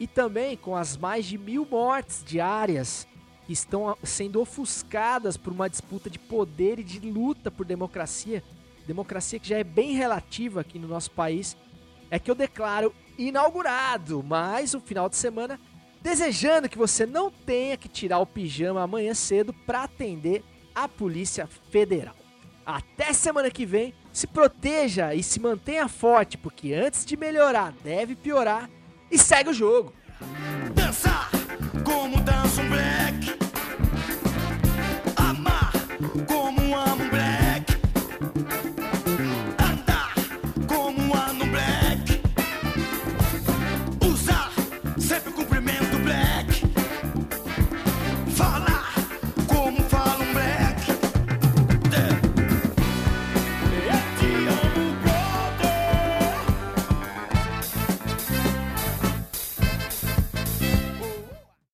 e 0.00 0.06
também 0.06 0.56
com 0.56 0.74
as 0.74 0.96
mais 0.96 1.26
de 1.26 1.38
mil 1.38 1.64
mortes 1.70 2.24
diárias 2.24 3.06
que 3.46 3.52
estão 3.52 3.96
sendo 4.02 4.40
ofuscadas 4.40 5.36
por 5.36 5.52
uma 5.52 5.68
disputa 5.68 6.08
de 6.08 6.18
poder 6.18 6.78
e 6.78 6.84
de 6.84 6.98
luta 6.98 7.50
por 7.50 7.66
democracia, 7.66 8.42
democracia 8.86 9.38
que 9.38 9.48
já 9.48 9.58
é 9.58 9.64
bem 9.64 9.92
relativa 9.94 10.62
aqui 10.62 10.78
no 10.78 10.88
nosso 10.88 11.10
país, 11.10 11.56
é 12.10 12.18
que 12.18 12.30
eu 12.30 12.34
declaro 12.34 12.94
inaugurado 13.18 14.22
mais 14.22 14.74
um 14.74 14.80
final 14.80 15.08
de 15.08 15.16
semana, 15.16 15.60
desejando 16.00 16.68
que 16.68 16.78
você 16.78 17.06
não 17.06 17.30
tenha 17.30 17.76
que 17.76 17.88
tirar 17.88 18.18
o 18.18 18.26
pijama 18.26 18.82
amanhã 18.82 19.14
cedo 19.14 19.52
para 19.52 19.84
atender 19.84 20.42
a 20.74 20.88
Polícia 20.88 21.48
Federal. 21.70 22.16
Até 22.64 23.12
semana 23.12 23.50
que 23.50 23.66
vem, 23.66 23.94
se 24.12 24.26
proteja 24.26 25.14
e 25.14 25.22
se 25.22 25.40
mantenha 25.40 25.88
forte, 25.88 26.36
porque 26.36 26.72
antes 26.74 27.04
de 27.04 27.16
melhorar, 27.16 27.72
deve 27.82 28.14
piorar 28.14 28.68
e 29.10 29.18
segue 29.18 29.50
o 29.50 29.54
jogo. 29.54 29.92
Dançar 30.74 31.30
como 31.84 32.20
dança 32.20 32.60
um 32.60 32.68
black. 32.68 33.38
Amar 35.16 35.72
como 36.26 36.76
amo 36.76 37.04
um 37.04 37.08